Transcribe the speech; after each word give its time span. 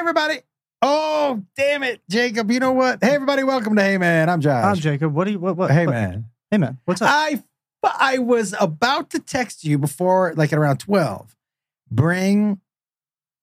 everybody. 0.00 0.40
Oh, 0.80 1.42
damn 1.56 1.82
it, 1.82 2.00
Jacob. 2.08 2.50
You 2.50 2.58
know 2.58 2.72
what? 2.72 3.04
Hey, 3.04 3.10
everybody. 3.10 3.44
Welcome 3.44 3.76
to 3.76 3.82
Hey 3.82 3.98
Man. 3.98 4.30
I'm 4.30 4.40
Josh. 4.40 4.64
I'm 4.64 4.76
Jacob. 4.76 5.12
What 5.12 5.26
do 5.26 5.32
you? 5.32 5.38
What? 5.38 5.58
what 5.58 5.70
Hey 5.70 5.84
what- 5.84 5.92
Man. 5.92 6.24
Hey 6.50 6.56
man. 6.56 6.78
What's 6.86 7.02
up? 7.02 7.10
I 7.12 7.42
I 7.84 8.16
was 8.18 8.54
about 8.58 9.10
to 9.10 9.18
text 9.18 9.62
you 9.62 9.76
before, 9.76 10.32
like 10.36 10.54
at 10.54 10.58
around 10.58 10.78
12. 10.78 11.36
Bring 11.90 12.60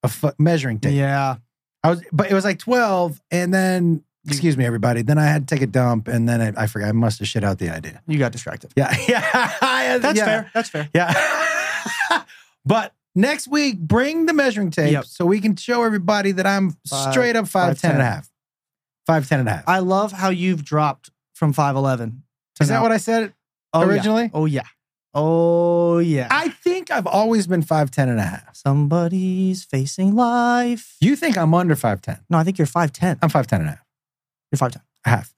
a 0.02 0.12
measuring 0.40 0.80
tape. 0.80 0.96
yeah. 0.96 1.36
I 1.84 1.90
was, 1.92 2.04
but 2.12 2.32
it 2.32 2.34
was 2.34 2.44
like 2.44 2.58
12, 2.58 3.22
and 3.30 3.54
then 3.54 4.04
excuse 4.26 4.58
me, 4.58 4.66
everybody. 4.66 5.04
Then 5.04 5.20
I 5.20 5.26
had 5.26 5.48
to 5.48 5.56
take 5.56 5.62
a 5.62 5.68
dump, 5.68 6.08
and 6.08 6.28
then 6.28 6.42
I, 6.42 6.64
I 6.64 6.68
forgot. 6.68 6.90
I 6.90 6.92
must 6.92 7.20
have 7.20 7.28
shit 7.28 7.44
out 7.44 7.60
the 7.60 7.70
idea. 7.70 8.02
You 8.08 8.18
got 8.18 8.32
distracted. 8.32 8.74
Yeah, 8.76 8.96
yeah, 9.08 9.98
That's 10.00 10.18
yeah. 10.18 10.26
fair. 10.26 10.52
That's 10.56 10.70
fair. 10.70 10.90
Yeah. 10.94 12.24
but 12.66 12.94
next 13.18 13.48
week, 13.48 13.80
bring 13.80 14.26
the 14.28 14.34
measuring 14.34 14.72
tape 14.72 14.92
Yep. 14.94 15.06
so 15.06 15.26
we 15.26 15.40
can 15.42 15.56
show 15.56 15.84
everybody 15.84 16.32
that 16.32 16.46
I'm 16.46 16.78
Five- 16.88 17.12
straight 17.12 17.36
up 17.36 17.48
five, 17.48 17.70
five, 17.70 17.82
ten 17.82 17.92
and 17.92 18.02
a 18.02 18.06
half. 18.06 18.30
Five, 19.06 19.28
ten 19.28 19.40
and 19.40 19.50
a 19.50 19.54
half. 19.54 19.64
I 19.68 19.80
love 19.80 20.12
how 20.12 20.30
you've 20.30 20.64
dropped 20.64 21.10
from 21.34 21.54
five 21.54 21.76
eleven. 21.76 22.24
Is 22.60 22.70
that 22.70 22.82
what 22.82 22.92
I 22.92 22.98
said 22.98 23.34
oh, 23.74 23.82
originally? 23.82 24.32
Oh 24.34 24.46
yeah. 24.46 24.64
Oh 25.14 26.00
yeah. 26.00 26.28
I 26.30 26.50
think 26.50 26.92
I've 26.92 27.08
always 27.08 27.48
been 27.48 27.62
five, 27.62 27.90
ten 27.92 28.10
and 28.10 28.20
a 28.20 28.24
half. 28.24 28.56
Somebody's 28.56 29.64
facing 29.64 30.16
life. 30.16 30.96
You 31.00 31.16
think 31.16 31.38
I'm 31.38 31.54
under 31.54 31.76
5'10. 31.76 32.20
No, 32.30 32.38
I 32.38 32.44
think 32.44 32.58
you're 32.58 32.68
five 32.68 32.92
ten. 32.92 33.18
I'm 33.22 33.30
5'10 33.30 33.54
and 33.54 33.62
a 33.64 33.70
half. 33.70 33.86
You're 34.52 34.58
five 34.58 34.72
ten. 34.74 34.82
A 35.06 35.10
half. 35.10 35.34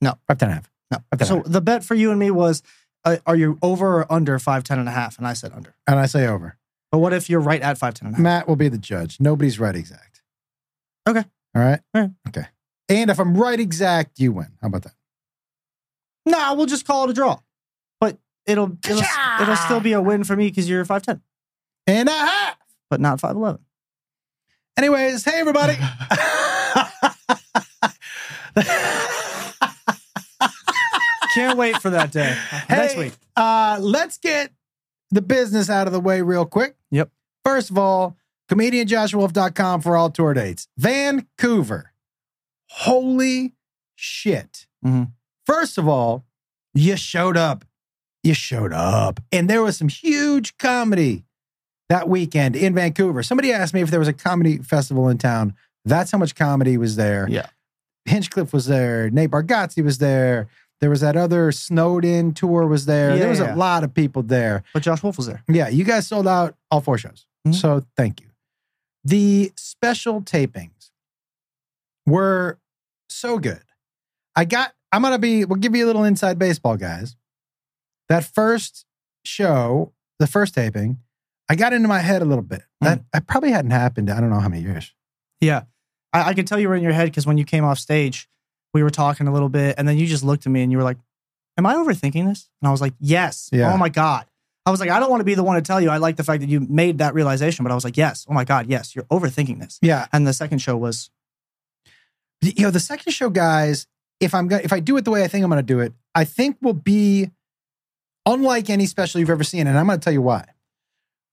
No. 0.00 0.14
5'10 0.30 0.42
and 0.42 0.50
a 0.50 0.54
half. 0.54 0.70
No. 0.90 0.98
Okay. 1.14 1.24
So 1.24 1.42
the 1.44 1.60
bet 1.60 1.84
for 1.84 1.94
you 1.94 2.10
and 2.10 2.18
me 2.20 2.30
was, 2.30 2.62
uh, 3.04 3.16
are 3.26 3.36
you 3.36 3.58
over 3.62 4.00
or 4.00 4.12
under 4.12 4.38
five 4.38 4.64
ten 4.64 4.78
and 4.78 4.88
a 4.88 4.92
half? 4.92 5.18
And 5.18 5.26
I 5.26 5.32
said 5.32 5.52
under. 5.52 5.74
And 5.86 5.98
I 5.98 6.06
say 6.06 6.26
over. 6.26 6.56
But 6.90 6.98
what 6.98 7.12
if 7.12 7.28
you're 7.28 7.40
right 7.40 7.60
at 7.60 7.78
five 7.78 7.94
ten 7.94 8.06
and 8.06 8.14
a 8.14 8.16
half? 8.16 8.22
Matt 8.22 8.48
will 8.48 8.56
be 8.56 8.68
the 8.68 8.78
judge. 8.78 9.18
Nobody's 9.20 9.60
right 9.60 9.76
exact. 9.76 10.22
Okay. 11.08 11.24
All 11.54 11.62
right. 11.62 11.80
All 11.94 12.02
right. 12.02 12.10
Okay. 12.28 12.46
And 12.88 13.10
if 13.10 13.18
I'm 13.18 13.36
right 13.36 13.60
exact, 13.60 14.18
you 14.18 14.32
win. 14.32 14.48
How 14.62 14.68
about 14.68 14.84
that? 14.84 14.94
Nah, 16.24 16.54
we'll 16.54 16.66
just 16.66 16.86
call 16.86 17.04
it 17.04 17.10
a 17.10 17.12
draw. 17.12 17.38
But 18.00 18.18
it'll 18.46 18.78
it'll, 18.84 19.00
Ka-cha! 19.00 19.38
it'll 19.42 19.56
still 19.56 19.80
be 19.80 19.92
a 19.92 20.00
win 20.00 20.24
for 20.24 20.36
me 20.36 20.48
because 20.48 20.68
you're 20.68 20.84
five 20.84 21.02
ten. 21.02 21.20
And 21.86 22.08
a 22.08 22.12
half. 22.12 22.56
but 22.90 23.00
not 23.00 23.20
five 23.20 23.36
eleven. 23.36 23.60
Anyways, 24.76 25.24
hey 25.24 25.40
everybody. 25.40 25.74
Can't 31.34 31.58
wait 31.58 31.76
for 31.76 31.90
that 31.90 32.10
day 32.10 32.36
next 32.68 32.96
week. 32.96 33.12
Uh, 33.36 33.78
let's 33.80 34.18
get 34.18 34.50
the 35.10 35.22
business 35.22 35.70
out 35.70 35.86
of 35.86 35.92
the 35.92 36.00
way 36.00 36.22
real 36.22 36.44
quick. 36.44 36.76
Yep. 36.90 37.10
First 37.44 37.70
of 37.70 37.78
all, 37.78 38.16
comedianjoshwolf.com 38.50 39.80
for 39.80 39.96
all 39.96 40.10
tour 40.10 40.34
dates. 40.34 40.68
Vancouver. 40.76 41.92
Holy 42.70 43.54
shit. 43.94 44.66
Mhm. 44.84 45.12
First 45.46 45.78
of 45.78 45.88
all, 45.88 46.24
you 46.74 46.96
showed 46.96 47.36
up. 47.36 47.64
You 48.22 48.34
showed 48.34 48.72
up. 48.72 49.20
And 49.32 49.48
there 49.48 49.62
was 49.62 49.76
some 49.76 49.88
huge 49.88 50.56
comedy 50.58 51.24
that 51.88 52.08
weekend 52.08 52.54
in 52.56 52.74
Vancouver. 52.74 53.22
Somebody 53.22 53.52
asked 53.52 53.72
me 53.72 53.80
if 53.80 53.90
there 53.90 53.98
was 53.98 54.08
a 54.08 54.12
comedy 54.12 54.58
festival 54.58 55.08
in 55.08 55.16
town. 55.18 55.54
That's 55.84 56.10
how 56.10 56.18
much 56.18 56.34
comedy 56.34 56.76
was 56.76 56.96
there. 56.96 57.26
Yeah. 57.30 57.46
Hinchcliffe 58.04 58.52
was 58.52 58.66
there. 58.66 59.08
Nate 59.10 59.30
Bargatze 59.30 59.82
was 59.82 59.98
there. 59.98 60.48
There 60.80 60.90
was 60.90 61.00
that 61.00 61.16
other 61.16 61.50
Snowden 61.50 62.34
tour 62.34 62.66
was 62.66 62.86
there. 62.86 63.10
Yeah, 63.10 63.16
there 63.16 63.28
was 63.28 63.40
yeah. 63.40 63.54
a 63.54 63.56
lot 63.56 63.82
of 63.82 63.92
people 63.92 64.22
there. 64.22 64.62
But 64.72 64.82
Josh 64.82 65.02
Wolf 65.02 65.16
was 65.16 65.26
there. 65.26 65.42
Yeah, 65.48 65.68
you 65.68 65.84
guys 65.84 66.06
sold 66.06 66.28
out 66.28 66.54
all 66.70 66.80
four 66.80 66.98
shows. 66.98 67.26
Mhm. 67.46 67.54
So 67.54 67.84
thank 67.96 68.20
you. 68.20 68.28
The 69.04 69.52
special 69.56 70.22
tapings 70.22 70.90
were 72.06 72.58
so 73.08 73.38
good. 73.38 73.62
I 74.36 74.44
got, 74.44 74.72
I'm 74.92 75.02
going 75.02 75.12
to 75.12 75.18
be, 75.18 75.44
we'll 75.44 75.58
give 75.58 75.74
you 75.74 75.84
a 75.84 75.88
little 75.88 76.04
inside 76.04 76.38
baseball, 76.38 76.76
guys. 76.76 77.16
That 78.08 78.24
first 78.24 78.86
show, 79.24 79.92
the 80.18 80.26
first 80.26 80.54
taping, 80.54 80.98
I 81.48 81.56
got 81.56 81.72
into 81.72 81.88
my 81.88 82.00
head 82.00 82.22
a 82.22 82.24
little 82.24 82.44
bit. 82.44 82.62
That 82.80 83.02
I 83.12 83.20
probably 83.20 83.50
hadn't 83.50 83.72
happened. 83.72 84.10
I 84.10 84.20
don't 84.20 84.30
know 84.30 84.38
how 84.38 84.48
many 84.48 84.62
years. 84.62 84.94
Yeah. 85.40 85.62
I, 86.12 86.30
I 86.30 86.34
can 86.34 86.44
tell 86.44 86.58
you 86.60 86.68
were 86.68 86.76
in 86.76 86.82
your 86.82 86.92
head 86.92 87.06
because 87.06 87.26
when 87.26 87.38
you 87.38 87.44
came 87.44 87.64
off 87.64 87.78
stage, 87.78 88.28
we 88.74 88.82
were 88.82 88.90
talking 88.90 89.26
a 89.28 89.32
little 89.32 89.48
bit, 89.48 89.76
and 89.78 89.88
then 89.88 89.98
you 89.98 90.06
just 90.06 90.24
looked 90.24 90.46
at 90.46 90.52
me 90.52 90.62
and 90.62 90.72
you 90.72 90.78
were 90.78 90.84
like, 90.84 90.98
Am 91.56 91.66
I 91.66 91.74
overthinking 91.74 92.26
this? 92.26 92.48
And 92.62 92.68
I 92.68 92.70
was 92.70 92.80
like, 92.80 92.94
Yes. 93.00 93.50
Oh 93.52 93.56
yeah. 93.56 93.72
Oh 93.72 93.76
my 93.76 93.88
God. 93.88 94.26
I 94.64 94.70
was 94.70 94.80
like, 94.80 94.90
I 94.90 95.00
don't 95.00 95.10
want 95.10 95.20
to 95.20 95.24
be 95.24 95.34
the 95.34 95.42
one 95.42 95.56
to 95.56 95.62
tell 95.62 95.80
you. 95.80 95.88
I 95.88 95.96
like 95.96 96.16
the 96.16 96.24
fact 96.24 96.42
that 96.42 96.48
you 96.50 96.60
made 96.60 96.98
that 96.98 97.14
realization, 97.14 97.64
but 97.64 97.72
I 97.72 97.74
was 97.74 97.84
like, 97.84 97.96
Yes. 97.96 98.26
Oh 98.28 98.34
my 98.34 98.44
God. 98.44 98.66
Yes. 98.68 98.94
You're 98.94 99.06
overthinking 99.06 99.60
this. 99.60 99.78
Yeah. 99.82 100.06
And 100.12 100.26
the 100.26 100.32
second 100.32 100.58
show 100.58 100.76
was, 100.76 101.10
you 102.40 102.62
know 102.62 102.70
the 102.70 102.80
second 102.80 103.12
show 103.12 103.30
guys 103.30 103.86
if 104.20 104.34
i'm 104.34 104.48
gonna, 104.48 104.62
if 104.62 104.72
i 104.72 104.80
do 104.80 104.96
it 104.96 105.04
the 105.04 105.10
way 105.10 105.22
i 105.22 105.28
think 105.28 105.42
i'm 105.42 105.50
going 105.50 105.58
to 105.58 105.66
do 105.66 105.80
it 105.80 105.92
i 106.14 106.24
think 106.24 106.56
will 106.60 106.72
be 106.72 107.30
unlike 108.26 108.70
any 108.70 108.86
special 108.86 109.20
you've 109.20 109.30
ever 109.30 109.44
seen 109.44 109.66
and 109.66 109.78
i'm 109.78 109.86
going 109.86 109.98
to 109.98 110.04
tell 110.04 110.12
you 110.12 110.22
why 110.22 110.44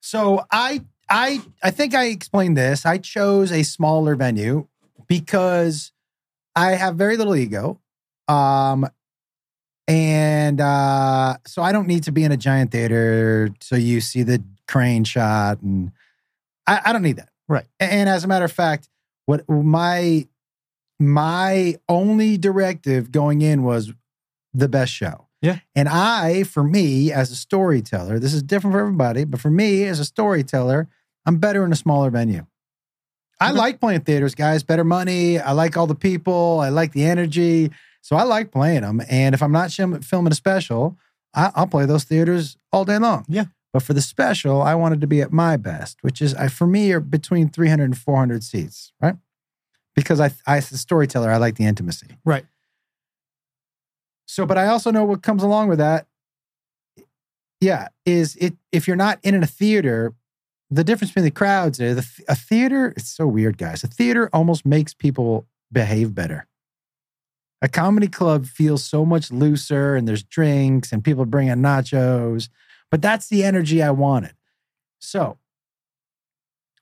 so 0.02 0.46
i 0.52 0.82
i 1.10 1.42
i 1.64 1.72
think 1.72 1.94
i 1.94 2.06
explained 2.06 2.58
this 2.58 2.86
i 2.86 2.98
chose 2.98 3.52
a 3.52 3.64
smaller 3.64 4.16
venue 4.16 4.68
because 5.08 5.92
i 6.56 6.72
have 6.72 6.96
very 6.96 7.18
little 7.18 7.36
ego 7.36 7.80
um 8.28 8.88
and 9.88 10.60
uh 10.62 11.36
so 11.46 11.62
i 11.62 11.72
don't 11.72 11.88
need 11.88 12.04
to 12.04 12.12
be 12.12 12.24
in 12.24 12.32
a 12.32 12.38
giant 12.38 12.72
theater 12.72 13.50
so 13.62 13.76
you 13.76 14.02
see 14.02 14.24
the 14.24 14.44
crane 14.68 15.04
shot 15.04 15.62
and 15.62 15.92
i, 16.68 16.82
I 16.86 16.94
don't 16.94 17.04
need 17.04 17.18
that 17.18 17.30
Right. 17.48 17.66
and 17.80 18.10
as 18.10 18.24
a 18.24 18.28
matter 18.28 18.46
of 18.46 18.52
fact 18.52 18.90
what 19.28 19.48
my 19.50 20.28
my 21.00 21.76
only 21.90 22.38
directive 22.38 23.12
going 23.12 23.42
in 23.42 23.64
was 23.64 23.92
the 24.54 24.70
best 24.70 24.92
show. 24.94 25.28
Yeah. 25.42 25.60
And 25.76 25.90
I, 25.90 26.44
for 26.44 26.64
me, 26.64 27.12
as 27.12 27.32
a 27.32 27.36
storyteller, 27.36 28.20
this 28.20 28.34
is 28.34 28.42
different 28.42 28.74
for 28.74 28.80
everybody, 28.80 29.26
but 29.26 29.40
for 29.42 29.52
me 29.52 29.84
as 29.84 30.00
a 30.00 30.06
storyteller, 30.06 30.88
I'm 31.26 31.38
better 31.38 31.66
in 31.66 31.72
a 31.72 31.76
smaller 31.76 32.10
venue. 32.10 32.46
I 33.40 33.50
mm-hmm. 33.50 33.58
like 33.58 33.80
playing 33.80 34.02
theaters, 34.02 34.36
guys. 34.36 34.64
Better 34.64 34.84
money. 34.84 35.40
I 35.40 35.52
like 35.52 35.78
all 35.78 35.88
the 35.88 35.96
people. 35.96 36.60
I 36.62 36.70
like 36.70 36.94
the 36.94 37.04
energy. 37.04 37.72
So 38.02 38.16
I 38.16 38.24
like 38.24 38.52
playing 38.52 38.82
them. 38.82 39.02
And 39.10 39.34
if 39.34 39.42
I'm 39.42 39.52
not 39.52 39.72
filming 39.72 40.32
a 40.32 40.36
special, 40.36 40.98
I- 41.34 41.52
I'll 41.56 41.68
play 41.68 41.86
those 41.86 42.04
theaters 42.04 42.58
all 42.72 42.86
day 42.86 42.98
long. 42.98 43.26
Yeah. 43.28 43.46
But 43.74 43.84
for 43.84 43.94
the 43.94 44.02
special, 44.02 44.62
I 44.62 44.74
wanted 44.76 45.02
to 45.02 45.08
be 45.08 45.22
at 45.22 45.34
my 45.34 45.58
best, 45.58 45.98
which 46.02 46.22
is 46.22 46.34
I, 46.36 46.48
for 46.48 46.66
me 46.66 46.94
are 46.94 47.02
between 47.02 47.50
300 47.50 47.84
and 47.84 47.98
400 47.98 48.42
seats, 48.42 48.94
right? 49.02 49.16
Because 49.96 50.22
I, 50.22 50.32
I, 50.48 50.58
as 50.58 50.72
a 50.72 50.78
storyteller, 50.78 51.30
I 51.30 51.38
like 51.38 51.56
the 51.56 51.66
intimacy. 51.66 52.18
Right. 52.24 52.46
So, 54.26 54.46
but 54.46 54.58
I 54.58 54.68
also 54.68 54.92
know 54.92 55.04
what 55.04 55.24
comes 55.24 55.44
along 55.44 55.68
with 55.68 55.80
that. 55.80 56.08
Yeah, 57.60 57.90
is 58.06 58.36
it 58.38 58.54
if 58.72 58.88
you're 58.88 58.96
not 58.96 59.20
in 59.24 59.42
a 59.42 59.48
theater, 59.48 60.14
the 60.72 60.84
difference 60.84 61.12
between 61.12 61.26
the 61.26 61.32
crowds 61.32 61.80
is 61.80 62.22
a 62.28 62.36
theater. 62.36 62.94
It's 62.98 63.10
so 63.10 63.28
weird, 63.28 63.58
guys. 63.58 63.84
A 63.84 63.88
theater 63.88 64.30
almost 64.34 64.66
makes 64.66 64.94
people 64.94 65.48
behave 65.72 66.16
better. 66.16 66.48
A 67.62 67.68
comedy 67.68 68.08
club 68.08 68.46
feels 68.46 68.84
so 68.84 69.06
much 69.06 69.32
looser, 69.32 69.96
and 69.96 70.08
there's 70.08 70.24
drinks, 70.24 70.92
and 70.92 71.04
people 71.04 71.26
bringing 71.26 71.56
nachos. 71.56 72.50
But 72.92 73.02
that's 73.02 73.28
the 73.30 73.44
energy 73.44 73.82
I 73.82 73.92
wanted. 73.92 74.34
So 75.00 75.38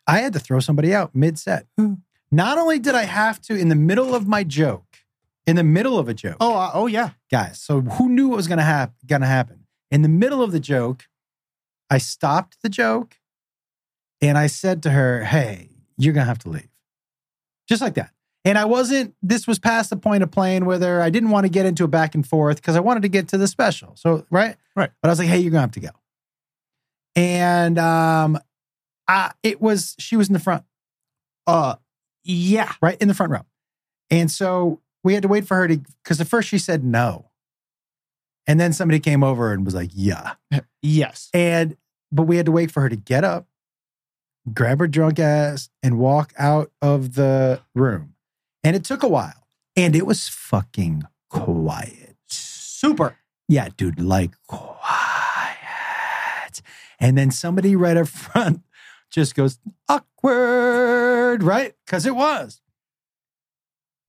I 0.08 0.20
had 0.20 0.34
to 0.34 0.40
throw 0.40 0.60
somebody 0.60 0.94
out 0.94 1.14
mid 1.16 1.38
set. 1.40 1.68
Hmm. 1.78 1.96
Not 2.32 2.58
only 2.58 2.80
did 2.80 2.96
I 2.96 3.04
have 3.04 3.40
to, 3.42 3.56
in 3.56 3.70
the 3.70 3.76
middle 3.76 4.16
of 4.16 4.28
my 4.28 4.44
joke, 4.44 4.98
in 5.46 5.56
the 5.56 5.64
middle 5.64 6.00
of 6.00 6.10
a 6.10 6.14
joke, 6.14 6.38
Oh, 6.40 6.56
uh, 6.56 6.72
oh 6.74 6.88
yeah. 6.88 7.12
guys. 7.30 7.62
So 7.62 7.82
who 7.82 8.10
knew 8.10 8.30
what 8.30 8.38
was 8.38 8.48
gonna 8.48 8.64
happen? 8.64 8.96
Gonna 9.06 9.28
happen 9.28 9.66
in 9.92 10.02
the 10.02 10.10
middle 10.10 10.42
of 10.42 10.52
the 10.52 10.60
joke. 10.60 11.06
I 11.90 12.00
stopped 12.00 12.58
the 12.64 12.70
joke, 12.70 13.18
and 14.24 14.38
I 14.38 14.48
said 14.48 14.82
to 14.84 14.90
her, 14.90 15.24
"Hey, 15.24 15.70
you're 15.98 16.14
gonna 16.14 16.26
have 16.26 16.40
to 16.40 16.50
leave," 16.50 16.70
just 17.70 17.82
like 17.82 17.94
that. 17.96 18.12
And 18.46 18.58
I 18.58 18.66
wasn't. 18.66 19.14
This 19.22 19.46
was 19.48 19.60
past 19.60 19.90
the 19.92 19.96
point 19.98 20.24
of 20.24 20.32
playing 20.32 20.66
with 20.66 20.82
her. 20.82 21.02
I 21.02 21.10
didn't 21.12 21.30
want 21.30 21.46
to 21.46 21.50
get 21.50 21.66
into 21.66 21.84
a 21.84 21.88
back 21.88 22.16
and 22.16 22.28
forth 22.28 22.58
because 22.58 22.76
I 22.76 22.80
wanted 22.82 23.04
to 23.04 23.10
get 23.10 23.28
to 23.30 23.38
the 23.38 23.48
special. 23.48 23.96
So 23.96 24.26
right, 24.32 24.56
Right. 24.76 24.90
But 25.02 25.10
I 25.10 25.12
was 25.12 25.20
like, 25.20 25.28
"Hey, 25.28 25.40
you're 25.40 25.52
gonna 25.52 25.62
have 25.62 25.72
to 25.72 25.80
go." 25.80 25.90
And 27.16 27.78
um, 27.78 28.40
I, 29.08 29.32
it 29.44 29.62
was 29.62 29.96
she 30.00 30.16
was 30.18 30.28
in 30.30 30.34
the 30.34 30.40
front 30.40 30.64
Uh, 31.46 31.76
yeah. 32.24 32.74
right 32.82 32.98
in 33.02 33.08
the 33.08 33.14
front 33.14 33.32
row. 33.32 33.46
And 34.10 34.32
so 34.32 34.82
we 35.04 35.14
had 35.14 35.24
to 35.24 35.28
wait 35.30 35.46
for 35.46 35.56
her 35.58 35.68
to, 35.68 35.78
because 36.04 36.20
at 36.22 36.28
first 36.28 36.48
she 36.50 36.58
said 36.58 36.84
no. 36.84 37.30
And 38.48 38.60
then 38.60 38.74
somebody 38.74 39.00
came 39.00 39.24
over 39.24 39.52
and 39.54 39.66
was 39.66 39.74
like, 39.76 39.92
yeah. 39.94 40.34
Yes. 40.82 41.30
And, 41.34 41.78
but 42.12 42.24
we 42.24 42.36
had 42.38 42.46
to 42.48 42.52
wait 42.52 42.70
for 42.72 42.82
her 42.82 42.90
to 42.90 42.96
get 42.98 43.24
up, 43.24 43.48
grab 44.52 44.80
her 44.80 44.88
drunk 44.88 45.20
ass, 45.20 45.70
and 45.82 46.00
walk 46.00 46.34
out 46.38 46.72
of 46.82 47.14
the 47.16 47.62
room. 47.76 48.16
And 48.64 48.76
it 48.76 48.84
took 48.84 49.04
a 49.04 49.08
while. 49.08 49.48
And 49.76 49.96
it 49.96 50.06
was 50.06 50.28
fucking 50.28 51.04
quiet. 51.30 52.16
Super. 52.28 53.18
Yeah, 53.48 53.70
dude, 53.76 54.00
like 54.00 54.32
quiet. 54.48 54.82
And 57.00 57.18
then 57.18 57.32
somebody 57.32 57.76
right 57.76 57.98
up 57.98 58.08
front 58.08 58.62
just 59.12 59.36
goes 59.36 59.60
awkward, 59.90 61.44
right? 61.44 61.74
Because 61.86 62.06
it 62.06 62.16
was. 62.16 62.62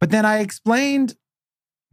But 0.00 0.10
then 0.10 0.24
I 0.24 0.38
explained 0.38 1.16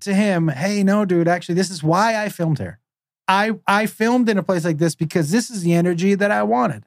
to 0.01 0.13
him, 0.13 0.49
hey, 0.49 0.83
no, 0.83 1.05
dude, 1.05 1.27
actually, 1.27 1.55
this 1.55 1.69
is 1.69 1.83
why 1.83 2.21
I 2.21 2.29
filmed 2.29 2.59
here. 2.59 2.79
I 3.27 3.53
I 3.65 3.85
filmed 3.85 4.27
in 4.29 4.37
a 4.37 4.43
place 4.43 4.65
like 4.65 4.77
this 4.77 4.95
because 4.95 5.31
this 5.31 5.49
is 5.49 5.61
the 5.63 5.73
energy 5.73 6.15
that 6.15 6.31
I 6.31 6.43
wanted. 6.43 6.85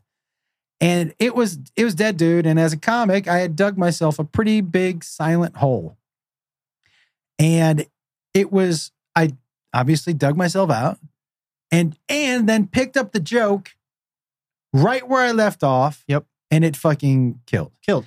And 0.81 1.15
it 1.19 1.35
was 1.35 1.59
it 1.77 1.85
was 1.85 1.95
dead, 1.95 2.17
dude. 2.17 2.47
And 2.47 2.59
as 2.59 2.73
a 2.73 2.79
comic, 2.79 3.29
I 3.29 3.39
had 3.39 3.57
dug 3.57 3.79
myself 3.79 4.19
a 4.19 4.25
pretty 4.25 4.61
big 4.61 5.05
silent 5.05 5.57
hole. 5.57 5.97
And 7.39 7.87
it 8.33 8.53
was 8.53 8.93
I 9.15 9.35
obviously 9.73 10.15
dug 10.15 10.37
myself 10.37 10.71
out 10.71 10.99
and 11.71 11.97
and 12.09 12.49
then 12.49 12.67
picked 12.67 12.97
up 12.97 13.13
the 13.13 13.21
joke 13.21 13.75
right 14.73 15.09
where 15.09 15.23
I 15.23 15.33
left 15.33 15.63
off. 15.63 16.05
Yep. 16.09 16.27
And 16.51 16.65
it 16.65 16.77
fucking 16.77 17.41
killed. 17.47 17.73
Killed. 17.85 18.07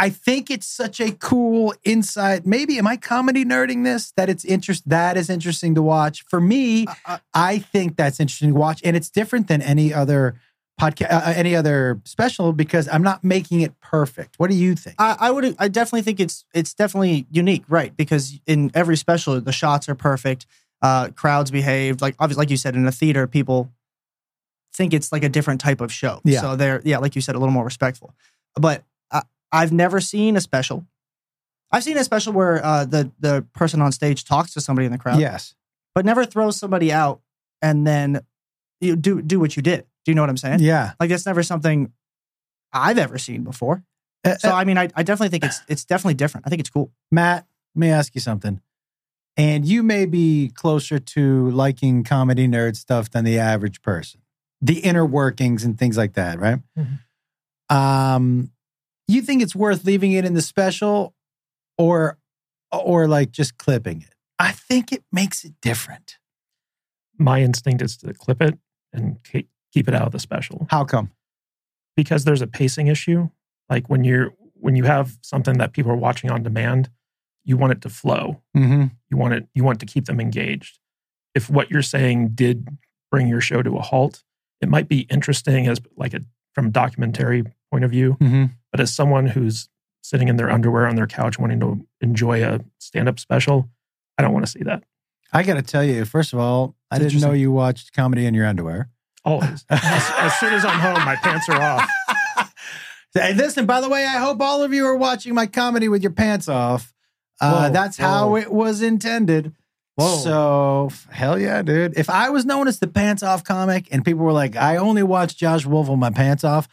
I 0.00 0.10
think 0.10 0.50
it's 0.50 0.66
such 0.66 1.00
a 1.00 1.10
cool 1.10 1.74
insight. 1.84 2.46
Maybe 2.46 2.78
am 2.78 2.86
I 2.86 2.96
comedy 2.96 3.44
nerding 3.44 3.84
this? 3.84 4.12
That 4.12 4.28
it's 4.28 4.44
interest 4.44 4.88
that 4.88 5.16
is 5.16 5.28
interesting 5.28 5.74
to 5.74 5.82
watch. 5.82 6.24
For 6.28 6.40
me, 6.40 6.86
I, 7.04 7.20
I 7.34 7.58
think 7.58 7.96
that's 7.96 8.20
interesting 8.20 8.50
to 8.50 8.54
watch, 8.54 8.80
and 8.84 8.96
it's 8.96 9.10
different 9.10 9.48
than 9.48 9.60
any 9.60 9.92
other 9.92 10.36
podcast, 10.78 11.12
uh, 11.12 11.32
any 11.34 11.54
other 11.54 12.00
special 12.04 12.52
because 12.52 12.88
I'm 12.88 13.02
not 13.02 13.24
making 13.24 13.60
it 13.60 13.78
perfect. 13.80 14.36
What 14.38 14.50
do 14.50 14.56
you 14.56 14.74
think? 14.74 14.96
I, 14.98 15.16
I 15.18 15.30
would. 15.30 15.56
I 15.58 15.68
definitely 15.68 16.02
think 16.02 16.20
it's 16.20 16.44
it's 16.54 16.74
definitely 16.74 17.26
unique, 17.30 17.64
right? 17.68 17.96
Because 17.96 18.38
in 18.46 18.70
every 18.74 18.96
special, 18.96 19.40
the 19.40 19.52
shots 19.52 19.88
are 19.88 19.94
perfect. 19.94 20.46
Uh, 20.80 21.08
crowds 21.08 21.50
behave 21.50 22.00
like 22.00 22.14
obviously, 22.18 22.42
like 22.42 22.50
you 22.50 22.56
said, 22.56 22.74
in 22.74 22.86
a 22.86 22.92
theater, 22.92 23.26
people 23.26 23.70
think 24.72 24.94
it's 24.94 25.10
like 25.10 25.24
a 25.24 25.28
different 25.28 25.60
type 25.60 25.80
of 25.80 25.92
show. 25.92 26.20
Yeah. 26.24 26.40
So 26.40 26.56
they're 26.56 26.80
yeah, 26.84 26.98
like 26.98 27.14
you 27.14 27.20
said, 27.20 27.34
a 27.34 27.38
little 27.38 27.52
more 27.52 27.64
respectful. 27.64 28.14
But 28.54 28.84
I, 29.10 29.22
I've 29.52 29.72
never 29.72 30.00
seen 30.00 30.36
a 30.36 30.40
special. 30.40 30.86
I've 31.70 31.84
seen 31.84 31.98
a 31.98 32.04
special 32.04 32.32
where 32.32 32.64
uh, 32.64 32.84
the 32.84 33.10
the 33.18 33.44
person 33.52 33.82
on 33.82 33.92
stage 33.92 34.24
talks 34.24 34.54
to 34.54 34.60
somebody 34.60 34.86
in 34.86 34.92
the 34.92 34.98
crowd, 34.98 35.20
yes. 35.20 35.54
but 35.94 36.04
never 36.04 36.24
throws 36.24 36.56
somebody 36.56 36.92
out 36.92 37.20
and 37.60 37.86
then 37.86 38.20
you 38.80 38.96
do 38.96 39.20
do 39.20 39.40
what 39.40 39.56
you 39.56 39.62
did. 39.62 39.84
Do 40.08 40.12
you 40.12 40.14
know 40.14 40.22
what 40.22 40.30
I'm 40.30 40.38
saying? 40.38 40.60
Yeah. 40.60 40.92
Like 40.98 41.10
that's 41.10 41.26
never 41.26 41.42
something 41.42 41.92
I've 42.72 42.96
ever 42.96 43.18
seen 43.18 43.44
before. 43.44 43.84
Uh, 44.24 44.36
So 44.38 44.48
uh, 44.48 44.54
I 44.54 44.64
mean, 44.64 44.78
I, 44.78 44.88
I 44.94 45.02
definitely 45.02 45.28
think 45.28 45.44
it's 45.44 45.60
it's 45.68 45.84
definitely 45.84 46.14
different. 46.14 46.46
I 46.46 46.48
think 46.48 46.60
it's 46.60 46.70
cool. 46.70 46.90
Matt, 47.10 47.46
let 47.74 47.80
me 47.80 47.90
ask 47.90 48.14
you 48.14 48.22
something. 48.22 48.62
And 49.36 49.66
you 49.66 49.82
may 49.82 50.06
be 50.06 50.50
closer 50.54 50.98
to 50.98 51.50
liking 51.50 52.04
comedy 52.04 52.48
nerd 52.48 52.76
stuff 52.76 53.10
than 53.10 53.26
the 53.26 53.38
average 53.38 53.82
person, 53.82 54.22
the 54.62 54.78
inner 54.78 55.04
workings 55.04 55.62
and 55.62 55.78
things 55.78 55.98
like 55.98 56.14
that, 56.14 56.40
right? 56.40 56.60
Um, 57.68 58.50
you 59.08 59.20
think 59.20 59.42
it's 59.42 59.54
worth 59.54 59.84
leaving 59.84 60.12
it 60.12 60.24
in 60.24 60.32
the 60.32 60.40
special, 60.40 61.14
or 61.76 62.16
or 62.72 63.06
like 63.08 63.30
just 63.30 63.58
clipping 63.58 64.00
it? 64.00 64.14
I 64.38 64.52
think 64.52 64.90
it 64.90 65.04
makes 65.12 65.44
it 65.44 65.52
different. 65.60 66.16
My 67.18 67.42
instinct 67.42 67.82
is 67.82 67.98
to 67.98 68.14
clip 68.14 68.40
it 68.40 68.58
and 68.90 69.18
keep 69.78 69.88
it 69.88 69.94
out 69.94 70.06
of 70.06 70.12
the 70.12 70.18
special 70.18 70.66
How 70.70 70.84
come? 70.84 71.10
because 71.96 72.24
there's 72.24 72.42
a 72.42 72.46
pacing 72.46 72.86
issue. 72.88 73.28
Like 73.68 73.88
when 73.88 74.04
you're 74.04 74.32
when 74.54 74.74
you 74.76 74.84
have 74.84 75.16
something 75.22 75.58
that 75.58 75.72
people 75.72 75.90
are 75.92 75.96
watching 75.96 76.30
on 76.30 76.42
demand, 76.42 76.90
you 77.44 77.56
want 77.56 77.72
it 77.72 77.80
to 77.82 77.88
flow. 77.88 78.40
Mm-hmm. 78.56 78.84
You 79.10 79.16
want 79.16 79.34
it 79.34 79.46
you 79.54 79.64
want 79.64 79.80
to 79.80 79.86
keep 79.86 80.06
them 80.06 80.20
engaged. 80.20 80.78
If 81.34 81.48
what 81.50 81.70
you're 81.70 81.82
saying 81.82 82.30
did 82.34 82.66
bring 83.10 83.28
your 83.28 83.40
show 83.40 83.62
to 83.62 83.76
a 83.76 83.80
halt, 83.82 84.22
it 84.60 84.68
might 84.68 84.88
be 84.88 85.00
interesting 85.10 85.66
as 85.66 85.78
like 85.96 86.14
a 86.14 86.20
from 86.54 86.66
a 86.66 86.70
documentary 86.70 87.44
point 87.70 87.84
of 87.84 87.90
view, 87.90 88.16
Mm-hmm. 88.20 88.44
but 88.72 88.80
as 88.80 88.94
someone 88.94 89.26
who's 89.28 89.68
sitting 90.02 90.28
in 90.28 90.36
their 90.36 90.50
underwear 90.50 90.86
on 90.86 90.96
their 90.96 91.06
couch 91.06 91.38
wanting 91.38 91.60
to 91.60 91.86
enjoy 92.00 92.42
a 92.42 92.60
stand-up 92.78 93.18
special, 93.20 93.68
I 94.16 94.22
don't 94.22 94.32
want 94.32 94.46
to 94.46 94.50
see 94.50 94.64
that. 94.64 94.82
I 95.32 95.42
got 95.42 95.54
to 95.54 95.62
tell 95.62 95.84
you, 95.84 96.04
first 96.06 96.32
of 96.32 96.38
all, 96.38 96.74
I 96.90 96.98
didn't 96.98 97.20
know 97.20 97.32
you 97.32 97.52
watched 97.52 97.92
comedy 97.92 98.24
in 98.24 98.32
your 98.34 98.46
underwear. 98.46 98.88
Always. 99.28 99.64
as, 99.70 100.12
as 100.16 100.38
soon 100.40 100.54
as 100.54 100.64
I'm 100.64 100.78
home, 100.78 101.04
my 101.04 101.16
pants 101.16 101.48
are 101.48 101.60
off. 101.60 101.90
And 103.14 103.36
listen, 103.36 103.66
by 103.66 103.80
the 103.80 103.88
way, 103.88 104.04
I 104.04 104.18
hope 104.18 104.40
all 104.40 104.62
of 104.62 104.72
you 104.72 104.86
are 104.86 104.96
watching 104.96 105.34
my 105.34 105.46
comedy 105.46 105.88
with 105.88 106.02
your 106.02 106.12
pants 106.12 106.48
off. 106.48 106.92
Uh, 107.40 107.66
Whoa, 107.66 107.72
that's 107.72 107.96
how 107.96 108.36
it 108.36 108.52
was 108.52 108.82
intended. 108.82 109.54
Whoa. 109.96 110.18
So 110.18 110.90
hell 111.10 111.38
yeah, 111.38 111.62
dude. 111.62 111.98
If 111.98 112.10
I 112.10 112.30
was 112.30 112.44
known 112.44 112.68
as 112.68 112.78
the 112.78 112.86
pants 112.86 113.22
off 113.22 113.44
comic 113.44 113.88
and 113.90 114.04
people 114.04 114.24
were 114.24 114.32
like, 114.32 114.56
I 114.56 114.76
only 114.76 115.02
watch 115.02 115.36
Josh 115.36 115.66
Wolf 115.66 115.88
with 115.88 115.98
my 115.98 116.10
pants 116.10 116.44
off, 116.44 116.68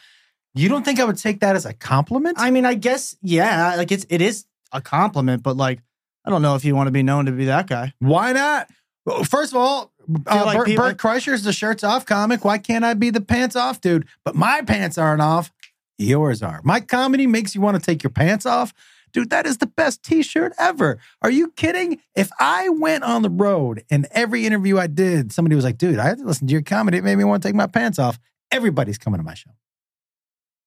you 0.54 0.70
don't 0.70 0.84
think 0.84 1.00
I 1.00 1.06
would 1.06 1.18
take 1.18 1.40
that 1.40 1.56
as 1.56 1.66
a 1.66 1.74
compliment? 1.74 2.38
I 2.40 2.52
mean, 2.52 2.66
I 2.66 2.76
guess 2.76 3.16
yeah, 3.22 3.76
like 3.76 3.92
it's 3.92 4.06
it 4.10 4.22
is 4.22 4.46
a 4.72 4.82
compliment, 4.82 5.44
but 5.44 5.58
like 5.58 5.82
I 6.24 6.30
don't 6.30 6.42
know 6.42 6.56
if 6.56 6.64
you 6.64 6.76
want 6.76 6.88
to 6.88 6.92
be 6.92 7.04
known 7.04 7.26
to 7.26 7.32
be 7.32 7.46
that 7.46 7.68
guy. 7.68 7.94
Why 8.00 8.34
not? 8.34 8.70
Well, 9.06 9.24
First 9.24 9.54
of 9.54 9.58
all, 9.58 9.92
uh, 10.28 10.44
like 10.46 10.58
Bert, 10.58 10.68
people- 10.68 10.86
Bert 10.86 10.98
Kreischer's 10.98 11.44
the 11.44 11.54
shirts 11.54 11.84
off 11.84 12.06
comic. 12.06 12.44
Why 12.46 12.58
can't 12.58 12.86
I 12.86 12.94
be 12.94 13.10
the 13.10 13.22
pants 13.22 13.56
off 13.56 13.82
dude? 13.82 14.08
But 14.24 14.36
my 14.36 14.62
pants 14.62 14.98
aren't 14.98 15.22
off. 15.22 15.52
Yours 15.98 16.44
are. 16.44 16.62
My 16.64 16.80
comedy 16.82 17.26
makes 17.28 17.56
you 17.56 17.62
want 17.62 17.76
to 17.80 17.82
take 17.82 18.04
your 18.04 18.10
pants 18.10 18.46
off. 18.46 18.74
Dude, 19.14 19.30
that 19.30 19.46
is 19.46 19.60
the 19.60 19.68
best 19.68 20.04
t 20.04 20.22
shirt 20.24 20.52
ever. 20.60 21.00
Are 21.22 21.30
you 21.30 21.52
kidding? 21.52 22.02
If 22.16 22.30
I 22.38 22.68
went 22.68 23.06
on 23.06 23.22
the 23.22 23.30
road 23.30 23.84
and 23.90 24.08
every 24.12 24.46
interview 24.46 24.78
I 24.78 24.88
did, 24.88 25.32
somebody 25.32 25.56
was 25.56 25.64
like, 25.64 25.78
dude, 25.78 26.00
I 26.00 26.04
had 26.08 26.18
to 26.18 26.26
listen 26.26 26.48
to 26.48 26.52
your 26.52 26.62
comedy. 26.62 26.98
It 26.98 27.04
made 27.06 27.16
me 27.16 27.24
want 27.24 27.42
to 27.42 27.48
take 27.48 27.56
my 27.56 27.68
pants 27.68 27.98
off. 27.98 28.20
Everybody's 28.52 28.98
coming 28.98 29.20
to 29.20 29.24
my 29.24 29.34
show. 29.34 29.52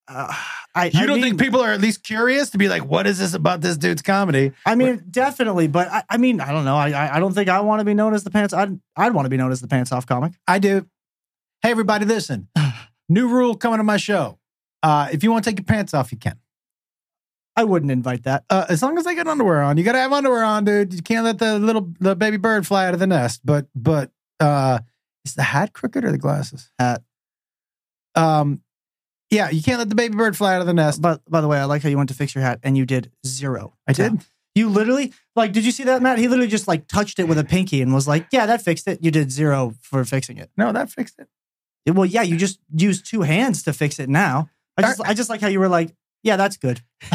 Uh, 0.08 0.32
I 0.74 0.86
You 0.86 1.00
I 1.00 1.06
don't 1.06 1.16
mean, 1.16 1.24
think 1.24 1.40
people 1.40 1.60
are 1.60 1.72
at 1.72 1.80
least 1.80 2.02
curious 2.02 2.50
to 2.50 2.58
be 2.58 2.68
like, 2.68 2.84
what 2.84 3.06
is 3.06 3.18
this 3.18 3.34
about 3.34 3.60
this 3.60 3.76
dude's 3.76 4.02
comedy? 4.02 4.52
I 4.64 4.74
mean, 4.74 5.04
definitely, 5.10 5.68
but 5.68 5.88
I, 5.88 6.02
I 6.08 6.16
mean, 6.16 6.40
I 6.40 6.52
don't 6.52 6.64
know. 6.64 6.76
I 6.76 6.90
I, 6.90 7.16
I 7.16 7.20
don't 7.20 7.34
think 7.34 7.48
I 7.48 7.60
want 7.60 7.80
to 7.80 7.84
be 7.84 7.94
known 7.94 8.14
as 8.14 8.24
the 8.24 8.30
pants. 8.30 8.54
I'd 8.54 8.78
I'd 8.96 9.12
want 9.12 9.26
to 9.26 9.30
be 9.30 9.36
known 9.36 9.52
as 9.52 9.60
the 9.60 9.68
pants 9.68 9.92
off 9.92 10.06
comic. 10.06 10.32
I 10.46 10.58
do. 10.58 10.86
Hey, 11.62 11.70
everybody, 11.70 12.04
listen. 12.04 12.48
New 13.08 13.28
rule 13.28 13.54
coming 13.56 13.78
to 13.78 13.84
my 13.84 13.96
show. 13.96 14.38
Uh, 14.82 15.08
if 15.12 15.24
you 15.24 15.30
want 15.30 15.44
to 15.44 15.50
take 15.50 15.58
your 15.58 15.64
pants 15.64 15.92
off, 15.94 16.12
you 16.12 16.18
can. 16.18 16.38
I 17.56 17.64
wouldn't 17.64 17.90
invite 17.90 18.22
that. 18.22 18.44
Uh, 18.48 18.66
as 18.68 18.82
long 18.82 18.96
as 18.98 19.06
I 19.06 19.14
got 19.14 19.26
underwear 19.26 19.62
on, 19.62 19.76
you 19.78 19.82
got 19.82 19.92
to 19.92 19.98
have 19.98 20.12
underwear 20.12 20.44
on, 20.44 20.64
dude. 20.64 20.94
You 20.94 21.02
can't 21.02 21.24
let 21.24 21.38
the 21.38 21.58
little 21.58 21.92
the 21.98 22.14
baby 22.14 22.36
bird 22.36 22.66
fly 22.66 22.86
out 22.86 22.94
of 22.94 23.00
the 23.00 23.06
nest. 23.06 23.40
But 23.44 23.66
but 23.74 24.12
uh, 24.38 24.78
is 25.24 25.34
the 25.34 25.42
hat 25.42 25.72
crooked 25.72 26.04
or 26.04 26.12
the 26.12 26.18
glasses? 26.18 26.70
Hat. 26.78 27.02
Um, 28.14 28.62
yeah, 29.30 29.50
you 29.50 29.62
can't 29.62 29.78
let 29.78 29.88
the 29.88 29.94
baby 29.94 30.16
bird 30.16 30.36
fly 30.36 30.54
out 30.54 30.60
of 30.60 30.66
the 30.66 30.74
nest. 30.74 31.02
But 31.02 31.20
by 31.28 31.40
the 31.40 31.48
way, 31.48 31.58
I 31.58 31.64
like 31.64 31.82
how 31.82 31.88
you 31.88 31.96
went 31.96 32.08
to 32.08 32.14
fix 32.14 32.34
your 32.34 32.42
hat 32.42 32.60
and 32.62 32.76
you 32.76 32.86
did 32.86 33.10
zero. 33.26 33.74
I 33.86 33.92
did. 33.92 34.20
You 34.54 34.68
literally 34.68 35.12
like, 35.36 35.52
did 35.52 35.64
you 35.64 35.70
see 35.70 35.84
that, 35.84 36.02
Matt? 36.02 36.18
He 36.18 36.26
literally 36.26 36.48
just 36.48 36.66
like 36.66 36.88
touched 36.88 37.18
it 37.18 37.28
with 37.28 37.38
a 37.38 37.44
pinky 37.44 37.80
and 37.80 37.94
was 37.94 38.08
like, 38.08 38.26
"Yeah, 38.32 38.46
that 38.46 38.60
fixed 38.62 38.88
it." 38.88 38.98
You 39.02 39.10
did 39.12 39.30
zero 39.30 39.74
for 39.80 40.04
fixing 40.04 40.36
it. 40.38 40.50
No, 40.56 40.72
that 40.72 40.90
fixed 40.90 41.18
it. 41.18 41.28
Yeah, 41.84 41.92
Well, 41.92 42.06
yeah, 42.06 42.22
you 42.22 42.36
just 42.36 42.58
used 42.74 43.08
two 43.08 43.22
hands 43.22 43.62
to 43.64 43.72
fix 43.72 44.00
it. 44.00 44.08
Now, 44.08 44.50
I 44.76 44.82
just 44.82 45.00
I 45.02 45.14
just 45.14 45.30
like 45.30 45.40
how 45.40 45.48
you 45.48 45.60
were 45.60 45.68
like, 45.68 45.94
"Yeah, 46.24 46.36
that's 46.36 46.56
good." 46.56 46.80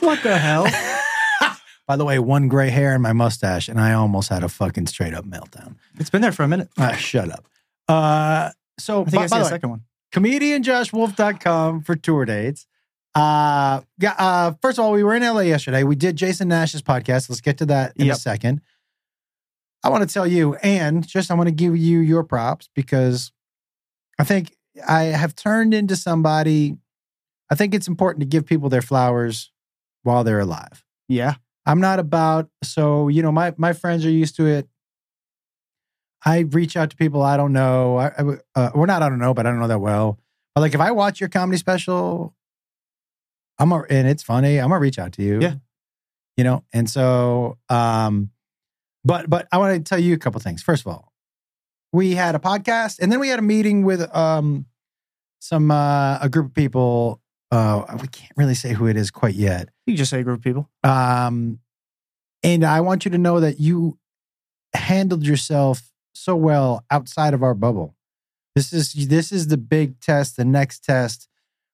what 0.00 0.22
the 0.22 0.38
hell? 0.38 0.66
By 1.88 1.96
the 1.96 2.04
way, 2.04 2.18
one 2.20 2.48
gray 2.48 2.70
hair 2.70 2.94
in 2.94 3.02
my 3.02 3.12
mustache, 3.12 3.68
and 3.68 3.80
I 3.80 3.92
almost 3.94 4.28
had 4.28 4.44
a 4.44 4.48
fucking 4.48 4.86
straight 4.86 5.14
up 5.14 5.24
meltdown. 5.24 5.76
It's 5.98 6.10
been 6.10 6.22
there 6.22 6.32
for 6.32 6.44
a 6.44 6.48
minute. 6.48 6.68
Ah, 6.78 6.92
shut 6.92 7.30
up. 7.30 7.48
Uh, 7.88 8.50
so 8.82 9.02
I 9.02 9.04
think 9.04 9.14
by, 9.14 9.22
I 9.22 9.26
see 9.26 9.36
the 9.38 9.44
way, 9.44 9.48
second 9.48 9.70
one. 9.70 9.82
comedianjoshwolf.com 10.12 11.82
for 11.82 11.96
tour 11.96 12.24
dates. 12.24 12.66
Uh, 13.14 13.82
yeah, 13.98 14.14
uh, 14.18 14.52
first 14.62 14.78
of 14.78 14.84
all, 14.84 14.92
we 14.92 15.02
were 15.02 15.14
in 15.14 15.22
LA 15.22 15.40
yesterday. 15.40 15.84
We 15.84 15.96
did 15.96 16.16
Jason 16.16 16.48
Nash's 16.48 16.82
podcast. 16.82 17.28
Let's 17.28 17.40
get 17.40 17.58
to 17.58 17.66
that 17.66 17.92
in 17.96 18.10
a 18.10 18.14
second. 18.14 18.62
I 19.84 19.90
want 19.90 20.08
to 20.08 20.12
tell 20.12 20.26
you, 20.26 20.54
and 20.56 21.06
just 21.06 21.30
I 21.30 21.34
want 21.34 21.48
to 21.48 21.54
give 21.54 21.76
you 21.76 21.98
your 21.98 22.22
props 22.22 22.68
because 22.74 23.32
I 24.18 24.24
think 24.24 24.56
I 24.86 25.02
have 25.04 25.34
turned 25.34 25.74
into 25.74 25.96
somebody. 25.96 26.76
I 27.50 27.54
think 27.54 27.74
it's 27.74 27.88
important 27.88 28.20
to 28.20 28.26
give 28.26 28.46
people 28.46 28.68
their 28.68 28.82
flowers 28.82 29.50
while 30.04 30.24
they're 30.24 30.40
alive. 30.40 30.84
Yeah, 31.08 31.34
I'm 31.66 31.80
not 31.80 31.98
about 31.98 32.48
so 32.62 33.08
you 33.08 33.22
know 33.22 33.32
my 33.32 33.54
my 33.56 33.72
friends 33.72 34.06
are 34.06 34.10
used 34.10 34.36
to 34.36 34.46
it. 34.46 34.68
I 36.24 36.40
reach 36.40 36.76
out 36.76 36.90
to 36.90 36.96
people 36.96 37.22
I 37.22 37.36
don't 37.36 37.52
know. 37.52 37.96
I, 37.96 38.06
I 38.06 38.36
uh, 38.54 38.70
or 38.74 38.86
not 38.86 39.02
I 39.02 39.08
don't 39.08 39.18
know, 39.18 39.34
but 39.34 39.46
I 39.46 39.50
don't 39.50 39.60
know 39.60 39.68
that 39.68 39.80
well. 39.80 40.18
But 40.54 40.60
like 40.62 40.74
if 40.74 40.80
I 40.80 40.90
watch 40.90 41.20
your 41.20 41.28
comedy 41.28 41.58
special, 41.58 42.34
I'm 43.58 43.72
a, 43.72 43.80
and 43.90 44.08
it's 44.08 44.22
funny. 44.22 44.58
I'm 44.58 44.68
gonna 44.68 44.80
reach 44.80 44.98
out 44.98 45.12
to 45.12 45.22
you. 45.22 45.40
Yeah. 45.40 45.54
you 46.36 46.44
know. 46.44 46.64
And 46.72 46.88
so, 46.88 47.58
um, 47.68 48.30
but 49.04 49.28
but 49.28 49.48
I 49.52 49.58
want 49.58 49.74
to 49.74 49.88
tell 49.88 49.98
you 49.98 50.14
a 50.14 50.18
couple 50.18 50.40
things. 50.40 50.62
First 50.62 50.86
of 50.86 50.92
all, 50.92 51.12
we 51.92 52.14
had 52.14 52.34
a 52.34 52.38
podcast, 52.38 52.98
and 53.00 53.10
then 53.10 53.20
we 53.20 53.28
had 53.28 53.38
a 53.38 53.42
meeting 53.42 53.84
with 53.84 54.14
um 54.14 54.66
some 55.40 55.70
uh, 55.70 56.18
a 56.20 56.28
group 56.28 56.46
of 56.46 56.54
people. 56.54 57.20
Uh, 57.50 57.98
we 58.00 58.08
can't 58.08 58.32
really 58.36 58.54
say 58.54 58.72
who 58.72 58.86
it 58.86 58.96
is 58.96 59.10
quite 59.10 59.34
yet. 59.34 59.68
you 59.86 59.92
can 59.92 59.98
just 59.98 60.10
say 60.10 60.20
a 60.20 60.22
group 60.22 60.38
of 60.38 60.44
people. 60.44 60.70
Um, 60.84 61.58
and 62.42 62.64
I 62.64 62.80
want 62.80 63.04
you 63.04 63.10
to 63.10 63.18
know 63.18 63.40
that 63.40 63.60
you 63.60 63.98
handled 64.74 65.26
yourself 65.26 65.91
so 66.14 66.36
well 66.36 66.84
outside 66.90 67.34
of 67.34 67.42
our 67.42 67.54
bubble. 67.54 67.94
This 68.54 68.72
is 68.72 68.92
this 69.08 69.32
is 69.32 69.48
the 69.48 69.56
big 69.56 70.00
test, 70.00 70.36
the 70.36 70.44
next 70.44 70.84
test. 70.84 71.28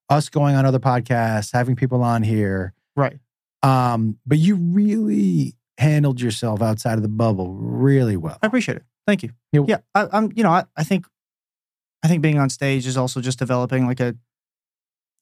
Us 0.08 0.28
going 0.30 0.54
on 0.56 0.64
other 0.64 0.78
podcasts, 0.78 1.52
having 1.52 1.76
people 1.76 2.02
on 2.02 2.22
here. 2.22 2.72
Right. 2.96 3.18
Um, 3.62 4.18
but 4.24 4.38
you 4.38 4.56
really 4.56 5.54
handled 5.76 6.20
yourself 6.20 6.62
outside 6.62 6.94
of 6.94 7.02
the 7.02 7.08
bubble 7.08 7.54
really 7.54 8.16
well. 8.16 8.38
I 8.42 8.46
appreciate 8.46 8.76
it. 8.76 8.84
Thank 9.06 9.22
you. 9.22 9.30
You- 9.52 9.66
yeah, 9.68 9.78
I, 9.94 10.06
I'm. 10.12 10.32
You 10.34 10.44
know, 10.44 10.50
I, 10.50 10.64
I 10.76 10.84
think, 10.84 11.06
I 12.02 12.08
think 12.08 12.22
being 12.22 12.38
on 12.38 12.48
stage 12.48 12.86
is 12.86 12.96
also 12.96 13.20
just 13.20 13.38
developing 13.38 13.86
like 13.86 14.00
a. 14.00 14.14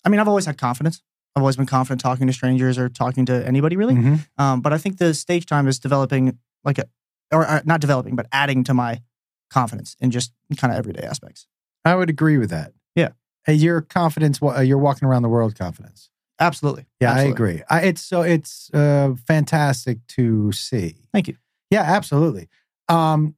I 0.05 0.09
mean, 0.09 0.21
I've 0.21 0.29
always 0.29 0.47
had 0.47 0.57
confidence. 0.59 1.03
I've 1.35 1.43
always 1.43 1.57
been 1.57 1.67
confident 1.67 2.01
talking 2.01 2.27
to 2.29 2.33
strangers 2.33 2.79
or 2.79 2.89
talking 2.89 3.27
to 3.27 3.47
anybody 3.47 3.77
really. 3.77 3.95
Mhm. 3.95 4.27
Um, 4.39 4.61
but 4.61 4.73
I 4.73 4.79
think 4.79 4.99
the 4.99 5.15
stage 5.15 5.47
time 5.47 5.67
is 5.69 5.79
developing 5.79 6.39
like 6.65 6.79
a, 6.79 6.85
or, 7.33 7.47
uh 7.47 7.61
not 7.65 7.81
developing, 7.81 8.15
but 8.17 8.27
adding 8.33 8.63
to 8.65 8.75
my 8.75 9.03
confidence 9.51 9.97
in 10.01 10.11
just 10.11 10.33
kind 10.57 10.73
of 10.73 10.79
everyday 10.79 11.03
aspects. 11.07 11.47
I 11.85 11.95
would 11.95 12.11
agree 12.11 12.39
with 12.39 12.51
that. 12.51 12.73
Yeah. 12.95 13.11
Hey, 13.45 13.55
your 13.55 13.81
confidence, 13.81 14.41
uh, 14.43 14.61
you're 14.61 14.79
walking 14.79 15.07
around 15.07 15.23
the 15.23 15.29
world 15.29 15.57
confidence. 15.57 16.11
Absolutely. 16.39 16.87
Yeah, 17.01 17.13
Absolutely. 17.13 17.31
I 17.31 17.35
agree. 17.35 17.63
I, 17.71 17.81
it's 17.83 18.03
so 18.03 18.23
it's 18.23 18.71
uh, 18.75 19.15
fantastic 19.27 20.07
to 20.09 20.53
see. 20.53 20.97
Thank 21.13 21.29
you. 21.29 21.37
Yeah, 21.71 21.83
absolutely. 21.83 22.49
Um, 22.89 23.37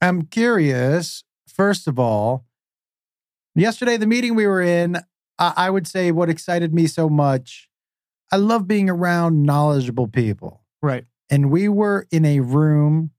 I'm 0.00 0.22
curious. 0.22 1.22
First 1.46 1.86
of 1.86 1.98
all, 1.98 2.44
yesterday 3.54 3.96
the 3.96 4.06
meeting 4.06 4.34
we 4.34 4.46
were 4.46 4.60
in, 4.62 4.96
I, 5.38 5.52
I 5.56 5.70
would 5.70 5.86
say 5.86 6.10
what 6.10 6.28
excited 6.28 6.74
me 6.74 6.86
so 6.86 7.08
much. 7.08 7.68
I 8.32 8.36
love 8.36 8.66
being 8.66 8.88
around 8.90 9.42
knowledgeable 9.42 10.08
people, 10.08 10.62
Right. 10.80 11.04
and 11.30 11.50
we 11.50 11.68
were 11.68 12.06
in 12.10 12.24
a 12.24 12.40
room 12.40 13.10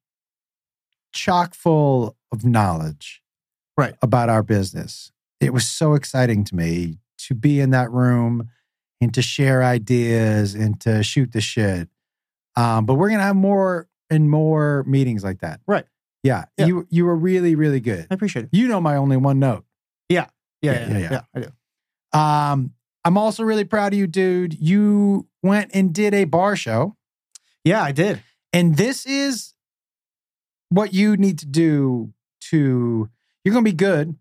chock 1.13 1.53
full 1.55 2.17
of 2.32 2.43
knowledge, 2.46 3.22
Right. 3.77 3.96
about 4.01 4.29
our 4.29 4.43
business. 4.43 5.12
It 5.39 5.53
was 5.53 5.67
so 5.67 5.93
exciting 5.93 6.43
to 6.46 6.55
me 6.55 7.00
to 7.20 7.36
be 7.36 7.60
in 7.60 7.70
that 7.72 7.91
room 7.91 8.50
and 9.01 9.13
to 9.13 9.22
share 9.22 9.63
ideas 9.63 10.55
and 10.55 10.79
to 10.82 11.03
shoot 11.03 11.32
the 11.32 11.41
shit. 11.41 11.89
Um, 12.55 12.86
but 12.86 12.96
we're 12.96 13.10
gonna 13.10 13.24
have 13.24 13.36
more 13.36 13.88
and 14.10 14.29
more 14.29 14.84
meetings 14.86 15.24
like 15.24 15.39
that. 15.39 15.60
Right. 15.67 15.86
Yeah. 16.24 16.46
Yeah. 16.58 16.65
You 16.67 16.88
you 16.89 17.05
were 17.05 17.15
really, 17.15 17.55
really 17.55 17.79
good. 17.79 18.08
I 18.10 18.13
appreciate 18.13 18.46
it. 18.46 18.50
You 18.53 18.67
know 18.67 18.79
my 18.79 18.96
only 18.96 19.17
one 19.17 19.39
note. 19.39 19.65
Yeah. 20.10 20.27
Yeah, 20.62 20.74
Yeah. 20.74 20.88
yeah, 20.88 20.98
Yeah. 21.00 21.10
yeah. 21.12 21.22
I 21.34 21.39
do. 21.39 22.17
Um, 22.20 22.74
I'm 23.05 23.17
also 23.17 23.43
really 23.43 23.65
proud 23.65 23.91
of 23.93 24.00
you, 24.00 24.08
dude. 24.08 24.53
You 24.53 25.27
went 25.41 25.72
and 25.74 25.93
did 25.93 26.13
a 26.13 26.24
bar 26.25 26.55
show. 26.55 26.96
Yeah, 27.65 27.82
I 27.84 27.91
did. 27.91 28.22
And 28.53 28.77
this 28.77 29.05
is 29.05 29.52
what 30.74 30.94
you 30.94 31.15
need 31.18 31.38
to 31.39 31.46
do 31.46 32.13
to 32.50 33.10
you're 33.44 33.53
going 33.53 33.63
to 33.63 33.72
be 33.72 33.75
good. 33.75 34.15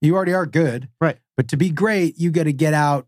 You 0.00 0.14
already 0.14 0.34
are 0.34 0.46
good. 0.46 0.88
Right. 1.00 1.18
But 1.36 1.48
to 1.48 1.56
be 1.56 1.70
great, 1.70 2.18
you 2.18 2.30
got 2.30 2.44
to 2.44 2.52
get 2.52 2.74
out 2.74 3.06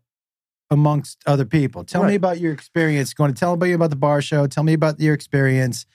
amongst 0.69 1.19
other 1.25 1.45
people. 1.45 1.85
Tell 1.85 2.03
me 2.03 2.15
about 2.15 2.39
your 2.39 2.51
experience. 2.51 3.13
Going 3.13 3.33
to 3.33 3.39
tell 3.39 3.55
me 3.55 3.71
about 3.71 3.89
the 3.89 3.95
bar 3.95 4.21
show. 4.21 4.47
Tell 4.47 4.63
me 4.63 4.73
about 4.73 4.99
your 4.99 5.13
experience. 5.13 5.85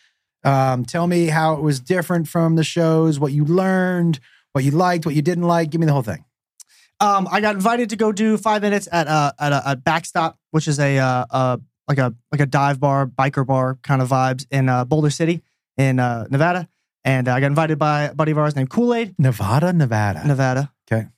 Um, 0.44 0.84
tell 0.84 1.06
me 1.06 1.26
how 1.26 1.54
it 1.54 1.60
was 1.60 1.78
different 1.78 2.26
from 2.26 2.56
the 2.56 2.64
shows, 2.64 3.20
what 3.20 3.32
you 3.32 3.44
learned, 3.44 4.18
what 4.52 4.64
you 4.64 4.70
liked, 4.70 5.04
what 5.04 5.14
you 5.14 5.22
didn't 5.22 5.44
like. 5.44 5.70
Give 5.70 5.80
me 5.80 5.86
the 5.86 5.92
whole 5.92 6.02
thing. 6.02 6.24
Um, 7.00 7.28
I 7.30 7.40
got 7.40 7.54
invited 7.54 7.90
to 7.90 7.96
go 7.96 8.12
do 8.12 8.38
five 8.38 8.62
minutes 8.62 8.88
at 8.90 9.08
a 9.08 9.34
at 9.38 9.52
a, 9.52 9.72
a 9.72 9.76
backstop, 9.76 10.38
which 10.52 10.68
is 10.68 10.78
a 10.78 10.98
uh, 10.98 11.26
uh 11.30 11.56
like 11.86 11.98
a 11.98 12.14
like 12.30 12.40
a 12.40 12.46
dive 12.46 12.80
bar, 12.80 13.06
biker 13.06 13.46
bar 13.46 13.78
kind 13.82 14.00
of 14.00 14.08
vibes 14.08 14.46
in 14.50 14.68
uh, 14.68 14.84
Boulder 14.84 15.10
City 15.10 15.42
in 15.76 15.98
uh, 15.98 16.26
Nevada. 16.30 16.68
And 17.04 17.28
I 17.28 17.40
got 17.40 17.46
invited 17.46 17.78
by 17.78 18.04
a 18.04 18.14
buddy 18.14 18.32
of 18.32 18.38
ours 18.38 18.54
named 18.54 18.70
Kool 18.70 18.94
Aid, 18.94 19.14
Nevada, 19.18 19.72
Nevada. 19.72 20.26
Nevada. 20.26 20.72
Okay. 20.90 21.08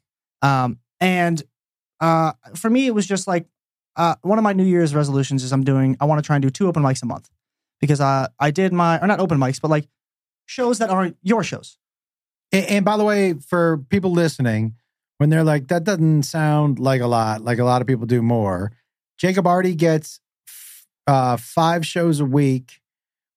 Um, 0.41 0.79
and 1.01 1.43
uh, 2.01 2.33
for 2.55 2.71
me, 2.71 2.87
it 2.87 2.95
was 2.95 3.07
just 3.07 3.27
like 3.27 3.47
uh, 3.97 4.15
one 4.23 4.39
of 4.39 4.45
my 4.45 4.55
New 4.55 4.65
Year's 4.65 4.95
resolutions 4.95 5.45
is 5.45 5.53
I'm 5.53 5.65
doing. 5.65 5.97
I 6.01 6.07
want 6.07 6.23
to 6.23 6.27
try 6.27 6.37
and 6.37 6.43
do 6.43 6.51
two 6.51 6.69
open 6.69 6.83
mics 6.83 7.03
a 7.03 7.07
month 7.07 7.29
because 7.81 8.01
uh, 8.01 8.29
I 8.41 8.51
did 8.51 8.73
my 8.73 8.99
or 8.99 9.07
not 9.07 9.21
open 9.21 9.39
mics, 9.39 9.61
but 9.61 9.71
like 9.71 9.87
shows 10.47 10.79
that 10.79 10.91
aren't 10.91 11.17
your 11.23 11.45
shows. 11.45 11.79
And, 12.51 12.67
and 12.67 12.85
by 12.85 12.97
the 12.97 13.05
way, 13.05 13.35
for 13.35 13.79
people 13.91 14.11
listening, 14.11 14.75
when 15.19 15.31
they're 15.31 15.45
like, 15.45 15.69
that 15.69 15.85
doesn't 15.85 16.25
sound 16.25 16.79
like 16.79 17.01
a 17.01 17.07
lot, 17.07 17.43
like 17.43 17.59
a 17.59 17.65
lot 17.65 17.83
of 17.83 17.87
people 17.87 18.07
do 18.07 18.23
more, 18.23 18.73
Jacob 19.19 19.47
Artie 19.47 19.75
gets 19.75 20.21
uh, 21.07 21.37
five 21.37 21.87
shows 21.87 22.21
a 22.21 22.25
week 22.25 22.81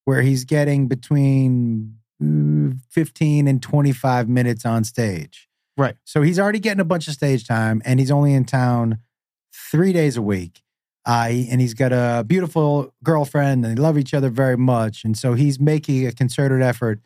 where 0.08 0.22
he's 0.22 0.46
getting 0.46 0.88
between 0.88 1.98
mm, 2.24 2.80
15 2.92 3.46
and 3.46 3.62
25 3.62 4.30
minutes 4.30 4.66
on 4.66 4.86
stage. 4.86 5.50
Right. 5.76 5.96
So 6.06 6.22
he's 6.22 6.40
already 6.40 6.60
getting 6.60 6.80
a 6.80 6.86
bunch 6.86 7.10
of 7.10 7.14
stage 7.14 7.46
time 7.46 7.82
and 7.84 8.00
he's 8.00 8.10
only 8.10 8.34
in 8.34 8.46
town 8.46 9.00
three 9.70 9.92
days 9.92 10.16
a 10.16 10.22
week. 10.22 10.62
Uh, 11.06 11.28
and 11.50 11.60
he's 11.60 11.74
got 11.74 11.92
a 11.92 12.24
beautiful 12.26 12.94
girlfriend 13.04 13.66
and 13.66 13.78
they 13.78 13.82
love 13.82 13.98
each 13.98 14.14
other 14.14 14.30
very 14.30 14.56
much. 14.56 15.04
And 15.04 15.18
so 15.18 15.34
he's 15.34 15.60
making 15.60 16.08
a 16.08 16.14
concerted 16.14 16.62
effort 16.62 17.02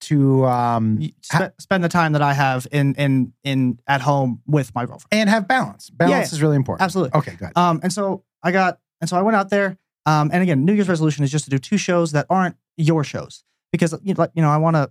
to 0.00 0.44
um, 0.46 1.00
Spe- 1.22 1.54
spend 1.60 1.84
the 1.84 1.88
time 1.88 2.14
that 2.14 2.22
I 2.22 2.32
have 2.32 2.66
in 2.72 2.94
in 2.96 3.32
in 3.44 3.78
at 3.86 4.00
home 4.00 4.42
with 4.44 4.74
my 4.74 4.86
girlfriend. 4.86 5.08
and 5.12 5.30
have 5.30 5.46
balance. 5.46 5.88
Balance 5.90 6.32
Yeah, 6.32 6.36
is 6.36 6.42
really 6.42 6.56
important. 6.56 6.82
Absolutely. 6.82 7.16
Okay, 7.16 7.36
good. 7.36 7.56
Um, 7.56 7.78
and 7.84 7.92
so 7.92 8.24
I 8.42 8.50
got, 8.50 8.80
and 9.00 9.08
so 9.08 9.16
I 9.16 9.22
went 9.22 9.36
out 9.36 9.50
there. 9.50 9.78
Um, 10.08 10.30
and 10.32 10.42
again, 10.42 10.64
New 10.64 10.72
Year's 10.72 10.88
resolution 10.88 11.24
is 11.24 11.30
just 11.30 11.44
to 11.44 11.50
do 11.50 11.58
two 11.58 11.76
shows 11.76 12.12
that 12.12 12.26
aren't 12.30 12.56
your 12.76 13.04
shows 13.04 13.44
because 13.72 13.92
you 14.02 14.14
know, 14.14 14.22
like, 14.22 14.30
you 14.34 14.42
know 14.42 14.50
I 14.50 14.56
want 14.58 14.76
to. 14.76 14.90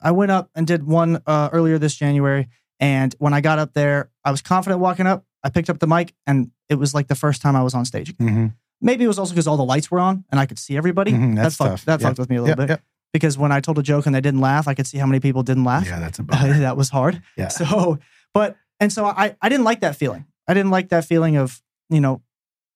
I 0.00 0.10
went 0.10 0.30
up 0.30 0.50
and 0.54 0.66
did 0.66 0.82
one 0.86 1.22
uh, 1.26 1.48
earlier 1.52 1.78
this 1.78 1.94
January, 1.94 2.48
and 2.78 3.14
when 3.18 3.32
I 3.32 3.40
got 3.40 3.58
up 3.58 3.72
there, 3.72 4.10
I 4.24 4.30
was 4.30 4.42
confident 4.42 4.80
walking 4.80 5.06
up. 5.06 5.24
I 5.42 5.48
picked 5.48 5.70
up 5.70 5.78
the 5.78 5.86
mic, 5.86 6.12
and 6.26 6.50
it 6.68 6.74
was 6.74 6.92
like 6.94 7.06
the 7.08 7.14
first 7.14 7.40
time 7.40 7.56
I 7.56 7.62
was 7.62 7.72
on 7.74 7.84
stage. 7.86 8.14
Mhm. 8.18 8.52
Maybe 8.80 9.04
it 9.04 9.08
was 9.08 9.18
also 9.18 9.32
because 9.32 9.46
all 9.46 9.56
the 9.56 9.64
lights 9.64 9.90
were 9.90 9.98
on 10.00 10.24
and 10.30 10.38
I 10.38 10.44
could 10.44 10.58
see 10.58 10.76
everybody. 10.76 11.12
Mhm, 11.12 11.34
that 11.36 11.42
that's 11.44 11.56
fucked, 11.56 11.70
tough. 11.70 11.84
that 11.86 12.00
Yeah. 12.00 12.08
fucked 12.08 12.18
with 12.18 12.28
me 12.28 12.36
a 12.36 12.40
little 12.42 12.50
Yep, 12.50 12.58
bit 12.58 12.68
yep. 12.68 12.82
because 13.12 13.38
when 13.38 13.50
I 13.52 13.60
told 13.60 13.78
a 13.78 13.82
joke 13.82 14.04
and 14.04 14.14
they 14.14 14.20
didn't 14.20 14.40
laugh, 14.42 14.68
I 14.68 14.74
could 14.74 14.86
see 14.86 14.98
how 14.98 15.06
many 15.06 15.18
people 15.20 15.42
didn't 15.42 15.64
laugh. 15.64 15.86
Yeah, 15.86 15.98
that's 15.98 16.18
a 16.18 16.22
that 16.66 16.76
was 16.76 16.90
hard. 16.90 17.22
Yeah. 17.38 17.48
So, 17.48 17.98
but 18.34 18.56
and 18.78 18.92
so 18.92 19.06
I 19.06 19.34
I 19.40 19.48
didn't 19.48 19.64
like 19.64 19.80
that 19.80 19.96
feeling. 19.96 20.26
I 20.46 20.52
didn't 20.52 20.70
like 20.72 20.90
that 20.90 21.06
feeling 21.06 21.36
of 21.36 21.62
you 21.88 22.00
know 22.02 22.20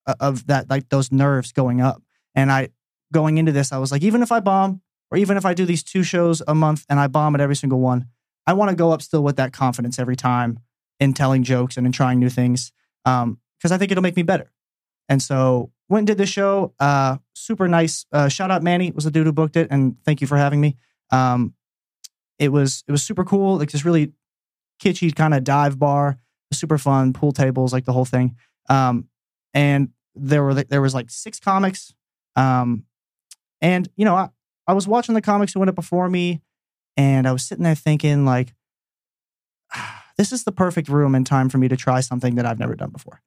of 0.07 0.47
that 0.47 0.71
like 0.71 0.89
those 0.89 1.13
nerves 1.13 1.53
going 1.53 1.81
up. 1.81 2.03
And 2.35 2.51
I 2.51 2.69
going 3.13 3.39
into 3.39 3.53
this, 3.53 3.73
I 3.73 3.79
was 3.79 3.93
like, 3.93 4.03
even 4.03 4.23
if 4.23 4.33
I 4.33 4.41
bomb 4.41 4.83
or 5.11 5.19
even 5.19 5.37
if 5.37 5.45
I 5.45 5.55
do 5.55 5.65
these 5.65 5.83
two 5.83 6.03
shows 6.03 6.43
a 6.47 6.55
month 6.55 6.85
and 6.89 7.01
I 7.01 7.09
bomb 7.09 7.35
at 7.35 7.41
every 7.41 7.57
single 7.57 7.81
one, 7.81 8.07
I 8.47 8.53
want 8.53 8.71
to 8.71 8.77
go 8.77 8.93
up 8.93 9.03
still 9.03 9.23
with 9.23 9.37
that 9.37 9.53
confidence 9.53 9.99
every 9.99 10.17
time 10.17 10.61
in 10.99 11.15
telling 11.15 11.43
jokes 11.43 11.77
and 11.77 11.87
in 11.87 11.93
trying 11.93 12.19
new 12.19 12.31
things 12.31 12.73
because 13.05 13.73
I 13.73 13.79
think 13.79 13.91
it'll 13.91 14.03
make 14.03 14.17
me 14.17 14.23
better. 14.23 14.51
And 15.09 15.23
so 15.23 15.73
went 15.89 16.03
and 16.03 16.07
did 16.07 16.19
this 16.19 16.31
show. 16.31 16.73
Uh, 16.79 17.19
super 17.35 17.69
nice. 17.69 18.07
Uh, 18.13 18.29
shout 18.29 18.51
out 18.51 18.63
Manny 18.63 18.93
was 18.93 19.05
the 19.05 19.11
dude 19.11 19.27
who 19.27 19.33
booked 19.33 19.57
it, 19.57 19.69
and 19.71 19.97
thank 20.05 20.21
you 20.21 20.27
for 20.27 20.37
having 20.37 20.61
me. 20.61 20.77
Um, 21.11 21.55
it 22.39 22.51
was 22.51 22.85
it 22.87 22.93
was 22.93 23.03
super 23.03 23.25
cool. 23.25 23.59
Like 23.59 23.71
this 23.71 23.85
really 23.85 24.13
kitschy 24.83 25.15
kind 25.15 25.35
of 25.35 25.45
dive 25.45 25.79
bar, 25.79 26.19
super 26.53 26.79
fun, 26.79 27.13
pool 27.13 27.33
tables, 27.33 27.73
like 27.73 27.85
the 27.85 27.93
whole 27.93 28.05
thing. 28.05 28.37
Um, 28.69 29.09
and 29.55 29.91
there 30.15 30.43
were 30.43 30.55
there 30.55 30.83
was 30.83 30.95
like 30.95 31.11
six 31.11 31.41
comics. 31.41 31.95
Um, 32.37 32.85
and 33.61 33.89
you 33.97 34.05
know, 34.05 34.15
I, 34.15 34.31
I 34.67 34.73
was 34.73 34.87
watching 34.87 35.15
the 35.15 35.21
comics 35.21 35.53
who 35.53 35.61
went 35.61 35.69
up 35.69 35.75
before 35.75 36.09
me, 36.09 36.41
and 36.97 37.27
I 37.27 37.33
was 37.33 37.45
sitting 37.45 37.65
there 37.65 37.75
thinking 37.75 38.25
like, 38.25 38.55
this 40.17 40.33
is 40.33 40.45
the 40.45 40.53
perfect 40.53 40.89
room 40.89 41.15
and 41.15 41.27
time 41.27 41.49
for 41.49 41.59
me 41.59 41.69
to 41.69 41.77
try 41.77 42.01
something 42.01 42.35
that 42.37 42.47
I've 42.47 42.59
never 42.59 42.75
done 42.75 42.91
before. 42.91 43.23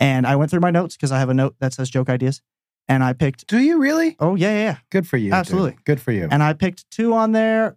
And 0.00 0.26
I 0.26 0.36
went 0.36 0.50
through 0.50 0.60
my 0.60 0.70
notes 0.70 0.96
because 0.96 1.12
I 1.12 1.18
have 1.18 1.28
a 1.28 1.34
note 1.34 1.56
that 1.60 1.72
says 1.72 1.88
joke 1.90 2.08
ideas, 2.08 2.42
and 2.88 3.04
I 3.04 3.12
picked. 3.12 3.46
Do 3.46 3.58
you 3.58 3.78
really? 3.78 4.16
Oh 4.18 4.34
yeah, 4.34 4.50
yeah, 4.50 4.62
yeah. 4.62 4.76
Good 4.90 5.06
for 5.06 5.16
you. 5.16 5.26
dude. 5.26 5.34
Absolutely. 5.34 5.76
Good 5.84 6.00
for 6.00 6.12
you. 6.12 6.28
And 6.30 6.42
I 6.42 6.52
picked 6.52 6.90
two 6.90 7.14
on 7.14 7.32
there 7.32 7.76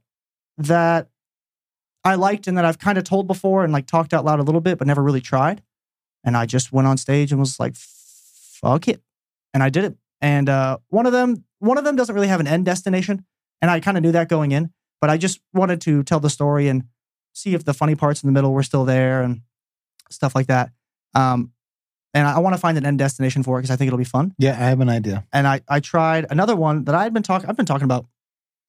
that 0.58 1.10
I 2.04 2.16
liked 2.16 2.48
and 2.48 2.58
that 2.58 2.66
I've 2.66 2.80
kind 2.80 2.98
of 2.98 3.04
told 3.04 3.28
before 3.28 3.64
and 3.64 3.74
like 3.74 3.88
talked 3.88 4.14
out 4.14 4.24
loud 4.24 4.40
a 4.40 4.44
little 4.44 4.62
bit, 4.62 4.78
but 4.78 4.88
never 4.88 5.02
really 5.02 5.22
tried. 5.22 5.62
And 6.26 6.36
I 6.36 6.46
just 6.46 6.72
went 6.74 6.88
on 6.88 6.98
stage 6.98 7.32
and 7.32 7.40
was 7.40 7.60
like, 7.60 7.76
fuck 7.76 8.88
it. 8.88 9.02
And 9.54 9.62
I 9.64 9.70
did 9.70 9.84
it. 9.86 9.96
And 10.22 10.50
uh, 10.50 10.80
one 10.90 11.06
of 11.06 11.12
them, 11.12 11.46
one 11.60 11.78
of 11.78 11.84
them 11.84 11.96
doesn't 11.96 12.16
really 12.16 12.28
have 12.28 12.40
an 12.40 12.48
end 12.48 12.66
destination. 12.66 13.26
And 13.62 13.72
I 13.72 13.80
kind 13.80 13.96
of 13.96 14.04
knew 14.04 14.12
that 14.12 14.28
going 14.28 14.52
in, 14.52 14.72
but 15.00 15.10
I 15.10 15.18
just 15.18 15.40
wanted 15.54 15.82
to 15.82 16.04
tell 16.04 16.20
the 16.20 16.30
story 16.30 16.68
and 16.68 16.84
see 17.34 17.54
if 17.54 17.64
the 17.64 17.74
funny 17.74 17.96
parts 17.96 18.24
in 18.24 18.28
the 18.28 18.34
middle 18.34 18.54
were 18.54 18.64
still 18.64 18.86
there 18.86 19.22
and 19.22 19.42
stuff 20.10 20.36
like 20.36 20.48
that. 20.48 20.72
Um, 21.14 21.52
and 22.14 22.28
I, 22.28 22.36
I 22.36 22.40
want 22.40 22.56
to 22.56 22.60
find 22.60 22.78
an 22.78 22.86
end 22.86 22.98
destination 22.98 23.44
for 23.44 23.60
it 23.60 23.62
because 23.62 23.72
I 23.72 23.76
think 23.76 23.88
it'll 23.88 23.98
be 23.98 24.04
fun 24.04 24.34
yeah, 24.38 24.52
I 24.52 24.70
have 24.70 24.82
an 24.82 24.90
idea. 24.90 25.26
and 25.32 25.48
I, 25.48 25.62
I 25.70 25.80
tried 25.80 26.26
another 26.30 26.56
one 26.56 26.86
that 26.86 26.96
I 26.96 27.04
had 27.04 27.14
been 27.14 27.24
talking 27.24 27.50
I've 27.50 27.58
been 27.58 27.66
talking 27.66 27.86
about 27.86 28.08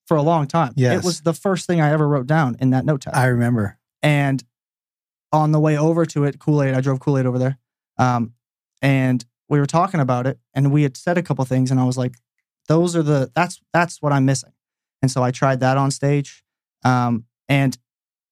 for 0.07 0.17
a 0.17 0.23
long 0.23 0.47
time. 0.47 0.73
Yes. 0.77 1.01
It 1.01 1.05
was 1.05 1.21
the 1.23 1.33
first 1.33 1.67
thing 1.67 1.81
I 1.81 1.91
ever 1.91 2.07
wrote 2.07 2.27
down 2.27 2.57
in 2.61 2.71
that 2.71 2.85
note 2.85 3.03
tab. 3.03 3.15
I 3.15 3.27
remember. 3.27 3.79
and 4.03 4.43
on 5.33 5.53
the 5.53 5.61
way 5.61 5.77
over 5.77 6.07
to 6.07 6.25
it, 6.25 6.39
Kool-Aid, 6.39 6.75
I 6.75 6.81
drove 6.81 7.01
Kool-Aid 7.01 7.27
over 7.27 7.39
there. 7.39 7.59
Um, 7.99 8.33
and 8.83 9.25
we 9.49 9.59
were 9.59 9.67
talking 9.67 10.01
about 10.01 10.27
it 10.27 10.39
and 10.55 10.73
we 10.73 10.83
had 10.83 10.97
said 10.97 11.19
a 11.19 11.23
couple 11.23 11.45
things 11.45 11.71
and 11.71 11.81
I 11.81 11.85
was 11.85 11.97
like, 11.97 12.15
those 12.69 12.97
are 12.97 13.03
the 13.03 13.31
that's 13.35 13.61
that's 13.73 14.03
what 14.03 14.13
I'm 14.13 14.25
missing. 14.25 14.53
And 15.03 15.11
so 15.11 15.23
I 15.23 15.31
tried 15.31 15.61
that 15.61 15.77
on 15.77 15.91
stage. 15.91 16.45
Um, 16.85 17.25
and 17.49 17.77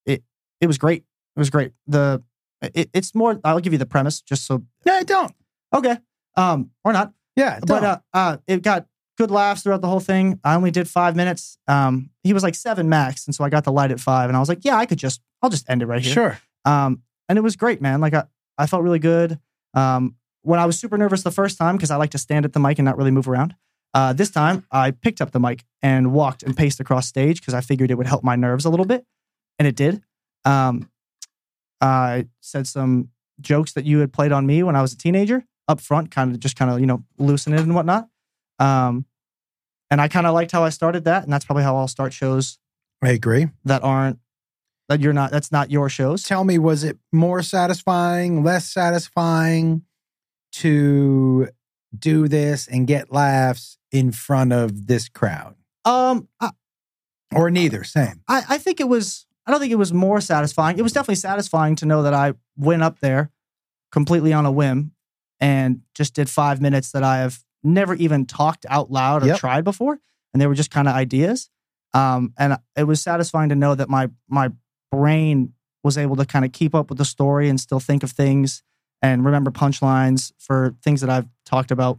it 0.06 0.22
it 0.60 0.66
was 0.66 0.76
great. 0.78 1.04
It 1.36 1.38
was 1.38 1.50
great. 1.50 1.72
The 1.86 2.22
it, 2.62 2.90
it's 2.92 3.14
more. 3.14 3.40
I'll 3.44 3.60
give 3.60 3.72
you 3.72 3.78
the 3.78 3.86
premise 3.86 4.20
just 4.20 4.46
so. 4.46 4.64
No, 4.86 4.94
I 4.94 5.02
don't. 5.02 5.32
Okay. 5.72 5.98
Um, 6.36 6.70
or 6.84 6.92
not. 6.92 7.12
Yeah, 7.36 7.58
But 7.66 7.82
uh, 7.84 7.98
uh, 8.12 8.36
it 8.46 8.62
got 8.62 8.86
good 9.18 9.30
laughs 9.30 9.62
throughout 9.62 9.80
the 9.80 9.88
whole 9.88 10.00
thing. 10.00 10.38
I 10.44 10.54
only 10.54 10.70
did 10.70 10.88
five 10.88 11.16
minutes. 11.16 11.58
Um, 11.66 12.10
he 12.22 12.32
was 12.32 12.42
like 12.42 12.54
seven 12.54 12.88
max, 12.88 13.26
and 13.26 13.34
so 13.34 13.42
I 13.44 13.48
got 13.48 13.64
the 13.64 13.72
light 13.72 13.90
at 13.90 13.98
five, 13.98 14.30
and 14.30 14.36
I 14.36 14.40
was 14.40 14.48
like, 14.48 14.64
yeah, 14.64 14.76
I 14.76 14.86
could 14.86 14.98
just, 14.98 15.20
I'll 15.42 15.50
just 15.50 15.68
end 15.68 15.82
it 15.82 15.86
right 15.86 16.00
here. 16.00 16.12
sure. 16.12 16.38
Um, 16.64 17.02
and 17.28 17.38
it 17.38 17.42
was 17.42 17.56
great, 17.56 17.80
man. 17.80 18.00
Like 18.00 18.14
I, 18.14 18.24
I 18.58 18.66
felt 18.66 18.82
really 18.82 18.98
good. 18.98 19.38
Um, 19.74 20.16
when 20.42 20.60
I 20.60 20.66
was 20.66 20.78
super 20.78 20.98
nervous 20.98 21.22
the 21.22 21.30
first 21.30 21.58
time 21.58 21.76
because 21.76 21.90
I 21.90 21.96
like 21.96 22.10
to 22.10 22.18
stand 22.18 22.44
at 22.44 22.52
the 22.52 22.60
mic 22.60 22.78
and 22.78 22.84
not 22.84 22.96
really 22.96 23.10
move 23.10 23.28
around. 23.28 23.54
Uh, 23.94 24.12
this 24.12 24.30
time 24.30 24.66
I 24.70 24.90
picked 24.90 25.20
up 25.20 25.30
the 25.30 25.40
mic 25.40 25.64
and 25.80 26.12
walked 26.12 26.42
and 26.42 26.56
paced 26.56 26.80
across 26.80 27.06
stage 27.06 27.40
because 27.40 27.54
I 27.54 27.60
figured 27.60 27.90
it 27.90 27.94
would 27.94 28.08
help 28.08 28.24
my 28.24 28.36
nerves 28.36 28.64
a 28.64 28.70
little 28.70 28.86
bit, 28.86 29.06
and 29.58 29.68
it 29.68 29.76
did. 29.76 30.02
Um, 30.44 30.90
I 31.80 32.26
said 32.40 32.66
some 32.66 33.10
jokes 33.40 33.72
that 33.72 33.84
you 33.84 34.00
had 34.00 34.12
played 34.12 34.32
on 34.32 34.46
me 34.46 34.62
when 34.62 34.76
I 34.76 34.82
was 34.82 34.92
a 34.92 34.96
teenager 34.96 35.44
up 35.68 35.80
front, 35.80 36.10
kind 36.10 36.32
of 36.32 36.40
just 36.40 36.56
kind 36.56 36.70
of 36.70 36.80
you 36.80 36.86
know 36.86 37.04
loosen 37.18 37.54
it 37.54 37.60
and 37.60 37.74
whatnot. 37.74 38.08
Um, 38.58 39.06
and 39.90 40.00
I 40.00 40.08
kind 40.08 40.26
of 40.26 40.34
liked 40.34 40.50
how 40.50 40.64
I 40.64 40.70
started 40.70 41.04
that, 41.04 41.22
and 41.22 41.32
that's 41.32 41.44
probably 41.44 41.62
how 41.62 41.76
I'll 41.76 41.88
start 41.88 42.12
shows 42.12 42.58
I 43.00 43.10
agree. 43.10 43.48
that 43.64 43.84
aren't 43.84 44.18
that 44.88 45.00
you're 45.00 45.12
not 45.12 45.30
that's 45.30 45.50
not 45.52 45.70
your 45.70 45.88
shows. 45.88 46.22
Tell 46.22 46.44
me, 46.44 46.58
was 46.58 46.84
it 46.84 46.98
more 47.12 47.42
satisfying, 47.42 48.42
less 48.44 48.70
satisfying 48.70 49.82
to 50.52 51.48
do 51.96 52.28
this 52.28 52.66
and 52.66 52.86
get 52.86 53.12
laughs 53.12 53.78
in 53.92 54.12
front 54.12 54.52
of 54.52 54.86
this 54.86 55.08
crowd? 55.08 55.54
Um, 55.84 56.28
I, 56.40 56.50
Or 57.34 57.50
neither? 57.50 57.84
Same. 57.84 58.22
I, 58.28 58.42
I 58.50 58.58
think 58.58 58.80
it 58.80 58.88
was. 58.88 59.26
I 59.46 59.50
don't 59.50 59.60
think 59.60 59.72
it 59.72 59.76
was 59.76 59.92
more 59.92 60.20
satisfying. 60.22 60.78
It 60.78 60.82
was 60.82 60.92
definitely 60.92 61.16
satisfying 61.16 61.76
to 61.76 61.86
know 61.86 62.02
that 62.02 62.14
I 62.14 62.32
went 62.56 62.82
up 62.82 63.00
there 63.00 63.30
completely 63.92 64.32
on 64.32 64.46
a 64.46 64.50
whim 64.50 64.92
and 65.38 65.82
just 65.94 66.14
did 66.14 66.30
five 66.30 66.62
minutes 66.62 66.92
that 66.92 67.02
I 67.02 67.18
have 67.18 67.40
never 67.62 67.94
even 67.94 68.24
talked 68.24 68.64
out 68.70 68.90
loud 68.90 69.22
or 69.22 69.26
Yep. 69.26 69.38
tried 69.38 69.64
before, 69.64 69.98
and 70.32 70.40
they 70.40 70.46
were 70.46 70.54
just 70.54 70.70
kind 70.70 70.88
of 70.88 70.94
ideas. 70.94 71.50
Um, 71.92 72.32
and 72.38 72.56
it 72.76 72.84
was 72.84 73.02
satisfying 73.02 73.50
to 73.50 73.54
know 73.54 73.74
that 73.74 73.88
my 73.90 74.08
my 74.28 74.50
brain 74.90 75.52
was 75.82 75.98
able 75.98 76.16
to 76.16 76.24
kind 76.24 76.44
of 76.44 76.52
keep 76.52 76.74
up 76.74 76.88
with 76.88 76.98
the 76.98 77.04
story 77.04 77.48
and 77.48 77.60
still 77.60 77.80
think 77.80 78.02
of 78.02 78.10
things 78.10 78.62
and 79.02 79.24
remember 79.24 79.50
punchlines 79.50 80.32
for 80.38 80.74
things 80.82 81.00
that 81.02 81.10
I've 81.10 81.26
talked 81.44 81.70
about 81.70 81.98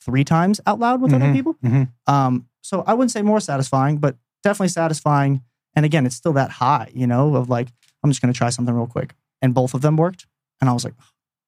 three 0.00 0.24
times 0.24 0.60
out 0.66 0.78
loud 0.78 1.02
with 1.02 1.12
other 1.12 1.26
Mhm. 1.26 1.32
people. 1.34 1.54
Mhm. 1.62 1.88
Um, 2.06 2.46
so 2.62 2.82
I 2.86 2.94
wouldn't 2.94 3.10
say 3.10 3.20
more 3.22 3.40
satisfying, 3.40 3.98
but 3.98 4.16
definitely 4.42 4.68
satisfying. 4.68 5.42
And 5.74 5.84
again, 5.84 6.06
it's 6.06 6.16
still 6.16 6.32
that 6.34 6.52
high, 6.52 6.90
you 6.94 7.06
know, 7.06 7.34
of 7.36 7.48
like, 7.50 7.68
I'm 8.02 8.10
just 8.10 8.22
going 8.22 8.32
to 8.32 8.36
try 8.38 8.48
something 8.50 8.74
real 8.74 8.86
quick. 8.86 9.14
And 9.42 9.52
both 9.54 9.74
of 9.74 9.82
them 9.82 9.96
worked. 9.96 10.26
And 10.60 10.70
I 10.70 10.72
was 10.72 10.84
like, 10.84 10.94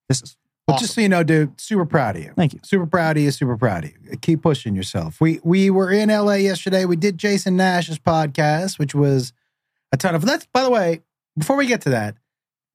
this 0.08 0.20
is 0.22 0.36
But 0.66 0.74
awesome. 0.74 0.82
just 0.84 0.94
so 0.94 1.00
you 1.00 1.08
know, 1.08 1.22
dude, 1.22 1.58
super 1.60 1.86
proud 1.86 2.16
of 2.16 2.22
you. 2.22 2.32
Thank 2.36 2.52
you. 2.52 2.60
Super 2.62 2.86
proud 2.86 3.16
of 3.16 3.22
you. 3.22 3.30
Super 3.30 3.56
proud 3.56 3.84
of 3.84 3.90
you. 3.92 4.16
Keep 4.20 4.42
pushing 4.42 4.74
yourself. 4.76 5.20
We 5.20 5.40
we 5.42 5.70
were 5.70 5.90
in 5.90 6.10
LA 6.10 6.34
yesterday. 6.34 6.84
We 6.84 6.96
did 6.96 7.16
Jason 7.16 7.56
Nash's 7.56 7.98
podcast, 7.98 8.78
which 8.78 8.94
was 8.94 9.32
a 9.92 9.96
ton 9.96 10.14
of. 10.14 10.24
Let's. 10.24 10.46
By 10.46 10.62
the 10.62 10.70
way, 10.70 11.02
before 11.38 11.56
we 11.56 11.66
get 11.66 11.82
to 11.82 11.90
that, 11.90 12.16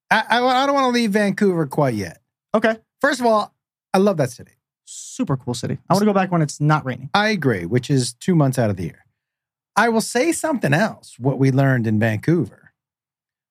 I 0.10 0.24
I, 0.30 0.64
I 0.64 0.66
don't 0.66 0.76
want 0.76 0.86
to 0.86 0.92
leave 0.92 1.12
Vancouver 1.12 1.66
quite 1.68 1.94
yet. 1.94 2.22
Okay. 2.54 2.78
First 3.02 3.20
of 3.20 3.26
all, 3.26 3.54
I 3.94 3.98
love 3.98 4.18
that 4.18 4.32
city. 4.32 4.52
Super 4.86 5.38
cool 5.38 5.54
city. 5.54 5.78
I 5.90 5.94
want 5.94 6.02
to 6.02 6.06
go 6.06 6.14
back 6.14 6.32
when 6.32 6.42
it's 6.42 6.62
not 6.62 6.86
raining. 6.86 7.10
I 7.14 7.30
agree, 7.30 7.66
which 7.66 7.90
is 7.90 8.14
two 8.14 8.36
months 8.36 8.60
out 8.60 8.70
of 8.70 8.78
the 8.78 8.84
year. 8.84 9.06
I 9.76 9.90
will 9.90 10.02
say 10.02 10.32
something 10.32 10.74
else. 10.74 11.20
What 11.20 11.38
we 11.38 11.52
learned 11.52 11.88
in 11.88 12.00
Vancouver. 12.00 12.74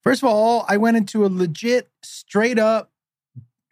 First 0.03 0.23
of 0.23 0.29
all, 0.29 0.65
I 0.69 0.77
went 0.77 0.97
into 0.97 1.25
a 1.25 1.29
legit, 1.29 1.89
straight 2.03 2.59
up, 2.59 2.91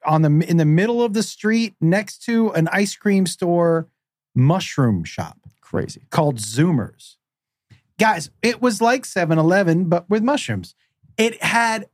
on 0.05 0.23
the 0.23 0.45
in 0.49 0.57
the 0.57 0.65
middle 0.65 1.03
of 1.03 1.13
the 1.13 1.23
street 1.23 1.75
next 1.81 2.25
to 2.25 2.51
an 2.53 2.69
ice 2.73 2.97
cream 2.97 3.27
store, 3.27 3.89
mushroom 4.35 5.05
shop 5.05 5.39
Crazy. 5.61 6.03
called 6.11 6.37
Zoomers. 6.37 7.17
Guys, 7.99 8.31
it 8.43 8.61
was 8.61 8.81
like 8.81 9.03
7-Eleven, 9.05 9.85
but 9.85 10.09
with 10.09 10.23
mushrooms. 10.23 10.75
It 11.17 11.43
had 11.43 11.89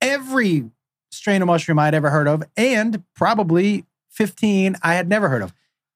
every 0.00 0.70
strain 1.10 1.42
of 1.42 1.46
mushroom 1.46 1.78
I'd 1.78 1.94
ever 1.94 2.10
heard 2.10 2.28
of, 2.28 2.42
and 2.56 3.04
probably 3.14 3.84
15 4.10 4.76
I 4.82 4.94
had 4.94 5.08
never 5.08 5.28
heard 5.28 5.42
of 5.42 5.52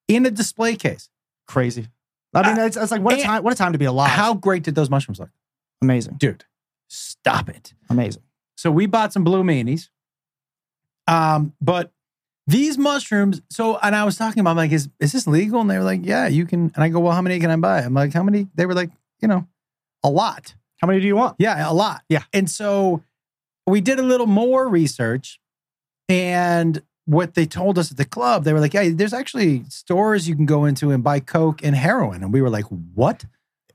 in 0.09 0.27
a 0.27 0.31
display 0.31 0.77
case. 0.77 1.09
Crazy. 1.47 1.89
I 2.33 2.55
mean, 2.55 2.65
it's, 2.65 2.77
it's 2.77 2.93
like, 2.93 3.03
what 3.03 3.19
a 3.19 3.23
time, 3.23 3.43
what 3.43 3.53
a 3.53 3.57
time 3.57 3.73
to 3.73 3.79
be 3.79 3.87
alive. 3.87 4.11
How 4.11 4.35
great 4.35 4.63
did 4.63 4.75
those 4.75 4.91
mushrooms 4.91 5.19
look? 5.19 5.31
amazing. 5.83 6.15
Dude, 6.19 6.45
stop 6.89 7.49
it. 7.49 7.73
Amazing. 7.89 8.23
So 8.57 8.71
we 8.71 8.87
bought 8.87 9.13
some 9.13 9.25
blue 9.25 9.43
meanies. 9.43 9.89
Um, 11.09 11.55
but 11.61 11.91
these 12.47 12.77
mushrooms, 12.77 13.41
so 13.49 13.79
and 13.79 13.97
I 13.97 14.05
was 14.05 14.17
talking 14.17 14.41
about 14.41 14.51
I'm 14.51 14.57
like, 14.57 14.73
is 14.73 14.89
is 15.01 15.13
this 15.13 15.27
legal? 15.27 15.61
And 15.61 15.71
they 15.71 15.79
were 15.79 15.85
like, 15.85 16.05
Yeah, 16.05 16.29
you 16.29 16.47
can. 16.47 16.71
And 16.75 16.85
I 16.85 16.89
go, 16.89 17.01
Well, 17.01 17.13
how 17.13 17.23
many 17.23 17.39
can 17.41 17.51
I 17.51 17.57
buy? 17.57 17.81
I'm 17.81 17.95
like, 17.95 18.13
how 18.13 18.23
many? 18.23 18.49
They 18.55 18.67
were 18.67 18.75
like, 18.75 18.91
you 19.21 19.29
know, 19.29 19.47
a 20.03 20.11
lot. 20.11 20.55
How 20.81 20.87
many 20.87 21.01
do 21.01 21.07
you 21.07 21.17
want? 21.17 21.37
Yeah, 21.39 21.71
a 21.71 21.75
lot. 21.75 22.03
Yeah. 22.09 22.23
And 22.33 22.51
so 22.51 23.03
we 23.67 23.81
did 23.81 23.99
a 23.99 24.03
little 24.03 24.27
more 24.27 24.69
research. 24.69 25.39
And 26.09 26.83
what 27.05 27.35
they 27.35 27.47
told 27.47 27.79
us 27.79 27.91
at 27.91 27.97
the 27.97 28.05
club, 28.05 28.45
they 28.45 28.53
were 28.53 28.61
like, 28.61 28.73
Hey, 28.73 28.91
there's 28.91 29.13
actually 29.13 29.65
stores 29.69 30.29
you 30.29 30.35
can 30.35 30.47
go 30.47 30.65
into 30.65 30.91
and 30.91 31.03
buy 31.05 31.21
Coke 31.21 31.63
and 31.63 31.77
heroin. 31.77 32.23
And 32.23 32.33
we 32.33 32.41
were 32.41 32.51
like, 32.51 32.65
What? 32.65 33.25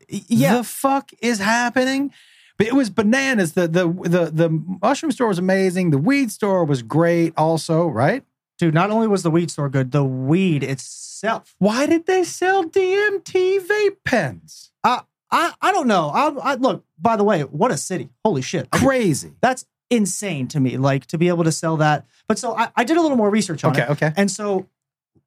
Yeah. 0.09 0.57
the 0.57 0.63
fuck 0.63 1.11
is 1.21 1.39
happening? 1.39 2.11
But 2.57 2.67
it 2.67 2.73
was 2.73 2.89
bananas. 2.89 3.53
The 3.53 3.67
the 3.67 3.87
the 3.87 4.31
the 4.31 4.49
mushroom 4.81 5.11
store 5.11 5.27
was 5.27 5.39
amazing. 5.39 5.89
The 5.89 5.97
weed 5.97 6.31
store 6.31 6.63
was 6.63 6.83
great, 6.83 7.33
also, 7.35 7.87
right? 7.87 8.23
Dude, 8.57 8.73
not 8.73 8.91
only 8.91 9.07
was 9.07 9.23
the 9.23 9.31
weed 9.31 9.51
store 9.51 9.67
good, 9.67 9.91
the 9.91 10.05
weed 10.05 10.63
itself. 10.63 11.55
Why 11.59 11.85
did 11.85 12.05
they 12.05 12.23
sell 12.23 12.63
DMT 12.63 13.59
vape 13.59 13.97
pens? 14.05 14.71
Uh, 14.83 15.01
I, 15.35 15.53
I 15.61 15.71
don't 15.71 15.87
know. 15.87 16.09
I, 16.09 16.51
I 16.51 16.55
look, 16.55 16.85
by 16.99 17.15
the 17.17 17.23
way, 17.23 17.41
what 17.41 17.71
a 17.71 17.77
city. 17.77 18.09
Holy 18.23 18.41
shit. 18.41 18.69
Crazy. 18.71 19.33
That's 19.41 19.65
insane 19.89 20.47
to 20.49 20.59
me. 20.59 20.77
Like 20.77 21.05
to 21.07 21.17
be 21.17 21.27
able 21.27 21.43
to 21.43 21.51
sell 21.51 21.77
that. 21.77 22.05
But 22.27 22.39
so 22.39 22.55
I, 22.57 22.69
I 22.75 22.83
did 22.83 22.97
a 22.97 23.01
little 23.01 23.17
more 23.17 23.29
research 23.29 23.63
on 23.63 23.71
Okay, 23.71 23.83
it. 23.83 23.89
okay. 23.91 24.13
And 24.15 24.31
so 24.31 24.67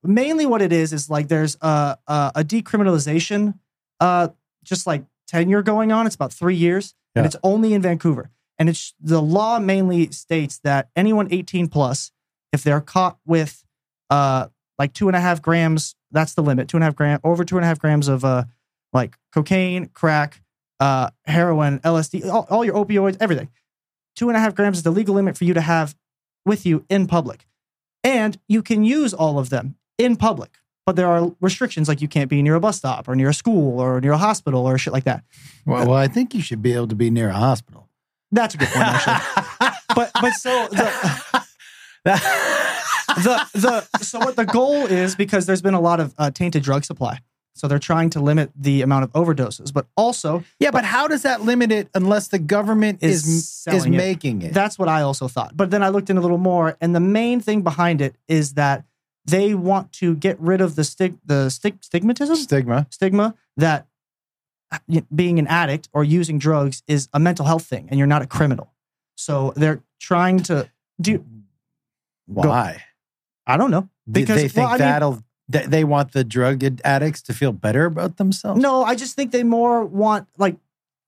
mainly 0.02 0.46
what 0.46 0.62
it 0.62 0.72
is 0.72 0.92
is 0.92 1.10
like 1.10 1.28
there's 1.28 1.56
a 1.60 1.96
a, 2.06 2.32
a 2.36 2.44
decriminalization 2.44 3.54
uh 4.00 4.28
just 4.64 4.86
like 4.86 5.04
tenure 5.26 5.62
going 5.62 5.92
on. 5.92 6.06
It's 6.06 6.14
about 6.14 6.32
three 6.32 6.56
years. 6.56 6.94
And 7.14 7.26
it's 7.26 7.36
only 7.42 7.74
in 7.74 7.82
Vancouver. 7.82 8.30
And 8.60 8.68
it's 8.68 8.94
the 9.00 9.20
law 9.20 9.58
mainly 9.58 10.10
states 10.12 10.58
that 10.62 10.88
anyone 10.94 11.26
18 11.32 11.66
plus, 11.66 12.12
if 12.52 12.62
they're 12.62 12.80
caught 12.80 13.18
with 13.26 13.64
uh 14.10 14.46
like 14.78 14.92
two 14.94 15.08
and 15.08 15.16
a 15.16 15.20
half 15.20 15.42
grams, 15.42 15.96
that's 16.12 16.34
the 16.34 16.42
limit. 16.42 16.68
Two 16.68 16.76
and 16.76 16.84
a 16.84 16.86
half 16.86 16.94
gram 16.96 17.18
over 17.24 17.44
two 17.44 17.56
and 17.56 17.64
a 17.64 17.66
half 17.68 17.78
grams 17.80 18.06
of 18.08 18.24
uh 18.24 18.44
like 18.92 19.16
cocaine, 19.32 19.86
crack, 19.86 20.42
uh, 20.80 21.10
heroin, 21.24 21.80
LSD, 21.80 22.28
all, 22.28 22.46
all 22.50 22.64
your 22.64 22.74
opioids, 22.74 23.16
everything. 23.20 23.48
Two 24.16 24.28
and 24.28 24.36
a 24.36 24.40
half 24.40 24.54
grams 24.54 24.78
is 24.78 24.82
the 24.82 24.90
legal 24.90 25.14
limit 25.14 25.36
for 25.36 25.44
you 25.44 25.54
to 25.54 25.60
have 25.60 25.94
with 26.44 26.66
you 26.66 26.84
in 26.88 27.06
public. 27.06 27.46
And 28.02 28.38
you 28.48 28.62
can 28.62 28.84
use 28.84 29.12
all 29.12 29.38
of 29.38 29.50
them 29.50 29.76
in 29.98 30.16
public, 30.16 30.58
but 30.86 30.96
there 30.96 31.08
are 31.08 31.32
restrictions 31.40 31.88
like 31.88 32.00
you 32.00 32.08
can't 32.08 32.30
be 32.30 32.42
near 32.42 32.54
a 32.54 32.60
bus 32.60 32.78
stop 32.78 33.08
or 33.08 33.14
near 33.14 33.28
a 33.28 33.34
school 33.34 33.80
or 33.80 34.00
near 34.00 34.12
a 34.12 34.18
hospital 34.18 34.66
or 34.66 34.78
shit 34.78 34.92
like 34.92 35.04
that. 35.04 35.24
Well, 35.66 35.88
well, 35.88 35.96
I 35.96 36.08
think 36.08 36.34
you 36.34 36.40
should 36.40 36.62
be 36.62 36.72
able 36.72 36.88
to 36.88 36.94
be 36.94 37.10
near 37.10 37.28
a 37.28 37.34
hospital. 37.34 37.88
That's 38.30 38.54
a 38.54 38.58
good 38.58 38.68
point, 38.68 38.86
actually. 38.86 39.68
but 39.94 40.10
but 40.20 40.32
so 40.34 40.68
the 40.70 41.44
the 42.04 43.46
the 43.54 44.02
so 44.02 44.18
what 44.20 44.36
the 44.36 44.44
goal 44.44 44.86
is 44.86 45.16
because 45.16 45.46
there's 45.46 45.62
been 45.62 45.74
a 45.74 45.80
lot 45.80 46.00
of 46.00 46.14
uh, 46.18 46.30
tainted 46.30 46.62
drug 46.62 46.84
supply, 46.84 47.20
so 47.58 47.68
they're 47.68 47.78
trying 47.78 48.10
to 48.10 48.20
limit 48.20 48.50
the 48.56 48.82
amount 48.82 49.04
of 49.04 49.12
overdoses, 49.12 49.72
but 49.72 49.86
also 49.96 50.44
yeah, 50.60 50.70
but 50.70 50.84
how 50.84 51.08
does 51.08 51.22
that 51.22 51.42
limit 51.42 51.72
it 51.72 51.88
unless 51.94 52.28
the 52.28 52.38
government 52.38 53.02
Is 53.02 53.26
is 53.26 53.64
is, 53.66 53.86
it. 53.86 53.90
making 53.90 54.42
it? 54.42 54.54
That's 54.54 54.78
what 54.78 54.88
I 54.88 55.02
also 55.02 55.28
thought. 55.28 55.56
But 55.56 55.70
then 55.70 55.82
I 55.82 55.88
looked 55.88 56.10
in 56.10 56.16
a 56.16 56.20
little 56.20 56.38
more, 56.38 56.76
and 56.80 56.94
the 56.94 57.00
main 57.00 57.40
thing 57.40 57.62
behind 57.62 58.00
it 58.00 58.14
is 58.28 58.54
that 58.54 58.84
they 59.24 59.54
want 59.54 59.92
to 59.94 60.14
get 60.14 60.38
rid 60.40 60.60
of 60.60 60.76
the 60.76 60.84
stig- 60.84 61.18
the 61.24 61.50
stig- 61.50 61.80
stigmatism 61.80 62.36
stigma. 62.36 62.86
stigma 62.90 63.34
that 63.56 63.86
uh, 64.70 64.78
being 65.14 65.38
an 65.38 65.46
addict 65.46 65.88
or 65.92 66.04
using 66.04 66.38
drugs 66.38 66.82
is 66.86 67.08
a 67.12 67.18
mental 67.20 67.44
health 67.44 67.64
thing, 67.66 67.88
and 67.90 67.98
you're 67.98 68.06
not 68.06 68.22
a 68.22 68.26
criminal. 68.26 68.72
So 69.16 69.52
they're 69.56 69.82
trying 70.00 70.42
to 70.44 70.70
do. 71.00 71.24
Why? 72.26 72.82
I 73.46 73.56
don't 73.56 73.70
know 73.70 73.88
because 74.10 74.36
they 74.36 74.48
think 74.48 74.56
well, 74.56 74.68
I 74.68 74.72
mean, 74.72 74.78
that'll 74.78 75.24
that 75.48 75.70
they 75.70 75.84
want 75.84 76.12
the 76.12 76.24
drug 76.24 76.62
addicts 76.84 77.22
to 77.22 77.32
feel 77.32 77.52
better 77.52 77.86
about 77.86 78.16
themselves? 78.16 78.60
No, 78.60 78.84
I 78.84 78.94
just 78.94 79.16
think 79.16 79.32
they 79.32 79.42
more 79.42 79.84
want 79.84 80.28
like 80.36 80.56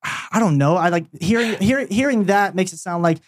I 0.03 0.39
don't 0.41 0.57
know. 0.57 0.77
I 0.77 0.89
like 0.89 1.07
hearing 1.21 1.61
hearing 1.61 1.89
hearing 1.89 2.25
that 2.25 2.55
makes 2.55 2.73
it 2.73 2.79
sound 2.79 3.03
like 3.03 3.19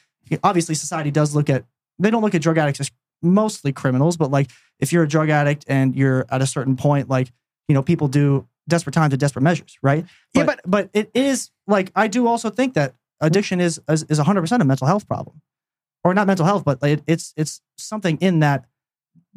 obviously 0.42 0.74
society 0.74 1.10
does 1.10 1.34
look 1.34 1.50
at 1.50 1.64
they 1.98 2.10
don't 2.10 2.22
look 2.22 2.34
at 2.34 2.42
drug 2.42 2.58
addicts 2.58 2.80
as 2.80 2.90
mostly 3.20 3.72
criminals, 3.72 4.16
but 4.16 4.30
like 4.30 4.50
if 4.80 4.92
you're 4.92 5.04
a 5.04 5.08
drug 5.08 5.28
addict 5.28 5.64
and 5.68 5.94
you're 5.94 6.26
at 6.30 6.42
a 6.42 6.46
certain 6.46 6.76
point, 6.76 7.08
like 7.08 7.30
you 7.68 7.74
know 7.74 7.82
people 7.82 8.08
do 8.08 8.48
desperate 8.68 8.92
times 8.92 9.10
to 9.10 9.16
desperate 9.16 9.42
measures, 9.42 9.76
right? 9.82 10.06
Yeah, 10.34 10.44
but 10.44 10.60
but 10.66 10.90
it 10.92 11.10
is 11.14 11.50
like 11.66 11.92
I 11.94 12.08
do 12.08 12.26
also 12.26 12.50
think 12.50 12.74
that 12.74 12.94
addiction 13.20 13.60
is 13.60 13.80
is 13.88 14.04
is 14.04 14.18
100% 14.18 14.60
a 14.60 14.64
mental 14.64 14.86
health 14.86 15.06
problem, 15.06 15.42
or 16.04 16.14
not 16.14 16.26
mental 16.26 16.46
health, 16.46 16.64
but 16.64 16.82
it, 16.82 17.02
it's 17.06 17.34
it's 17.36 17.60
something 17.76 18.18
in 18.18 18.40
that 18.40 18.64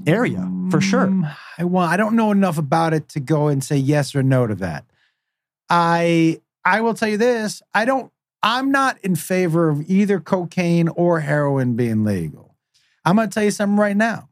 area 0.05 0.49
for 0.69 0.81
sure. 0.81 1.08
Mm, 1.08 1.36
I 1.58 1.63
well, 1.63 1.86
I 1.86 1.97
don't 1.97 2.15
know 2.15 2.31
enough 2.31 2.58
about 2.58 2.93
it 2.93 3.10
to 3.10 3.19
go 3.19 3.47
and 3.47 3.63
say 3.63 3.77
yes 3.77 4.15
or 4.15 4.23
no 4.23 4.47
to 4.47 4.55
that. 4.55 4.86
I 5.69 6.41
I 6.63 6.81
will 6.81 6.93
tell 6.93 7.10
you 7.10 7.17
this. 7.17 7.62
I 7.73 7.86
don't 7.86 8.12
I'm 8.43 8.71
not 8.71 8.97
in 9.03 9.15
favor 9.15 9.69
of 9.69 9.89
either 9.89 10.19
cocaine 10.19 10.88
or 10.89 11.21
heroin 11.21 11.75
being 11.75 12.03
legal. 12.03 12.55
I'm 13.03 13.15
gonna 13.15 13.29
tell 13.29 13.43
you 13.43 13.51
something 13.51 13.77
right 13.77 13.97
now. 13.97 14.29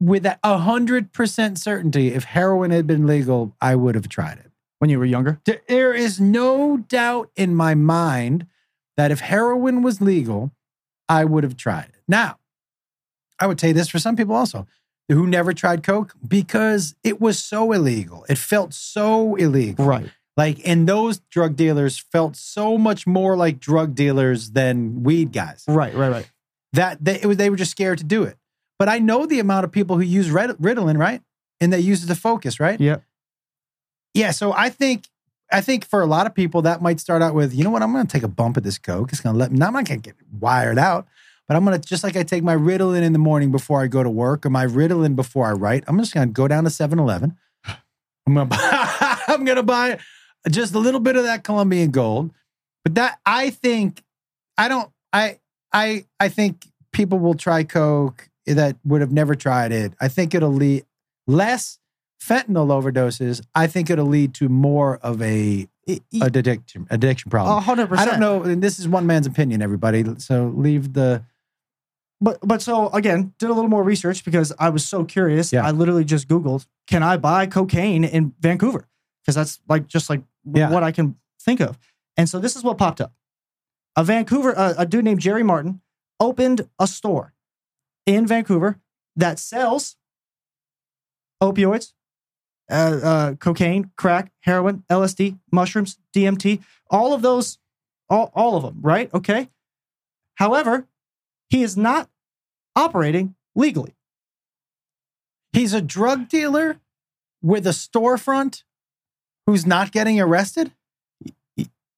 With 0.00 0.24
a 0.26 0.58
hundred 0.58 1.12
percent 1.12 1.58
certainty, 1.58 2.14
if 2.14 2.24
heroin 2.24 2.70
had 2.70 2.86
been 2.86 3.06
legal, 3.06 3.56
I 3.60 3.74
would 3.74 3.94
have 3.94 4.08
tried 4.08 4.38
it. 4.38 4.50
When 4.78 4.90
you 4.90 4.98
were 4.98 5.04
younger, 5.04 5.40
There 5.44 5.92
is 5.92 6.20
no 6.20 6.76
doubt 6.76 7.30
in 7.34 7.54
my 7.54 7.74
mind 7.74 8.46
that 8.96 9.10
if 9.10 9.20
heroin 9.20 9.82
was 9.82 10.00
legal, 10.00 10.52
I 11.08 11.24
would 11.24 11.42
have 11.42 11.56
tried 11.56 11.86
it. 11.86 12.02
Now, 12.06 12.37
I 13.40 13.46
would 13.46 13.60
say 13.60 13.72
this 13.72 13.88
for 13.88 13.98
some 13.98 14.16
people 14.16 14.34
also 14.34 14.66
who 15.08 15.26
never 15.26 15.52
tried 15.54 15.82
Coke 15.82 16.14
because 16.26 16.94
it 17.02 17.20
was 17.20 17.38
so 17.38 17.72
illegal. 17.72 18.26
It 18.28 18.36
felt 18.36 18.74
so 18.74 19.36
illegal. 19.36 19.86
right? 19.86 20.10
Like, 20.36 20.60
and 20.68 20.86
those 20.88 21.18
drug 21.30 21.56
dealers 21.56 21.98
felt 21.98 22.36
so 22.36 22.78
much 22.78 23.06
more 23.06 23.36
like 23.36 23.58
drug 23.58 23.94
dealers 23.94 24.50
than 24.52 25.02
weed 25.02 25.32
guys 25.32 25.64
Right, 25.66 25.94
right, 25.94 26.10
right. 26.10 26.30
that 26.74 27.04
they, 27.04 27.20
it 27.20 27.26
was, 27.26 27.38
they 27.38 27.50
were 27.50 27.56
just 27.56 27.70
scared 27.72 27.98
to 27.98 28.04
do 28.04 28.22
it. 28.22 28.36
But 28.78 28.88
I 28.88 28.98
know 29.00 29.26
the 29.26 29.40
amount 29.40 29.64
of 29.64 29.72
people 29.72 29.96
who 29.96 30.02
use 30.02 30.28
Ritalin, 30.28 30.96
right? 30.98 31.22
And 31.60 31.72
they 31.72 31.80
use 31.80 32.04
it 32.04 32.06
to 32.08 32.14
focus, 32.14 32.60
right? 32.60 32.80
Yeah. 32.80 32.98
Yeah. 34.14 34.30
So 34.30 34.52
I 34.52 34.68
think, 34.68 35.08
I 35.50 35.60
think 35.60 35.84
for 35.84 36.02
a 36.02 36.06
lot 36.06 36.26
of 36.26 36.34
people 36.34 36.62
that 36.62 36.82
might 36.82 37.00
start 37.00 37.22
out 37.22 37.34
with, 37.34 37.52
you 37.54 37.64
know 37.64 37.70
what, 37.70 37.82
I'm 37.82 37.92
going 37.92 38.06
to 38.06 38.12
take 38.12 38.22
a 38.22 38.28
bump 38.28 38.56
at 38.56 38.62
this 38.62 38.78
Coke. 38.78 39.10
It's 39.10 39.20
going 39.20 39.34
to 39.34 39.38
let 39.38 39.50
me, 39.50 39.58
now 39.58 39.68
I'm 39.68 39.72
not 39.72 39.86
going 39.86 40.00
to 40.02 40.08
get 40.10 40.16
wired 40.38 40.78
out, 40.78 41.08
but 41.48 41.56
I'm 41.56 41.64
going 41.64 41.80
to, 41.80 41.88
just 41.88 42.04
like 42.04 42.16
I 42.16 42.22
take 42.22 42.44
my 42.44 42.54
Ritalin 42.54 43.02
in 43.02 43.14
the 43.14 43.18
morning 43.18 43.50
before 43.50 43.82
I 43.82 43.86
go 43.86 44.02
to 44.02 44.10
work 44.10 44.44
or 44.44 44.50
my 44.50 44.66
Ritalin 44.66 45.16
before 45.16 45.46
I 45.46 45.52
write, 45.52 45.84
I'm 45.86 45.98
just 45.98 46.12
going 46.12 46.28
to 46.28 46.32
go 46.32 46.46
down 46.46 46.64
to 46.64 46.70
7 46.70 46.98
Eleven. 46.98 47.36
I'm 48.26 48.34
going 48.34 48.48
to 48.48 48.56
buy, 48.56 49.18
I'm 49.28 49.44
to 49.46 49.62
buy 49.62 49.98
just 50.50 50.74
a 50.74 50.78
little 50.78 51.00
bit 51.00 51.16
of 51.16 51.24
that 51.24 51.44
Colombian 51.44 51.90
gold. 51.90 52.30
But 52.84 52.96
that, 52.96 53.18
I 53.24 53.50
think, 53.50 54.04
I 54.58 54.68
don't, 54.68 54.90
I, 55.12 55.38
I, 55.72 56.04
I 56.20 56.28
think 56.28 56.66
people 56.92 57.18
will 57.18 57.34
try 57.34 57.64
Coke 57.64 58.28
that 58.46 58.76
would 58.84 59.00
have 59.00 59.12
never 59.12 59.34
tried 59.34 59.72
it. 59.72 59.94
I 60.00 60.08
think 60.08 60.34
it'll 60.34 60.52
lead 60.52 60.84
less 61.26 61.78
fentanyl 62.22 62.68
overdoses. 62.68 63.40
I 63.54 63.66
think 63.66 63.90
it'll 63.90 64.06
lead 64.06 64.34
to 64.34 64.48
more 64.48 64.98
of 64.98 65.22
a 65.22 65.66
addiction 66.20 66.86
addiction 66.90 67.30
problem. 67.30 67.62
hundred 67.62 67.88
percent. 67.88 68.08
I 68.08 68.10
don't 68.10 68.20
know, 68.20 68.42
and 68.42 68.62
this 68.62 68.78
is 68.78 68.86
one 68.86 69.06
man's 69.06 69.26
opinion, 69.26 69.62
everybody. 69.62 70.04
So 70.18 70.52
leave 70.54 70.92
the 70.92 71.22
But 72.20 72.38
but 72.42 72.60
so 72.62 72.88
again, 72.90 73.32
did 73.38 73.48
a 73.48 73.52
little 73.52 73.70
more 73.70 73.82
research 73.84 74.24
because 74.24 74.52
I 74.58 74.70
was 74.70 74.84
so 74.84 75.04
curious. 75.04 75.52
Yeah. 75.52 75.64
I 75.66 75.70
literally 75.70 76.04
just 76.04 76.28
Googled, 76.28 76.66
can 76.86 77.02
I 77.02 77.16
buy 77.16 77.46
cocaine 77.46 78.04
in 78.04 78.34
Vancouver? 78.40 78.88
Because 79.22 79.34
that's 79.36 79.60
like 79.68 79.86
just 79.86 80.10
like 80.10 80.22
Yeah. 80.44 80.70
what 80.70 80.82
I 80.82 80.90
can 80.92 81.16
think 81.40 81.60
of. 81.60 81.78
And 82.16 82.28
so 82.28 82.38
this 82.40 82.56
is 82.56 82.64
what 82.64 82.76
popped 82.78 83.00
up. 83.00 83.12
A 83.94 84.02
Vancouver, 84.02 84.56
uh, 84.58 84.74
a 84.78 84.86
dude 84.86 85.04
named 85.04 85.20
Jerry 85.20 85.42
Martin 85.44 85.80
opened 86.18 86.68
a 86.78 86.86
store 86.88 87.34
in 88.06 88.26
Vancouver 88.26 88.80
that 89.14 89.38
sells 89.38 89.96
opioids, 91.42 91.92
uh, 92.70 93.00
uh, 93.02 93.34
cocaine, 93.36 93.90
crack, 93.96 94.32
heroin, 94.40 94.82
LSD, 94.90 95.38
mushrooms, 95.52 95.98
DMT, 96.14 96.60
all 96.90 97.12
of 97.12 97.22
those, 97.22 97.58
all, 98.10 98.32
all 98.34 98.56
of 98.56 98.62
them, 98.62 98.78
right? 98.82 99.12
Okay. 99.14 99.50
However, 100.36 100.86
he 101.50 101.62
is 101.62 101.76
not 101.76 102.08
operating 102.76 103.34
legally. 103.54 103.94
he's 105.52 105.72
a 105.72 105.80
drug 105.80 106.28
dealer 106.28 106.78
with 107.42 107.66
a 107.66 107.70
storefront 107.70 108.62
who's 109.46 109.66
not 109.66 109.90
getting 109.92 110.20
arrested. 110.20 110.72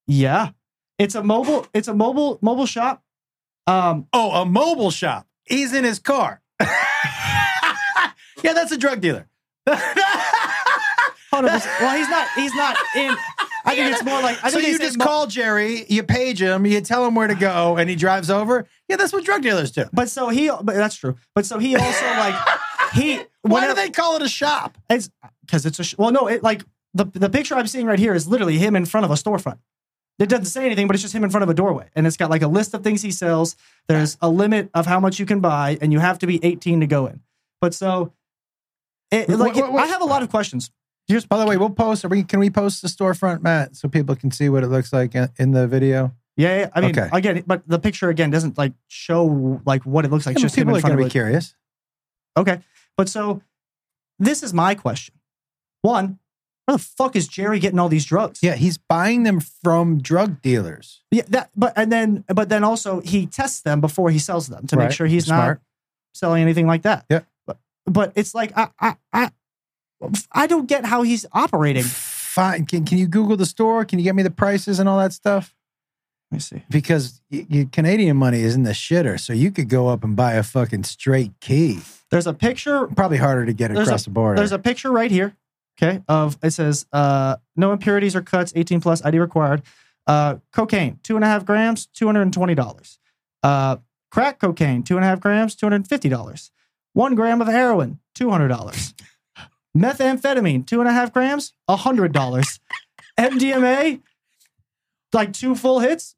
Yeah. 0.06 0.50
It's 0.98 1.14
a 1.14 1.22
mobile, 1.22 1.66
it's 1.74 1.88
a 1.88 1.94
mobile, 1.94 2.38
mobile 2.40 2.66
shop. 2.66 3.02
Um, 3.66 4.06
Oh, 4.12 4.42
a 4.42 4.46
mobile 4.46 4.90
shop. 4.90 5.26
He's 5.44 5.72
in 5.74 5.84
his 5.84 5.98
car. 5.98 6.40
yeah, 6.60 8.52
that's 8.54 8.72
a 8.72 8.78
drug 8.78 9.00
dealer. 9.00 9.28
well, 9.66 11.42
he's 11.42 12.08
not, 12.08 12.28
he's 12.36 12.54
not 12.54 12.76
in, 12.96 13.14
I 13.64 13.74
think 13.76 13.92
it's 13.92 14.04
more 14.04 14.20
like, 14.20 14.42
I 14.42 14.50
so 14.50 14.56
think 14.56 14.66
they 14.66 14.72
you 14.72 14.78
just 14.78 14.98
mo- 14.98 15.04
call 15.04 15.26
Jerry, 15.26 15.84
you 15.88 16.02
page 16.02 16.40
him, 16.42 16.66
you 16.66 16.80
tell 16.80 17.06
him 17.06 17.14
where 17.14 17.28
to 17.28 17.34
go, 17.34 17.76
and 17.76 17.88
he 17.88 17.96
drives 17.96 18.30
over. 18.30 18.66
Yeah, 18.90 18.96
that's 18.96 19.12
what 19.12 19.24
drug 19.24 19.42
dealers 19.42 19.70
do. 19.70 19.85
but 19.92 20.11
so 20.11 20.29
he, 20.29 20.48
but 20.48 20.74
that's 20.74 20.96
true. 20.96 21.16
But 21.35 21.46
so 21.46 21.59
he 21.59 21.76
also 21.76 22.05
like, 22.07 22.35
he, 22.92 23.16
Why 23.16 23.24
whenever- 23.42 23.74
do 23.74 23.81
they 23.81 23.90
call 23.90 24.16
it 24.16 24.22
a 24.22 24.29
shop? 24.29 24.76
It's 24.90 25.09
because 25.46 25.64
it's 25.64 25.79
a 25.79 25.85
sh- 25.85 25.94
well, 25.96 26.11
no, 26.11 26.26
it 26.26 26.42
like 26.42 26.64
the 26.92 27.05
the 27.05 27.31
picture 27.31 27.55
I'm 27.55 27.66
seeing 27.66 27.87
right 27.87 27.98
here 27.98 28.14
is 28.14 28.26
literally 28.29 28.59
him 28.59 28.76
in 28.76 28.85
front 28.85 29.05
of 29.07 29.11
a 29.11 29.14
storefront. 29.14 29.59
It 30.18 30.29
doesn't 30.29 30.44
say 30.46 30.66
anything, 30.66 30.87
but 30.87 30.94
it's 30.96 31.03
just 31.03 31.14
him 31.14 31.24
in 31.24 31.31
front 31.31 31.44
of 31.44 31.48
a 31.48 31.55
doorway, 31.55 31.88
and 31.96 32.07
it's 32.07 32.18
got 32.18 32.29
like 32.29 32.42
a 32.42 32.46
list 32.48 32.74
of 32.74 32.85
things 32.85 33.00
he 33.00 33.11
sells. 33.11 33.57
There's 33.88 34.18
a 34.20 34.29
limit 34.29 34.68
of 34.74 34.85
how 34.85 35.00
much 35.00 35.18
you 35.18 35.24
can 35.24 35.40
buy, 35.40 35.79
and 35.81 35.92
you 35.94 35.98
have 35.98 36.18
to 36.18 36.26
be 36.26 36.44
18 36.44 36.81
to 36.81 36.87
go 36.87 37.07
in. 37.07 37.20
But 37.61 37.72
so, 37.72 38.12
it, 39.11 39.29
Wait, 39.29 39.38
like, 39.38 39.55
wait, 39.55 39.72
wait. 39.72 39.83
I 39.83 39.87
have 39.87 40.03
a 40.03 40.05
lot 40.05 40.22
of 40.22 40.29
questions. 40.29 40.70
Here's 41.07 41.24
By 41.24 41.38
the 41.38 41.46
way, 41.46 41.57
we'll 41.57 41.70
post. 41.70 42.05
Are 42.05 42.09
we, 42.09 42.22
can 42.22 42.38
we 42.38 42.50
post 42.50 42.83
the 42.83 42.88
storefront, 42.88 43.42
Matt, 43.42 43.76
so 43.76 43.88
people 43.88 44.14
can 44.14 44.31
see 44.31 44.48
what 44.50 44.62
it 44.62 44.66
looks 44.68 44.92
like 44.92 45.14
in, 45.14 45.29
in 45.38 45.53
the 45.53 45.66
video? 45.66 46.14
Yeah, 46.40 46.59
yeah, 46.61 46.70
I 46.74 46.81
mean, 46.81 46.90
Okay. 46.98 47.09
again, 47.12 47.44
but 47.46 47.62
the 47.68 47.79
picture 47.79 48.09
again 48.09 48.31
doesn't 48.31 48.57
like 48.59 48.72
show 48.88 49.61
like 49.66 49.85
what 49.85 50.05
it 50.05 50.11
looks 50.11 50.26
like. 50.26 50.35
It's 50.35 50.42
just 50.42 50.57
him 50.57 50.62
people 50.62 50.74
in 50.74 50.79
are 50.79 50.81
front 50.81 50.92
going 50.96 51.05
of 51.07 51.11
to 51.11 51.12
be 51.12 51.12
curious. 51.12 51.55
Okay, 52.37 52.61
but 52.96 53.09
so 53.09 53.42
this 54.18 54.42
is 54.42 54.53
my 54.55 54.74
question. 54.74 55.14
One, 55.83 56.18
where 56.66 56.76
the 56.76 56.83
fuck 56.83 57.16
is 57.16 57.26
Jerry 57.26 57.59
getting 57.59 57.79
all 57.79 57.88
these 57.88 58.05
drugs? 58.05 58.40
Yeah, 58.42 58.55
he's 58.55 58.79
buying 58.79 59.22
them 59.24 59.40
from 59.40 59.98
drug 60.00 60.40
dealers. 60.42 61.03
Yeah, 61.11 61.22
that 61.29 61.50
but 61.57 61.72
and 61.76 61.90
then 61.90 62.24
but 62.29 62.48
then 62.48 62.64
also 62.64 63.00
he 63.00 63.26
tests 63.26 63.61
them 63.62 63.81
before 63.81 64.11
he 64.11 64.18
sells 64.18 64.48
them 64.48 64.66
to 64.68 64.76
make 64.76 64.85
Right. 64.87 64.94
sure 64.94 65.07
he's 65.07 65.26
Smart. 65.26 65.59
not 65.59 65.64
selling 66.14 66.42
anything 66.42 66.66
like 66.66 66.83
that. 66.83 67.05
Yeah. 67.11 67.20
But 67.46 67.59
but 67.87 68.12
it's 68.14 68.35
like 68.35 68.53
I 68.57 68.68
I 68.81 68.96
I, 69.12 69.31
I 70.33 70.46
don't 70.46 70.66
get 70.66 70.85
how 70.87 71.03
he's 71.03 71.26
operating. 71.33 71.83
Fine. 71.85 72.66
Can, 72.66 72.85
can 72.85 72.96
you 72.98 73.07
Google 73.09 73.37
the 73.37 73.44
store? 73.46 73.85
Can 73.85 73.98
you 73.98 74.05
get 74.05 74.14
me 74.14 74.22
the 74.22 74.31
prices 74.31 74.79
and 74.79 74.88
all 74.88 74.98
that 74.98 75.12
stuff? 75.12 75.55
Let 76.30 76.36
me 76.36 76.40
see. 76.40 76.62
Because 76.70 77.20
y 77.30 77.46
y- 77.50 77.68
Canadian 77.72 78.16
money 78.16 78.40
is 78.40 78.54
in 78.54 78.62
the 78.62 78.70
shitter, 78.70 79.18
so 79.18 79.32
you 79.32 79.50
could 79.50 79.68
go 79.68 79.88
up 79.88 80.04
and 80.04 80.14
buy 80.14 80.34
a 80.34 80.42
fucking 80.42 80.84
straight 80.84 81.32
key. 81.40 81.80
There's 82.10 82.26
a 82.26 82.34
picture. 82.34 82.86
Probably 82.88 83.16
harder 83.18 83.46
to 83.46 83.52
get 83.52 83.72
There's 83.72 83.88
across 83.88 84.04
the 84.04 84.10
border. 84.10 84.36
There's 84.36 84.52
a 84.52 84.58
picture 84.58 84.90
right 84.92 85.10
here. 85.10 85.36
Okay, 85.80 86.02
of 86.08 86.38
it 86.42 86.50
says 86.50 86.86
uh, 86.92 87.36
no 87.56 87.72
impurities 87.72 88.14
or 88.14 88.20
cuts, 88.20 88.52
18 88.54 88.80
plus, 88.80 89.02
ID 89.04 89.18
required. 89.18 89.62
Uh, 90.06 90.36
cocaine, 90.52 90.98
two 91.02 91.14
and 91.16 91.24
a 91.24 91.26
half 91.28 91.44
grams, 91.44 91.86
two 91.86 92.06
hundred 92.06 92.22
and 92.22 92.32
twenty 92.32 92.54
dollars. 92.54 92.98
Uh, 93.42 93.76
crack 94.10 94.38
cocaine, 94.38 94.82
two 94.82 94.96
and 94.96 95.04
a 95.04 95.08
half 95.08 95.20
grams, 95.20 95.54
two 95.54 95.66
hundred 95.66 95.76
and 95.76 95.88
fifty 95.88 96.08
dollars. 96.08 96.50
One 96.92 97.14
gram 97.14 97.40
of 97.40 97.48
heroin, 97.48 97.98
two 98.14 98.30
hundred 98.30 98.48
dollars. 98.48 98.94
Methamphetamine, 99.76 100.66
two 100.66 100.80
and 100.80 100.88
a 100.88 100.92
half 100.92 101.12
grams, 101.12 101.54
hundred 101.68 102.12
dollars. 102.12 102.60
MDMA, 103.18 104.00
like 105.12 105.32
two 105.32 105.54
full 105.54 105.80
hits, 105.80 106.16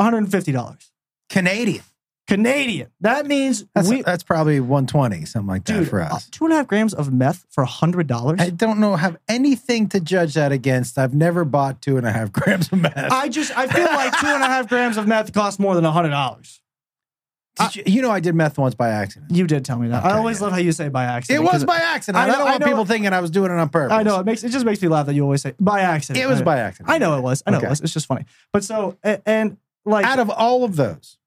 one 0.00 0.06
hundred 0.06 0.18
and 0.24 0.32
fifty 0.32 0.50
dollars. 0.52 0.90
Canadian. 1.28 1.82
Canadian. 2.26 2.88
That 3.00 3.26
means 3.26 3.66
That's, 3.74 3.88
we, 3.88 4.02
that's 4.02 4.22
probably 4.22 4.60
120, 4.60 5.24
something 5.24 5.48
like 5.48 5.64
that 5.64 5.80
dude, 5.80 5.88
for 5.90 6.00
uh, 6.00 6.14
us. 6.14 6.30
two 6.30 6.44
and 6.44 6.52
a 6.54 6.58
half 6.58 6.68
grams 6.68 6.94
of 6.94 7.12
meth 7.12 7.44
for 7.50 7.64
hundred 7.64 8.06
dollars. 8.06 8.40
I 8.40 8.50
don't 8.50 8.78
know, 8.78 8.94
have 8.94 9.16
anything 9.28 9.88
to 9.88 10.00
judge 10.00 10.34
that 10.34 10.52
against. 10.52 10.96
I've 10.96 11.12
never 11.12 11.44
bought 11.44 11.82
two 11.82 11.96
and 11.96 12.06
a 12.06 12.12
half 12.12 12.30
grams 12.32 12.72
of 12.72 12.80
meth. 12.80 12.96
I 12.96 13.28
just 13.28 13.56
I 13.58 13.66
feel 13.66 13.84
like 13.84 14.18
two 14.18 14.28
and 14.28 14.42
a 14.42 14.46
half 14.46 14.68
grams 14.68 14.96
of 14.96 15.06
meth 15.08 15.32
cost 15.32 15.58
more 15.58 15.74
than 15.74 15.84
a 15.84 15.90
hundred 15.92 16.10
dollars. 16.10 16.60
Did 17.58 17.76
you, 17.76 17.82
you 17.86 18.02
know, 18.02 18.12
I 18.12 18.20
did 18.20 18.34
meth 18.36 18.58
once 18.58 18.76
by 18.76 18.90
accident. 18.90 19.32
You 19.32 19.46
did 19.46 19.64
tell 19.64 19.78
me 19.78 19.88
that. 19.88 20.04
I 20.04 20.12
always 20.12 20.38
yeah. 20.38 20.44
love 20.44 20.52
how 20.52 20.60
you 20.60 20.70
say 20.72 20.88
by 20.88 21.04
accident. 21.04 21.44
It 21.44 21.52
was 21.52 21.64
by 21.64 21.78
accident. 21.78 22.22
I, 22.22 22.24
I 22.24 22.26
don't 22.28 22.40
I 22.40 22.44
want 22.44 22.60
know- 22.60 22.66
people 22.68 22.84
thinking 22.84 23.12
I 23.12 23.20
was 23.20 23.32
doing 23.32 23.50
it 23.50 23.58
on 23.58 23.68
purpose. 23.68 23.92
I 23.92 24.04
know 24.04 24.20
it 24.20 24.24
makes 24.24 24.44
it 24.44 24.50
just 24.50 24.64
makes 24.64 24.80
me 24.80 24.86
laugh 24.88 25.06
that 25.06 25.14
you 25.14 25.24
always 25.24 25.42
say 25.42 25.54
by 25.58 25.80
accident. 25.80 26.24
It 26.24 26.28
was 26.28 26.42
by 26.42 26.58
accident. 26.60 26.90
I 26.90 26.98
know 26.98 27.18
it 27.18 27.22
was. 27.22 27.42
I 27.44 27.50
know 27.50 27.56
Okay. 27.56 27.66
it 27.66 27.70
was. 27.70 27.80
It's 27.80 27.92
just 27.92 28.06
funny. 28.06 28.24
But 28.52 28.62
so 28.62 28.96
and 29.02 29.56
like 29.84 30.04
Out 30.06 30.18
of 30.18 30.30
all 30.30 30.64
of 30.64 30.76
those, 30.76 31.18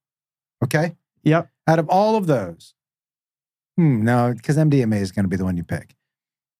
okay? 0.63 0.95
yep. 1.23 1.49
Out 1.67 1.79
of 1.79 1.87
all 1.89 2.15
of 2.15 2.27
those, 2.27 2.73
hmm, 3.77 4.03
no, 4.03 4.33
because 4.35 4.57
MDMA 4.57 4.99
is 4.99 5.11
going 5.11 5.23
to 5.23 5.29
be 5.29 5.37
the 5.37 5.45
one 5.45 5.55
you 5.57 5.63
pick. 5.63 5.95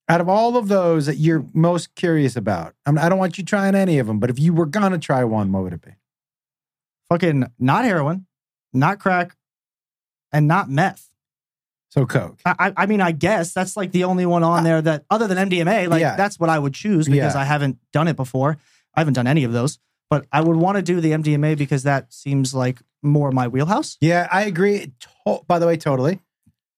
Out 0.09 0.21
of 0.21 0.27
all 0.29 0.57
of 0.57 0.67
those 0.67 1.05
that 1.05 1.17
you're 1.17 1.45
most 1.53 1.95
curious 1.95 2.35
about, 2.35 2.73
I, 2.85 2.91
mean, 2.91 2.97
I 2.99 3.09
don't 3.09 3.19
want 3.19 3.37
you 3.37 3.43
trying 3.43 3.75
any 3.75 3.99
of 3.99 4.07
them, 4.07 4.19
but 4.19 4.29
if 4.29 4.39
you 4.39 4.53
were 4.53 4.65
going 4.65 4.91
to 4.91 4.97
try 4.97 5.23
one, 5.23 5.51
what 5.51 5.63
would 5.63 5.73
it 5.73 5.81
be? 5.81 5.91
Fucking 7.09 7.45
not 7.59 7.85
heroin, 7.85 8.25
not 8.73 8.99
crack, 8.99 9.35
and 10.31 10.47
not 10.47 10.69
meth. 10.69 11.09
So 11.91 12.05
Coke. 12.07 12.39
I, 12.45 12.73
I- 12.75 12.85
mean, 12.87 13.01
I 13.01 13.11
guess 13.11 13.53
that's 13.53 13.77
like 13.77 13.91
the 13.91 14.05
only 14.05 14.25
one 14.25 14.41
on 14.43 14.63
there 14.63 14.81
that 14.81 15.05
other 15.11 15.27
than 15.27 15.37
MDMA, 15.49 15.87
like 15.89 16.01
Yeah. 16.01 16.15
that's 16.15 16.39
what 16.39 16.49
I 16.49 16.57
would 16.57 16.73
choose 16.73 17.07
because 17.07 17.35
Yeah. 17.35 17.41
I 17.41 17.43
haven't 17.43 17.77
done 17.91 18.07
it 18.07 18.15
before. 18.15 18.57
I 18.95 18.99
haven't 19.01 19.13
done 19.13 19.27
any 19.27 19.43
of 19.43 19.51
those. 19.53 19.77
But 20.13 20.27
I 20.31 20.41
would 20.41 20.57
want 20.57 20.75
to 20.75 20.83
do 20.83 21.01
the 21.01 21.09
MDMA 21.09 21.57
because 21.57 21.81
that 21.83 22.13
seems 22.13 22.53
like 22.53 22.79
more 23.01 23.31
my 23.31 23.47
wheelhouse. 23.47 23.97
Yeah, 23.99 24.27
I 24.31 24.43
agree. 24.43 24.93
To- 25.25 25.39
by 25.47 25.57
the 25.57 25.65
way, 25.65 25.75
totally. 25.75 26.19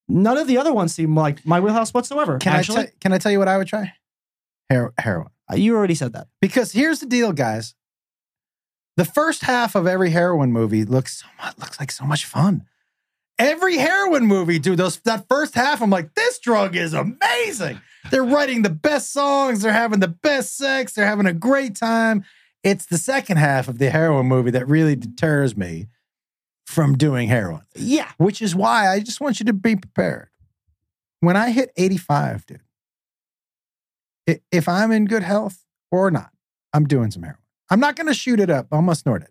None 0.07 0.37
of 0.37 0.47
the 0.47 0.57
other 0.57 0.71
ones 0.71 0.95
seem 0.95 1.17
like 1.17 1.45
my 1.45 1.59
wheelhouse 1.59 1.93
whatsoever. 1.93 2.37
Can 2.37 2.53
Actually, 2.53 2.83
I 2.83 2.91
can 3.01 3.11
I 3.11 3.17
tell 3.17 3.33
you 3.33 3.39
what 3.39 3.49
I 3.49 3.57
would 3.57 3.67
try? 3.67 3.91
Her- 4.69 4.93
heroin. 4.97 5.31
Uh, 5.51 5.55
you 5.57 5.75
already 5.75 5.95
said 5.95 6.13
that. 6.13 6.27
Because 6.39 6.71
here's 6.71 7.01
the 7.01 7.07
deal, 7.07 7.33
guys. 7.33 7.75
The 8.95 9.03
first 9.03 9.41
half 9.43 9.75
of 9.75 9.85
every 9.85 10.11
heroin 10.11 10.53
movie 10.53 10.85
looks 10.85 11.17
so 11.19 11.27
much 11.37 11.57
looks 11.57 11.77
like 11.77 11.91
so 11.91 12.05
much 12.05 12.23
fun. 12.23 12.63
Every 13.37 13.75
heroin 13.75 14.27
movie, 14.27 14.59
dude, 14.59 14.77
those 14.77 14.97
that 14.99 15.27
first 15.27 15.55
half, 15.55 15.81
I'm 15.81 15.89
like, 15.89 16.15
this 16.15 16.39
drug 16.39 16.77
is 16.77 16.93
amazing. 16.93 17.81
They're 18.11 18.23
writing 18.23 18.61
the 18.61 18.69
best 18.69 19.11
songs, 19.11 19.61
they're 19.61 19.73
having 19.73 19.99
the 19.99 20.07
best 20.07 20.55
sex, 20.55 20.93
they're 20.93 21.05
having 21.05 21.25
a 21.25 21.33
great 21.33 21.75
time. 21.75 22.23
It's 22.65 22.87
the 22.87 22.97
second 22.97 23.37
half 23.37 23.67
of 23.67 23.77
the 23.77 23.89
heroin 23.91 24.25
movie 24.25 24.49
that 24.51 24.67
really 24.67 24.95
deters 24.95 25.55
me 25.55 25.85
from 26.65 26.97
doing 26.97 27.29
heroin, 27.29 27.61
Yeah, 27.75 28.11
which 28.17 28.41
is 28.41 28.55
why 28.55 28.89
I 28.91 28.99
just 28.99 29.21
want 29.21 29.39
you 29.39 29.45
to 29.45 29.53
be 29.53 29.75
prepared. 29.75 30.29
When 31.19 31.37
I 31.37 31.51
hit 31.51 31.71
85, 31.77 32.45
dude, 32.47 32.61
if 34.51 34.67
I'm 34.67 34.91
in 34.91 35.05
good 35.05 35.21
health 35.23 35.63
or 35.91 36.09
not, 36.09 36.31
I'm 36.73 36.85
doing 36.85 37.11
some 37.11 37.21
heroin. 37.21 37.39
I'm 37.69 37.79
not 37.79 37.95
going 37.95 38.07
to 38.07 38.13
shoot 38.15 38.39
it 38.39 38.49
up. 38.49 38.65
I'm 38.71 38.85
going 38.85 38.95
to 38.95 38.99
snort 38.99 39.21
it. 39.21 39.29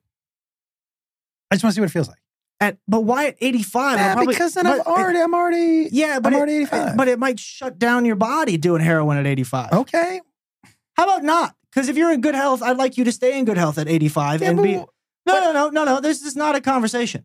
I 1.51 1.57
just 1.57 1.65
want 1.65 1.73
to 1.73 1.75
see 1.75 1.81
what 1.81 1.91
it 1.91 1.93
feels 1.93 2.09
like. 2.09 2.19
at, 2.61 2.79
but 2.87 3.01
why 3.01 3.27
at 3.27 3.37
85? 3.41 3.99
Yeah, 3.99 4.07
uh, 4.11 4.15
probably- 4.15 4.35
because 4.35 4.55
then 4.55 4.67
I'm 4.69 4.81
already, 4.83 5.21
I'm 5.21 5.35
already, 5.35 5.89
yeah, 5.91 6.21
but 6.21 6.29
I'm 6.29 6.35
it- 6.35 6.37
already 6.37 6.57
85. 6.59 6.97
But 6.97 7.09
it 7.09 7.19
might 7.19 7.41
shut 7.41 7.81
down 7.81 8.05
your 8.05 8.17
body 8.17 8.57
doing 8.57 8.81
heroin 8.81 9.17
at 9.19 9.27
85. 9.27 9.73
okay. 9.73 10.21
How 10.97 11.05
about 11.05 11.25
not? 11.25 11.57
Because 11.75 11.89
if 11.89 11.97
you're 11.97 12.13
in 12.13 12.21
good 12.21 12.35
health, 12.35 12.63
I'd 12.63 12.77
like 12.77 12.97
you 12.97 13.05
to 13.05 13.13
stay 13.13 13.37
in 13.39 13.45
good 13.45 13.57
health 13.57 13.79
at 13.79 13.89
85 13.89 14.43
Yeah, 14.43 14.51
and 14.51 14.63
be. 14.63 14.75
No, 14.77 14.87
no, 15.27 15.53
no, 15.53 15.69
no, 15.71 15.85
no. 15.85 16.01
This 16.01 16.23
is 16.23 16.37
not 16.37 16.55
a 16.55 16.61
conversation. 16.61 17.25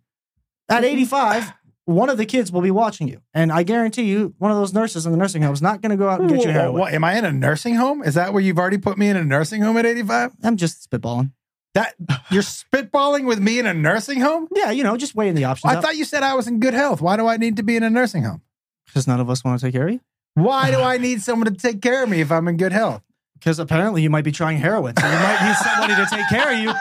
At 0.70 0.84
85, 0.84 1.54
one 1.86 2.10
of 2.10 2.18
the 2.18 2.26
kids 2.26 2.52
will 2.52 2.62
be 2.62 2.72
watching 2.72 3.08
you. 3.08 3.22
And 3.34 3.52
I 3.52 3.64
guarantee 3.64 4.04
you, 4.04 4.34
one 4.38 4.52
of 4.52 4.58
those 4.58 4.74
nurses 4.74 5.06
in 5.06 5.12
the 5.12 5.18
nursing 5.18 5.42
home 5.42 5.54
is 5.54 5.62
not 5.62 5.82
going 5.82 5.90
to 5.92 5.98
go 5.98 6.08
out 6.08 6.22
and 6.22 6.30
get 6.30 6.42
you 6.42 6.48
Whoa, 6.48 6.54
heroin. 6.54 6.80
What, 6.80 6.94
am 6.94 7.04
I 7.04 7.18
in 7.18 7.26
a 7.26 7.32
nursing 7.32 7.76
home? 7.76 8.04
Is 8.04 8.14
that 8.14 8.34
where 8.34 8.42
you've 8.42 8.58
already 8.58 8.78
put 8.78 8.98
me 8.98 9.10
in 9.10 9.18
a 9.18 9.24
nursing 9.24 9.62
home 9.62 9.78
at 9.78 9.86
85? 9.86 10.34
I'm 10.44 10.58
just 10.58 10.90
spitballing. 10.90 11.32
That 11.76 11.94
you're 12.32 12.42
spitballing 12.42 13.26
with 13.26 13.40
me 13.40 13.60
in 13.60 13.68
a 13.68 13.74
nursing 13.74 14.22
home? 14.22 14.48
Yeah, 14.56 14.72
you 14.72 14.84
know, 14.84 14.98
just 14.98 15.14
weighing 15.14 15.36
the 15.36 15.46
options 15.46 15.72
I 15.72 15.80
thought 15.80 15.96
you 15.96 16.06
said 16.06 16.24
I 16.24 16.34
was 16.34 16.48
in 16.48 16.60
good 16.60 16.74
health. 16.74 17.02
Why 17.02 17.18
do 17.18 17.28
I 17.28 17.38
need 17.38 17.58
to 17.58 17.64
be 17.64 17.76
in 17.76 17.84
a 17.84 17.90
nursing 17.90 18.24
home? 18.24 18.42
Because 18.88 19.08
none 19.08 19.20
of 19.20 19.30
us 19.30 19.44
want 19.44 19.60
to 19.60 19.66
take 19.68 19.74
care 19.74 19.88
of 19.88 19.94
you. 19.94 20.02
Why 20.34 20.72
do 20.72 20.78
I 20.82 20.98
need 20.98 21.22
someone 21.22 21.46
to 21.46 21.54
take 21.54 21.82
care 21.82 22.04
of 22.04 22.10
me 22.10 22.22
if 22.22 22.32
I'm 22.32 22.48
in 22.48 22.58
good 22.58 22.72
health? 22.72 23.04
Because 23.40 23.58
apparently 23.60 24.02
you 24.02 24.10
might 24.10 24.24
be 24.24 24.32
trying 24.32 24.58
heroin. 24.58 24.94
So 25.00 25.06
you 25.06 25.14
might 25.14 25.48
need 25.48 25.56
somebody 25.56 25.96
to 25.96 26.06
take 26.10 26.28
care 26.28 26.54
of 26.54 26.60
you 26.60 26.74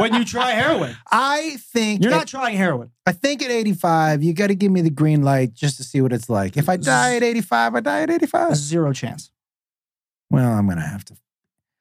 when 0.00 0.14
you 0.14 0.24
try 0.24 0.50
heroin. 0.50 0.96
I 1.10 1.56
think 1.72 2.02
You're 2.02 2.12
at- 2.12 2.16
not 2.16 2.26
trying 2.26 2.56
heroin. 2.56 2.90
I 3.06 3.12
think 3.12 3.42
at 3.42 3.50
85, 3.50 4.22
you 4.22 4.32
got 4.34 4.48
to 4.48 4.54
give 4.54 4.72
me 4.72 4.80
the 4.80 4.90
green 4.90 5.22
light 5.22 5.54
just 5.54 5.76
to 5.76 5.84
see 5.84 6.00
what 6.00 6.12
it's 6.12 6.28
like. 6.28 6.56
If 6.56 6.68
I 6.68 6.76
die 6.76 7.16
at 7.16 7.22
85, 7.22 7.74
I 7.76 7.80
die 7.80 8.02
at 8.02 8.10
85. 8.10 8.56
Zero 8.56 8.92
chance. 8.92 9.30
Well, 10.30 10.50
I'm 10.52 10.66
going 10.66 10.78
to 10.78 10.84
have 10.84 11.04
to. 11.06 11.14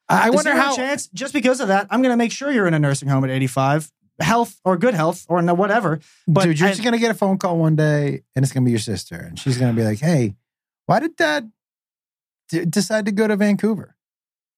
I 0.10 0.27
I 0.27 0.29
wonder 0.29 0.53
how. 0.53 0.75
chance. 0.75 1.07
Just 1.07 1.34
because 1.34 1.60
of 1.62 1.69
that, 1.69 1.88
I'm 1.89 2.01
going 2.01 2.12
to 2.13 2.17
make 2.17 2.31
sure 2.31 2.51
you're 2.51 2.67
in 2.67 2.73
a 2.73 2.79
nursing 2.79 3.07
home 3.07 3.23
at 3.23 3.29
85, 3.29 3.91
health 4.19 4.60
or 4.65 4.77
good 4.77 4.93
health 4.93 5.25
or 5.29 5.41
no 5.41 5.53
whatever. 5.53 5.99
But 6.27 6.43
Dude, 6.43 6.60
you're 6.60 6.67
I- 6.67 6.71
just 6.71 6.84
going 6.84 6.93
to 6.93 6.99
get 6.99 7.12
a 7.12 7.15
phone 7.15 7.38
call 7.38 7.57
one 7.57 7.75
day 7.75 8.23
and 8.36 8.43
it's 8.43 8.51
going 8.51 8.63
to 8.63 8.65
be 8.65 8.71
your 8.71 8.79
sister. 8.79 9.15
And 9.15 9.39
she's 9.39 9.57
going 9.57 9.73
to 9.73 9.79
be 9.79 9.86
like, 9.86 9.99
hey, 9.99 10.36
why 10.86 10.99
did 10.99 11.15
dad 11.15 11.51
d- 12.49 12.65
decide 12.65 13.05
to 13.05 13.12
go 13.13 13.25
to 13.27 13.38
Vancouver? 13.38 13.95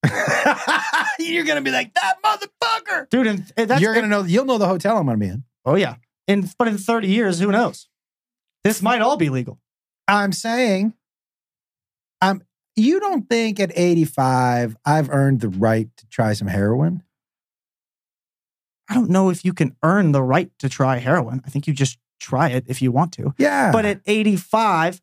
you're 1.19 1.45
going 1.45 1.55
to 1.55 1.61
be 1.61 1.71
like, 1.71 1.93
that 1.93 2.15
motherfucker. 2.23 3.09
dude, 3.09 3.27
and 3.27 3.53
and 3.55 3.69
that's 3.69 3.81
you're 3.81 3.93
to 3.93 4.07
know, 4.07 4.23
you'll 4.23 4.45
know 4.45 4.57
the 4.57 4.67
hotel 4.67 4.97
I'm 4.97 5.07
to 5.07 5.17
be 5.17 5.27
in. 5.27 5.43
Oh 5.65 5.75
yeah. 5.75 5.95
In 6.27 6.49
but 6.57 6.67
in 6.67 6.77
30 6.77 7.07
years, 7.07 7.39
who 7.39 7.51
knows? 7.51 7.87
This 8.63 8.81
might 8.81 9.01
all 9.01 9.17
be 9.17 9.29
legal. 9.29 9.59
I'm 10.07 10.31
saying, 10.31 10.93
I'm. 12.21 12.43
You 12.75 12.99
don't 12.99 13.29
think 13.29 13.59
at 13.59 13.71
85 13.75 14.77
I've 14.83 15.09
earned 15.11 15.41
the 15.41 15.49
right 15.49 15.89
to 15.95 16.07
try 16.07 16.33
some 16.33 16.47
heroin? 16.47 17.03
I 18.89 18.95
don't 18.95 19.09
know 19.09 19.29
if 19.29 19.45
you 19.45 19.53
can 19.53 19.75
earn 19.83 20.11
the 20.11 20.23
right 20.23 20.49
to 20.59 20.69
try 20.69 20.97
heroin. 20.97 21.41
I 21.45 21.49
think 21.49 21.67
you 21.67 21.73
just 21.73 21.99
try 22.19 22.49
it 22.49 22.65
if 22.67 22.81
you 22.81 22.91
want 22.91 23.11
to. 23.13 23.33
Yeah. 23.37 23.71
But 23.71 23.85
at 23.85 24.01
85, 24.05 25.01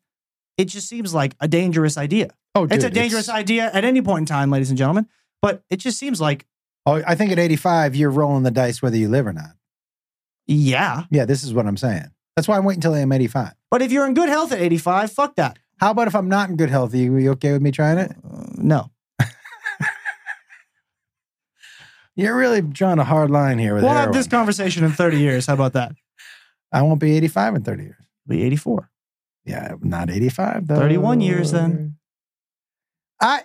it 0.57 0.65
just 0.65 0.89
seems 0.89 1.13
like 1.13 1.35
a 1.39 1.47
dangerous 1.47 1.97
idea. 1.97 2.31
Oh, 2.55 2.63
it's 2.65 2.83
a 2.83 2.89
dude, 2.89 2.93
dangerous 2.93 3.29
idea 3.29 3.69
at 3.73 3.83
any 3.85 4.01
point 4.01 4.23
in 4.23 4.25
time, 4.25 4.49
ladies 4.51 4.69
and 4.69 4.77
gentlemen. 4.77 5.07
But 5.41 5.63
it 5.69 5.77
just 5.77 5.97
seems 5.97 6.19
like, 6.21 6.45
Oh, 6.85 7.01
I 7.05 7.13
think 7.15 7.31
at 7.31 7.37
85 7.39 7.95
you're 7.95 8.09
rolling 8.09 8.43
the 8.43 8.49
dice 8.51 8.81
whether 8.81 8.97
you 8.97 9.07
live 9.07 9.27
or 9.27 9.33
not. 9.33 9.51
yeah. 10.47 11.03
Yeah, 11.11 11.25
this 11.25 11.43
is 11.43 11.53
what 11.53 11.67
I'm 11.67 11.77
saying. 11.77 12.07
That's 12.35 12.47
why 12.47 12.57
I'm 12.57 12.63
waiting 12.65 12.79
until 12.79 12.93
I'm 12.95 13.11
85. 13.11 13.53
But 13.69 13.81
if 13.83 13.91
you're 13.91 14.05
in 14.07 14.13
good 14.15 14.29
health 14.29 14.51
at 14.51 14.59
85, 14.61 15.11
fuck 15.11 15.35
that. 15.35 15.59
How 15.79 15.91
about 15.91 16.07
if 16.07 16.15
I'm 16.15 16.29
not 16.29 16.49
in 16.49 16.55
good 16.55 16.69
health? 16.69 16.93
Are 16.93 16.97
you, 16.97 17.15
you 17.17 17.31
okay 17.31 17.51
with 17.53 17.61
me 17.61 17.71
trying 17.71 17.97
it? 17.97 18.11
Uh, 18.23 18.45
no. 18.55 18.91
You're 22.15 22.35
really 22.35 22.61
drawing 22.61 22.99
a 22.99 23.03
hard 23.03 23.31
line 23.31 23.57
here 23.57 23.73
with 23.73 23.83
We'll 23.83 23.93
have 23.93 24.13
this 24.13 24.27
conversation 24.27 24.83
in 24.83 24.91
30 24.91 25.17
years. 25.17 25.45
How 25.47 25.53
about 25.53 25.73
that? 25.73 25.93
I 26.71 26.81
won't 26.81 26.99
be 26.99 27.15
85 27.17 27.55
in 27.55 27.63
30 27.63 27.83
years. 27.83 27.95
Be 28.27 28.43
84. 28.43 28.89
Yeah, 29.45 29.75
not 29.81 30.09
85 30.09 30.67
though. 30.67 30.75
31 30.75 31.21
years 31.21 31.51
then. 31.51 31.97
I 33.21 33.43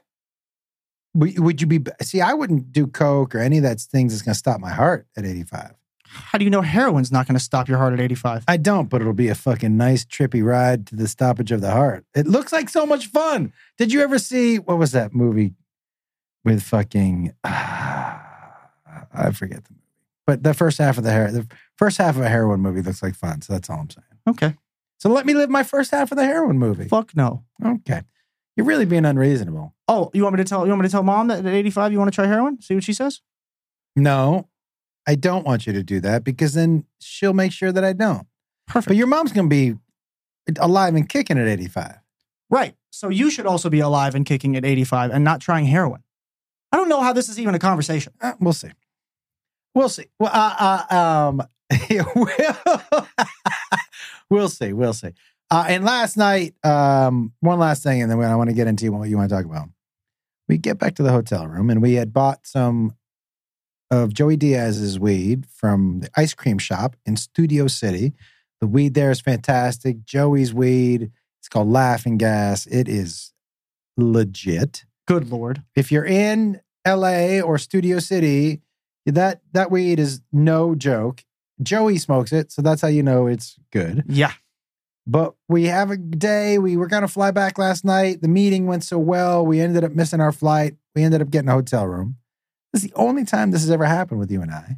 would 1.14 1.60
you 1.60 1.66
be 1.66 1.80
see? 2.02 2.20
I 2.20 2.34
wouldn't 2.34 2.72
do 2.72 2.86
coke 2.86 3.34
or 3.34 3.38
any 3.38 3.56
of 3.58 3.62
that 3.62 3.80
things 3.80 4.12
that's 4.12 4.22
going 4.22 4.34
to 4.34 4.38
stop 4.38 4.60
my 4.60 4.70
heart 4.70 5.06
at 5.16 5.24
85. 5.24 5.74
How 6.08 6.38
do 6.38 6.44
you 6.44 6.50
know 6.50 6.62
heroin's 6.62 7.10
not 7.10 7.26
going 7.26 7.36
to 7.36 7.42
stop 7.42 7.68
your 7.68 7.78
heart 7.78 7.92
at 7.92 8.00
85? 8.00 8.44
I 8.48 8.56
don't, 8.56 8.88
but 8.88 9.00
it'll 9.00 9.12
be 9.12 9.28
a 9.28 9.34
fucking 9.34 9.76
nice 9.76 10.04
trippy 10.04 10.44
ride 10.44 10.86
to 10.88 10.96
the 10.96 11.08
stoppage 11.08 11.52
of 11.52 11.60
the 11.60 11.72
heart. 11.72 12.04
It 12.14 12.26
looks 12.26 12.52
like 12.52 12.68
so 12.68 12.86
much 12.86 13.06
fun. 13.08 13.52
Did 13.76 13.92
you 13.92 14.02
ever 14.02 14.18
see 14.18 14.58
what 14.58 14.78
was 14.78 14.92
that 14.92 15.14
movie 15.14 15.54
with 16.44 16.62
fucking 16.62 17.34
I 17.44 19.30
forget 19.32 19.64
the 19.64 19.72
movie. 19.72 19.82
But 20.26 20.42
the 20.42 20.54
first 20.54 20.78
half 20.78 20.96
of 20.98 21.04
the 21.04 21.10
hair 21.10 21.30
the 21.30 21.46
first 21.76 21.98
half 21.98 22.16
of 22.16 22.22
a 22.22 22.28
heroin 22.28 22.60
movie 22.60 22.82
looks 22.82 23.02
like 23.02 23.14
fun, 23.14 23.42
so 23.42 23.52
that's 23.52 23.68
all 23.68 23.80
I'm 23.80 23.90
saying. 23.90 24.04
Okay. 24.28 24.54
So 24.98 25.10
let 25.10 25.26
me 25.26 25.34
live 25.34 25.50
my 25.50 25.62
first 25.62 25.90
half 25.90 26.10
of 26.10 26.16
the 26.16 26.24
heroin 26.24 26.58
movie. 26.58 26.88
Fuck 26.88 27.14
no. 27.14 27.44
Okay. 27.64 28.02
You're 28.56 28.66
really 28.66 28.86
being 28.86 29.04
unreasonable. 29.04 29.74
Oh, 29.86 30.10
you 30.14 30.22
want 30.22 30.36
me 30.36 30.42
to 30.42 30.48
tell 30.48 30.64
you 30.64 30.70
want 30.70 30.82
me 30.82 30.88
to 30.88 30.92
tell 30.92 31.02
mom 31.02 31.28
that 31.28 31.44
at 31.44 31.52
85 31.52 31.92
you 31.92 31.98
want 31.98 32.10
to 32.10 32.14
try 32.14 32.26
heroin? 32.26 32.60
See 32.60 32.74
what 32.74 32.84
she 32.84 32.92
says? 32.92 33.20
No, 33.94 34.48
I 35.06 35.14
don't 35.14 35.46
want 35.46 35.66
you 35.66 35.72
to 35.72 35.82
do 35.82 36.00
that 36.00 36.24
because 36.24 36.54
then 36.54 36.84
she'll 36.98 37.34
make 37.34 37.52
sure 37.52 37.70
that 37.70 37.84
I 37.84 37.92
don't. 37.92 38.26
Perfect. 38.66 38.88
But 38.88 38.96
your 38.96 39.06
mom's 39.06 39.32
going 39.32 39.48
to 39.48 39.50
be 39.50 39.78
alive 40.58 40.94
and 40.94 41.08
kicking 41.08 41.38
at 41.38 41.46
85. 41.46 41.98
Right. 42.50 42.74
So 42.90 43.08
you 43.08 43.30
should 43.30 43.46
also 43.46 43.70
be 43.70 43.80
alive 43.80 44.14
and 44.14 44.24
kicking 44.24 44.56
at 44.56 44.64
85 44.64 45.10
and 45.10 45.22
not 45.22 45.40
trying 45.40 45.66
heroin. 45.66 46.02
I 46.72 46.76
don't 46.76 46.88
know 46.88 47.00
how 47.00 47.12
this 47.12 47.28
is 47.28 47.38
even 47.38 47.54
a 47.54 47.58
conversation. 47.58 48.12
Uh, 48.20 48.32
we'll 48.40 48.52
see. 48.52 48.70
We'll 49.74 49.88
see. 49.88 50.06
Well, 50.18 50.30
uh, 50.32 50.84
uh, 50.90 50.96
um, 50.96 51.42
we'll, 51.90 52.28
we'll 54.30 54.48
see. 54.48 54.72
We'll 54.72 54.92
see. 54.92 55.12
Uh, 55.50 55.64
and 55.68 55.84
last 55.84 56.16
night, 56.16 56.54
um, 56.64 57.32
one 57.40 57.58
last 57.58 57.82
thing, 57.82 58.02
and 58.02 58.10
then 58.10 58.20
I 58.20 58.34
want 58.36 58.50
to 58.50 58.56
get 58.56 58.66
into 58.66 58.90
what 58.90 59.08
you 59.08 59.16
want 59.16 59.28
to 59.30 59.36
talk 59.36 59.44
about. 59.44 59.68
We 60.48 60.58
get 60.58 60.78
back 60.78 60.94
to 60.96 61.02
the 61.02 61.12
hotel 61.12 61.46
room, 61.46 61.70
and 61.70 61.80
we 61.80 61.94
had 61.94 62.12
bought 62.12 62.46
some 62.46 62.94
of 63.90 64.12
Joey 64.12 64.36
Diaz's 64.36 64.98
weed 64.98 65.46
from 65.46 66.00
the 66.00 66.10
ice 66.16 66.34
cream 66.34 66.58
shop 66.58 66.96
in 67.06 67.16
Studio 67.16 67.68
City. 67.68 68.12
The 68.60 68.66
weed 68.66 68.94
there 68.94 69.10
is 69.10 69.20
fantastic. 69.20 70.04
Joey's 70.04 70.52
weed. 70.52 71.10
It's 71.40 71.48
called 71.48 71.68
Laughing 71.68 72.16
Gas. 72.16 72.66
It 72.66 72.88
is 72.88 73.32
legit 73.96 74.84
Good 75.06 75.30
lord. 75.30 75.62
if 75.74 75.92
you're 75.92 76.04
in 76.04 76.60
LA 76.86 77.40
or 77.40 77.58
Studio 77.58 77.98
City, 78.00 78.60
that 79.06 79.40
that 79.52 79.70
weed 79.70 80.00
is 80.00 80.20
no 80.32 80.74
joke. 80.74 81.24
Joey 81.62 81.98
smokes 81.98 82.32
it, 82.32 82.50
so 82.50 82.60
that's 82.62 82.82
how 82.82 82.88
you 82.88 83.02
know 83.02 83.26
it's 83.26 83.56
good. 83.72 84.04
Yeah. 84.08 84.32
But 85.06 85.34
we 85.48 85.64
have 85.66 85.90
a 85.90 85.96
day. 85.96 86.58
We 86.58 86.76
were 86.76 86.88
gonna 86.88 87.08
fly 87.08 87.30
back 87.30 87.58
last 87.58 87.84
night. 87.84 88.22
The 88.22 88.28
meeting 88.28 88.66
went 88.66 88.84
so 88.84 88.98
well. 88.98 89.46
We 89.46 89.60
ended 89.60 89.84
up 89.84 89.92
missing 89.92 90.20
our 90.20 90.32
flight. 90.32 90.74
We 90.94 91.02
ended 91.02 91.22
up 91.22 91.30
getting 91.30 91.48
a 91.48 91.52
hotel 91.52 91.86
room. 91.86 92.16
This 92.72 92.82
is 92.82 92.90
the 92.90 92.96
only 92.96 93.24
time 93.24 93.50
this 93.50 93.62
has 93.62 93.70
ever 93.70 93.84
happened 93.84 94.18
with 94.18 94.30
you 94.30 94.42
and 94.42 94.50
I. 94.50 94.76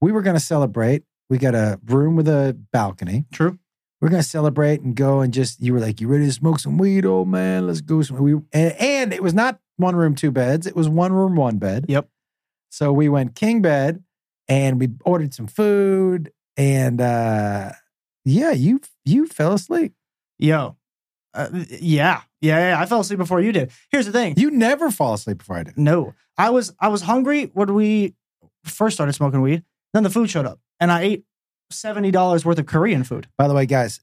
We 0.00 0.12
were 0.12 0.22
gonna 0.22 0.40
celebrate. 0.40 1.02
We 1.28 1.38
got 1.38 1.54
a 1.54 1.80
room 1.86 2.14
with 2.14 2.28
a 2.28 2.56
balcony. 2.72 3.24
True. 3.32 3.58
We're 4.00 4.10
gonna 4.10 4.22
celebrate 4.22 4.82
and 4.82 4.94
go 4.94 5.20
and 5.20 5.32
just. 5.32 5.60
You 5.62 5.72
were 5.72 5.80
like, 5.80 6.00
"You 6.00 6.08
ready 6.08 6.26
to 6.26 6.32
smoke 6.32 6.60
some 6.60 6.78
weed, 6.78 7.04
old 7.04 7.28
man? 7.28 7.66
Let's 7.66 7.80
go." 7.80 8.02
Some, 8.02 8.18
we 8.18 8.32
and, 8.52 8.72
and 8.78 9.12
it 9.12 9.22
was 9.22 9.34
not 9.34 9.58
one 9.76 9.96
room, 9.96 10.14
two 10.14 10.30
beds. 10.30 10.66
It 10.66 10.76
was 10.76 10.88
one 10.88 11.12
room, 11.12 11.34
one 11.36 11.58
bed. 11.58 11.86
Yep. 11.88 12.08
So 12.70 12.92
we 12.92 13.08
went 13.08 13.34
king 13.34 13.62
bed, 13.62 14.04
and 14.46 14.78
we 14.78 14.90
ordered 15.04 15.32
some 15.34 15.46
food, 15.46 16.32
and 16.56 17.00
uh 17.00 17.72
yeah, 18.24 18.50
you 18.52 18.80
you 19.04 19.26
fell 19.26 19.52
asleep. 19.52 19.94
Yo. 20.38 20.76
Uh, 21.32 21.48
yeah. 21.52 22.22
yeah. 22.40 22.70
Yeah. 22.70 22.80
I 22.80 22.86
fell 22.86 23.00
asleep 23.00 23.18
before 23.18 23.40
you 23.40 23.50
did. 23.52 23.70
Here's 23.90 24.06
the 24.06 24.12
thing. 24.12 24.34
You 24.36 24.50
never 24.50 24.90
fall 24.90 25.14
asleep 25.14 25.38
before 25.38 25.56
I 25.56 25.64
did. 25.64 25.76
No. 25.76 26.14
I 26.38 26.50
was 26.50 26.74
I 26.80 26.88
was 26.88 27.02
hungry 27.02 27.44
when 27.54 27.74
we 27.74 28.14
first 28.64 28.96
started 28.96 29.12
smoking 29.14 29.40
weed. 29.40 29.64
Then 29.92 30.02
the 30.02 30.10
food 30.10 30.28
showed 30.30 30.46
up, 30.46 30.58
and 30.80 30.90
I 30.90 31.02
ate 31.02 31.24
seventy 31.70 32.10
dollars 32.10 32.44
worth 32.44 32.58
of 32.58 32.66
Korean 32.66 33.04
food. 33.04 33.28
By 33.38 33.46
the 33.48 33.54
way, 33.54 33.66
guys, 33.66 34.00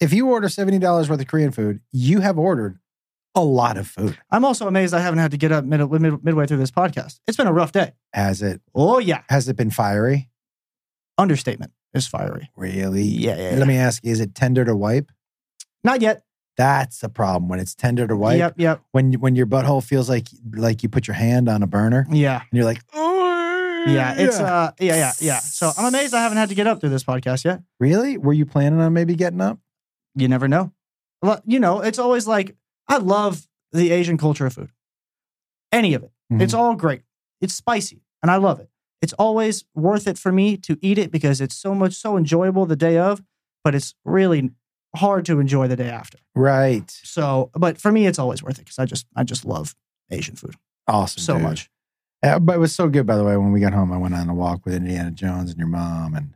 if 0.00 0.12
you 0.12 0.28
order 0.28 0.48
seventy 0.48 0.78
dollars 0.78 1.08
worth 1.10 1.20
of 1.20 1.26
Korean 1.26 1.50
food, 1.50 1.80
you 1.90 2.20
have 2.20 2.38
ordered 2.38 2.78
a 3.34 3.42
lot 3.42 3.76
of 3.76 3.88
food. 3.88 4.16
I'm 4.30 4.44
also 4.44 4.68
amazed 4.68 4.94
I 4.94 5.00
haven't 5.00 5.18
had 5.18 5.32
to 5.32 5.36
get 5.36 5.50
up 5.50 5.64
mid, 5.64 5.80
mid, 5.90 6.24
midway 6.24 6.46
through 6.46 6.58
this 6.58 6.70
podcast. 6.70 7.18
It's 7.26 7.36
been 7.36 7.48
a 7.48 7.52
rough 7.52 7.72
day. 7.72 7.92
Has 8.12 8.42
it? 8.42 8.60
Oh 8.74 8.98
yeah, 9.00 9.22
Has 9.28 9.48
it 9.48 9.56
been 9.56 9.70
fiery? 9.70 10.30
understatement 11.18 11.72
is 11.94 12.06
fiery. 12.06 12.50
Really? 12.56 13.02
Yeah, 13.02 13.36
yeah, 13.36 13.50
yeah. 13.52 13.56
Let 13.58 13.68
me 13.68 13.76
ask 13.76 14.04
you: 14.04 14.10
Is 14.12 14.20
it 14.20 14.34
tender 14.34 14.64
to 14.64 14.74
wipe? 14.76 15.10
Not 15.82 16.00
yet. 16.02 16.22
That's 16.56 17.00
the 17.00 17.08
problem 17.08 17.48
when 17.48 17.58
it's 17.58 17.74
tender 17.74 18.06
to 18.06 18.16
wipe. 18.16 18.38
Yep, 18.38 18.54
yep, 18.58 18.80
When 18.92 19.14
when 19.14 19.34
your 19.34 19.46
butthole 19.46 19.82
feels 19.82 20.08
like 20.08 20.28
like 20.52 20.82
you 20.84 20.88
put 20.88 21.06
your 21.08 21.14
hand 21.16 21.48
on 21.48 21.62
a 21.62 21.66
burner 21.66 22.06
Yeah. 22.10 22.40
and 22.40 22.48
you're 22.52 22.64
like, 22.64 22.80
oh 22.94 23.84
yeah. 23.88 24.14
It's 24.16 24.38
uh, 24.38 24.70
yeah, 24.78 24.94
yeah, 24.96 25.12
yeah. 25.20 25.38
So 25.40 25.72
I'm 25.76 25.86
amazed 25.86 26.14
I 26.14 26.22
haven't 26.22 26.38
had 26.38 26.48
to 26.50 26.54
get 26.54 26.66
up 26.68 26.80
through 26.80 26.90
this 26.90 27.02
podcast 27.04 27.44
yet. 27.44 27.60
really? 27.80 28.16
Were 28.18 28.32
you 28.32 28.46
planning 28.46 28.80
on 28.80 28.92
maybe 28.92 29.14
getting 29.16 29.40
up? 29.40 29.58
You 30.14 30.28
never 30.28 30.46
know. 30.46 30.72
Well, 31.22 31.42
you 31.44 31.58
know, 31.58 31.80
it's 31.80 31.98
always 31.98 32.26
like 32.28 32.54
I 32.86 32.98
love 32.98 33.48
the 33.72 33.90
Asian 33.90 34.16
culture 34.16 34.46
of 34.46 34.52
food. 34.52 34.70
Any 35.72 35.94
of 35.94 36.04
it. 36.04 36.12
Mhm. 36.32 36.40
It's 36.40 36.54
all 36.54 36.76
great. 36.76 37.02
It's 37.40 37.54
spicy 37.54 38.02
and 38.22 38.30
I 38.30 38.36
love 38.36 38.60
it. 38.60 38.68
It's 39.04 39.12
always 39.24 39.64
worth 39.74 40.06
it 40.08 40.16
for 40.16 40.32
me 40.32 40.56
to 40.56 40.78
eat 40.80 40.96
it 40.96 41.10
because 41.10 41.42
it's 41.42 41.54
so 41.54 41.74
much 41.74 41.92
so 41.92 42.16
enjoyable 42.16 42.64
the 42.64 42.74
day 42.74 42.96
of, 42.96 43.22
but 43.62 43.74
it's 43.74 43.94
really 44.02 44.50
hard 44.96 45.26
to 45.26 45.40
enjoy 45.40 45.68
the 45.68 45.76
day 45.76 45.90
after. 45.90 46.16
Right. 46.34 46.90
So, 46.90 47.50
but 47.52 47.76
for 47.76 47.92
me 47.92 48.06
it's 48.06 48.18
always 48.18 48.42
worth 48.42 48.58
it 48.58 48.64
cuz 48.64 48.78
I 48.78 48.86
just 48.86 49.04
I 49.14 49.22
just 49.22 49.44
love 49.44 49.74
Asian 50.10 50.36
food 50.36 50.54
Awesome. 50.88 51.20
so 51.22 51.34
dude. 51.34 51.42
much. 51.42 51.70
Uh, 52.22 52.38
but 52.38 52.54
it 52.56 52.58
was 52.60 52.74
so 52.74 52.88
good, 52.88 53.06
by 53.06 53.16
the 53.18 53.24
way. 53.24 53.36
When 53.36 53.52
we 53.52 53.60
got 53.60 53.74
home, 53.74 53.92
I 53.92 53.98
went 53.98 54.14
on 54.14 54.30
a 54.30 54.34
walk 54.34 54.64
with 54.64 54.72
Indiana 54.74 55.10
Jones 55.10 55.50
and 55.50 55.58
your 55.58 55.68
mom, 55.68 56.14
and 56.14 56.34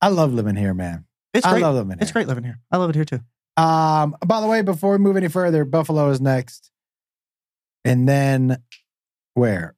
I 0.00 0.08
love 0.08 0.32
living 0.32 0.56
here, 0.56 0.72
man. 0.72 1.04
It's 1.34 1.44
I 1.44 1.50
great. 1.50 1.62
love 1.64 1.74
living 1.74 1.90
here. 1.90 1.98
It's 2.00 2.12
great 2.12 2.28
living 2.28 2.44
here. 2.44 2.60
I 2.70 2.78
love 2.78 2.88
it 2.88 2.96
here 2.96 3.04
too. 3.04 3.20
Um, 3.58 4.16
by 4.26 4.40
the 4.40 4.46
way, 4.46 4.62
before 4.62 4.92
we 4.92 4.98
move 4.98 5.18
any 5.18 5.28
further, 5.28 5.66
Buffalo 5.66 6.08
is 6.08 6.22
next, 6.22 6.70
and 7.84 8.08
then 8.08 8.62
where? 9.34 9.74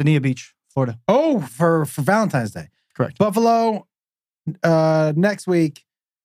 Dania 0.00 0.20
Beach, 0.20 0.54
Florida. 0.72 0.98
Oh, 1.08 1.40
for 1.40 1.84
for 1.84 2.02
Valentine's 2.02 2.52
Day. 2.52 2.68
Correct. 2.96 3.18
Buffalo 3.18 3.86
uh 4.62 5.12
next 5.16 5.46
week, 5.46 5.84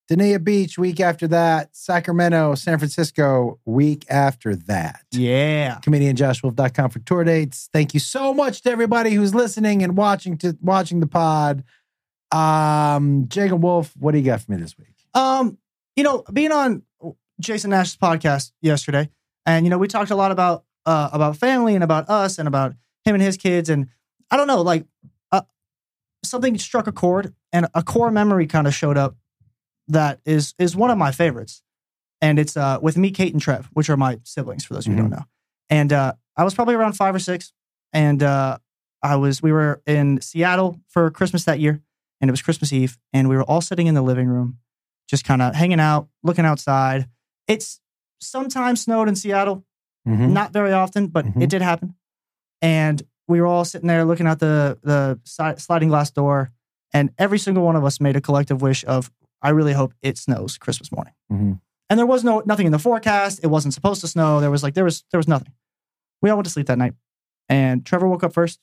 Dania 0.10 0.44
Beach 0.44 0.78
week 0.78 1.00
after 1.00 1.28
that, 1.30 1.76
Sacramento, 1.76 2.56
San 2.56 2.78
Francisco 2.78 3.60
week 3.66 4.06
after 4.10 4.56
that. 4.56 5.02
Yeah. 5.12 5.80
comedianjoshwolf.com 5.82 6.90
for 6.92 7.00
tour 7.00 7.24
dates. 7.24 7.70
Thank 7.74 7.94
you 7.94 8.00
so 8.00 8.34
much 8.34 8.62
to 8.62 8.72
everybody 8.72 9.12
who's 9.12 9.34
listening 9.34 9.84
and 9.84 9.98
watching 9.98 10.38
to 10.40 10.58
watching 10.62 11.00
the 11.00 11.08
pod. 11.08 11.64
Um, 12.32 13.28
Jacob 13.28 13.64
Wolf, 13.64 13.94
what 13.98 14.12
do 14.12 14.18
you 14.18 14.26
got 14.26 14.42
for 14.42 14.52
me 14.52 14.58
this 14.58 14.78
week? 14.78 14.96
Um, 15.14 15.58
you 15.96 16.04
know, 16.04 16.24
being 16.32 16.52
on 16.52 16.84
Jason 17.40 17.72
Nash's 17.72 17.98
podcast 17.98 18.52
yesterday, 18.62 19.10
and 19.46 19.66
you 19.66 19.70
know, 19.70 19.78
we 19.78 19.88
talked 19.88 20.12
a 20.12 20.16
lot 20.16 20.32
about 20.32 20.66
uh 20.86 21.10
about 21.14 21.38
family 21.38 21.74
and 21.74 21.84
about 21.84 22.10
us 22.10 22.38
and 22.38 22.48
about 22.48 22.74
him 23.06 23.16
and 23.16 23.24
his 23.24 23.38
kids, 23.38 23.70
and 23.70 23.88
I 24.32 24.38
don't 24.38 24.48
know, 24.48 24.62
like 24.62 24.86
uh, 25.32 25.42
something 26.24 26.58
struck 26.58 26.88
a 26.88 26.92
chord, 26.92 27.34
and 27.54 27.68
a 27.74 27.84
core 27.84 28.12
memory 28.12 28.48
kind 28.48 28.68
of 28.68 28.74
showed 28.74 28.98
up 28.98 29.16
that 29.88 30.20
is 30.26 30.54
is 30.58 30.76
one 30.76 30.90
of 30.90 30.98
my 30.98 31.12
favorites, 31.12 31.62
and 32.22 32.40
it's 32.40 32.58
uh 32.58 32.80
with 32.82 32.98
me, 32.98 33.12
Kate, 33.12 33.34
and 33.34 33.42
Trev, 33.42 33.70
which 33.74 33.90
are 33.90 33.98
my 33.98 34.20
siblings 34.24 34.66
for 34.66 34.74
those 34.74 34.88
of 34.88 34.92
you 34.94 34.98
who 34.98 35.04
don't 35.04 35.12
know, 35.12 35.26
and 35.70 35.94
uh, 35.94 36.14
I 36.36 36.44
was 36.44 36.54
probably 36.54 36.76
around 36.76 36.94
five 36.94 37.14
or 37.16 37.20
six, 37.20 37.54
and 37.94 38.22
uh, 38.24 38.58
I 39.04 39.16
was 39.18 39.42
we 39.44 39.52
were 39.52 39.82
in 39.86 40.20
Seattle 40.22 40.80
for 40.90 41.10
Christmas 41.12 41.46
that 41.46 41.60
year, 41.60 41.82
and 42.20 42.30
it 42.30 42.32
was 42.32 42.42
Christmas 42.42 42.74
Eve, 42.74 42.98
and 43.14 43.30
we 43.30 43.36
were 43.36 43.44
all 43.44 43.62
sitting 43.62 43.88
in 43.88 43.94
the 43.94 44.02
living 44.02 44.28
room 44.28 44.58
just 45.08 45.24
kind 45.24 45.40
of 45.44 45.54
hanging 45.54 45.80
out, 45.80 46.08
looking 46.24 46.46
outside. 46.46 47.08
It's 47.48 47.80
sometimes 48.20 48.82
snowed 48.82 49.08
in 49.08 49.16
Seattle, 49.16 49.64
Mhm. 50.08 50.32
not 50.32 50.52
very 50.52 50.74
often, 50.74 51.08
but 51.08 51.26
Mhm. 51.26 51.44
it 51.44 51.50
did 51.52 51.62
happen. 51.62 51.94
And 52.60 53.04
we 53.28 53.42
were 53.42 53.48
all 53.48 53.66
sitting 53.66 53.88
there 53.88 54.06
looking 54.06 54.28
out 54.28 54.40
the 54.40 54.78
the 54.84 55.20
sliding 55.58 55.90
glass 55.90 56.12
door, 56.12 56.52
and 56.94 57.12
every 57.18 57.40
single 57.40 57.64
one 57.64 57.76
of 57.76 57.84
us 57.84 58.00
made 58.00 58.16
a 58.16 58.22
collective 58.22 58.62
wish 58.62 58.84
of, 58.86 59.12
"I 59.42 59.50
really 59.50 59.74
hope 59.74 59.94
it 60.02 60.18
snows 60.18 60.58
Christmas 60.58 60.92
morning." 60.92 61.14
Mhm. 61.32 61.60
And 61.90 62.00
there 62.00 62.06
was 62.08 62.24
no 62.24 62.42
nothing 62.46 62.66
in 62.66 62.72
the 62.72 62.80
forecast. 62.80 63.40
It 63.44 63.48
wasn't 63.48 63.74
supposed 63.74 64.02
to 64.02 64.08
snow. 64.08 64.40
There 64.40 64.52
was 64.52 64.64
like 64.64 64.74
there 64.74 64.84
was 64.86 65.04
there 65.12 65.20
was 65.20 65.28
nothing. 65.28 65.54
We 66.22 66.30
all 66.30 66.38
went 66.38 66.46
to 66.46 66.52
sleep 66.52 66.68
that 66.68 66.78
night, 66.78 66.94
and 67.50 67.86
Trevor 67.86 68.08
woke 68.08 68.24
up 68.24 68.34
first. 68.34 68.60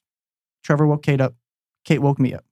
Trevor 0.64 0.86
woke 0.86 1.02
Kate 1.02 1.20
up. 1.20 1.34
Kate 1.84 2.00
woke 2.00 2.18
me 2.20 2.32
up, 2.34 2.44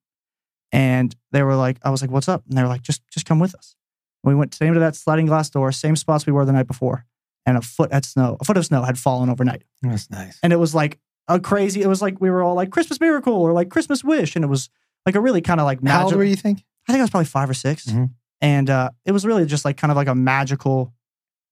and 0.72 1.14
they 1.32 1.42
were 1.42 1.54
like, 1.56 1.78
"I 1.82 1.90
was 1.90 2.02
like, 2.02 2.10
what's 2.10 2.28
up?" 2.28 2.44
And 2.48 2.56
they 2.56 2.62
were 2.62 2.68
like, 2.68 2.82
"Just 2.82 3.02
just 3.08 3.26
come 3.26 3.38
with 3.38 3.54
us." 3.54 3.76
We 4.22 4.34
went 4.34 4.54
same 4.54 4.74
to 4.74 4.80
that 4.80 4.96
sliding 4.96 5.26
glass 5.26 5.48
door, 5.50 5.72
same 5.72 5.96
spots 5.96 6.26
we 6.26 6.32
were 6.32 6.44
the 6.44 6.52
night 6.52 6.66
before, 6.66 7.06
and 7.46 7.56
a 7.56 7.62
foot 7.62 7.92
had 7.92 8.04
snow, 8.04 8.36
a 8.40 8.44
foot 8.44 8.56
of 8.56 8.66
snow 8.66 8.82
had 8.82 8.98
fallen 8.98 9.30
overnight, 9.30 9.62
That's 9.82 10.10
nice. 10.10 10.38
and 10.42 10.52
it 10.52 10.56
was 10.56 10.74
like 10.74 10.98
a 11.30 11.40
crazy. 11.40 11.80
It 11.82 11.86
was 11.86 12.02
like 12.02 12.20
we 12.20 12.28
were 12.30 12.42
all 12.42 12.54
like 12.54 12.70
Christmas 12.70 13.00
miracle 13.00 13.32
or 13.34 13.52
like 13.52 13.70
Christmas 13.70 14.02
wish, 14.04 14.36
and 14.36 14.44
it 14.44 14.48
was 14.48 14.68
like 15.06 15.14
a 15.14 15.20
really 15.20 15.40
kind 15.40 15.60
of 15.60 15.64
like 15.64 15.78
How 15.86 16.02
old 16.02 16.06
magic. 16.10 16.18
were 16.18 16.24
you 16.24 16.36
think? 16.36 16.64
I 16.88 16.92
think 16.92 17.00
I 17.00 17.04
was 17.04 17.10
probably 17.10 17.26
five 17.26 17.48
or 17.48 17.54
6 17.54 17.86
Mhm. 17.86 18.10
and 18.40 18.68
uh, 18.70 18.90
it 19.04 19.12
was 19.12 19.24
really 19.24 19.46
just 19.46 19.64
like 19.64 19.76
kind 19.76 19.90
of 19.90 19.96
like 19.96 20.08
a 20.08 20.14
magical 20.14 20.92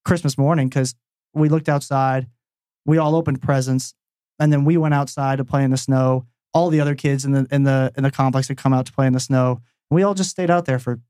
Christmas 0.04 0.36
morning 0.36 0.68
because 0.68 0.94
we 1.34 1.48
looked 1.48 1.68
outside, 1.68 2.26
we 2.84 2.98
all 2.98 3.14
opened 3.14 3.40
presents, 3.42 3.94
and 4.38 4.52
then 4.52 4.64
we 4.64 4.76
went 4.76 4.94
outside 4.94 5.36
to 5.38 5.44
play 5.44 5.62
in 5.64 5.70
the 5.70 5.76
snow. 5.76 6.26
All 6.54 6.70
the 6.70 6.80
other 6.80 6.94
kids 6.94 7.24
in 7.24 7.32
the 7.32 7.46
in 7.50 7.62
the 7.64 7.92
in 7.96 8.02
the 8.02 8.10
complex 8.10 8.48
had 8.48 8.56
come 8.56 8.72
out 8.72 8.86
to 8.86 8.92
play 8.92 9.06
in 9.06 9.12
the 9.12 9.20
snow. 9.20 9.60
We 9.90 10.02
all 10.02 10.14
just 10.14 10.30
stayed 10.30 10.50
out 10.50 10.64
there 10.66 10.78
for 10.78 11.00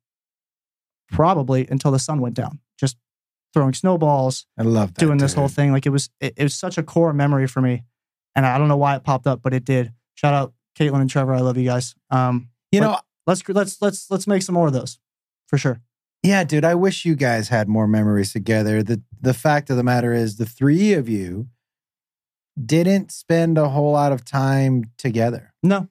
probably 1.11 1.67
until 1.71 1.91
the 1.91 1.99
sun 1.99 2.21
went 2.21 2.35
down, 2.35 2.61
just 2.79 2.97
throwing 3.55 3.73
snowballs, 3.75 4.47
I 4.59 4.63
love 4.63 4.95
doing 4.95 5.19
this 5.19 5.35
whole 5.35 5.49
thing. 5.49 5.73
Like 5.73 5.87
it 5.87 5.91
was 5.91 6.11
it, 6.21 6.35
it 6.37 6.43
was 6.43 6.55
such 6.55 6.77
a 6.79 6.83
core 6.83 7.13
memory 7.13 7.47
for 7.47 7.61
me, 7.63 7.83
and 8.39 8.47
I 8.47 8.57
don't 8.57 8.69
know 8.69 8.77
why 8.77 8.95
it 8.97 9.03
popped 9.03 9.27
up, 9.27 9.43
but 9.43 9.53
it 9.53 9.65
did. 9.65 9.93
Shout 10.15 10.33
out 10.33 10.53
Caitlin 10.79 11.01
and 11.01 11.11
Trevor, 11.11 11.35
I 11.35 11.41
love 11.41 11.57
you 11.57 11.65
guys. 11.65 11.95
Um, 12.11 12.51
You 12.71 12.81
know, 12.81 12.99
let's 13.27 13.43
let's 13.49 13.83
let's 13.83 14.11
let's 14.11 14.27
make 14.27 14.43
some 14.43 14.55
more 14.55 14.69
of 14.69 14.73
those 14.73 14.99
for 15.47 15.59
sure. 15.59 15.81
yeah, 16.23 16.45
dude, 16.45 16.65
I 16.65 16.75
wish 16.75 17.05
you 17.05 17.17
guys 17.17 17.49
had 17.49 17.69
more 17.69 17.89
memories 17.89 18.33
together. 18.33 18.83
The 18.83 19.03
the 19.21 19.35
fact 19.35 19.71
of 19.71 19.77
the 19.77 19.83
matter 19.83 20.13
is 20.13 20.37
the 20.37 20.47
three 20.47 20.93
of 20.93 21.09
you 21.09 21.49
didn't 22.65 23.11
spend 23.13 23.59
a 23.59 23.69
whole 23.69 23.93
lot 23.93 24.13
of 24.13 24.25
time 24.25 24.85
together. 24.99 25.53
No, 25.63 25.89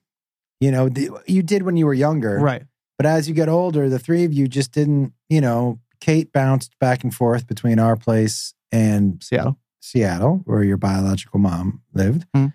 You 0.59 0.71
know, 0.71 0.89
the, 0.89 1.09
you 1.25 1.41
did 1.43 1.63
when 1.63 1.77
you 1.77 1.85
were 1.85 1.93
younger. 1.93 2.39
right, 2.39 2.63
But 2.97 3.05
as 3.05 3.27
you 3.29 3.33
get 3.35 3.47
older, 3.49 3.89
the 3.89 3.99
three 3.99 4.23
of 4.25 4.33
you 4.33 4.47
just 4.47 4.71
didn't, 4.73 5.13
you 5.29 5.39
know, 5.41 5.79
Kate 6.01 6.31
bounced 6.33 6.77
back 6.79 7.03
and 7.03 7.13
forth 7.13 7.47
between 7.47 7.79
our 7.79 7.95
place 7.95 8.53
and 8.71 9.23
Seattle. 9.23 9.57
Seattle, 9.79 10.41
where 10.45 10.63
your 10.63 10.77
biological 10.77 11.39
mom 11.39 11.81
lived. 11.93 12.25
Mhm. 12.35 12.53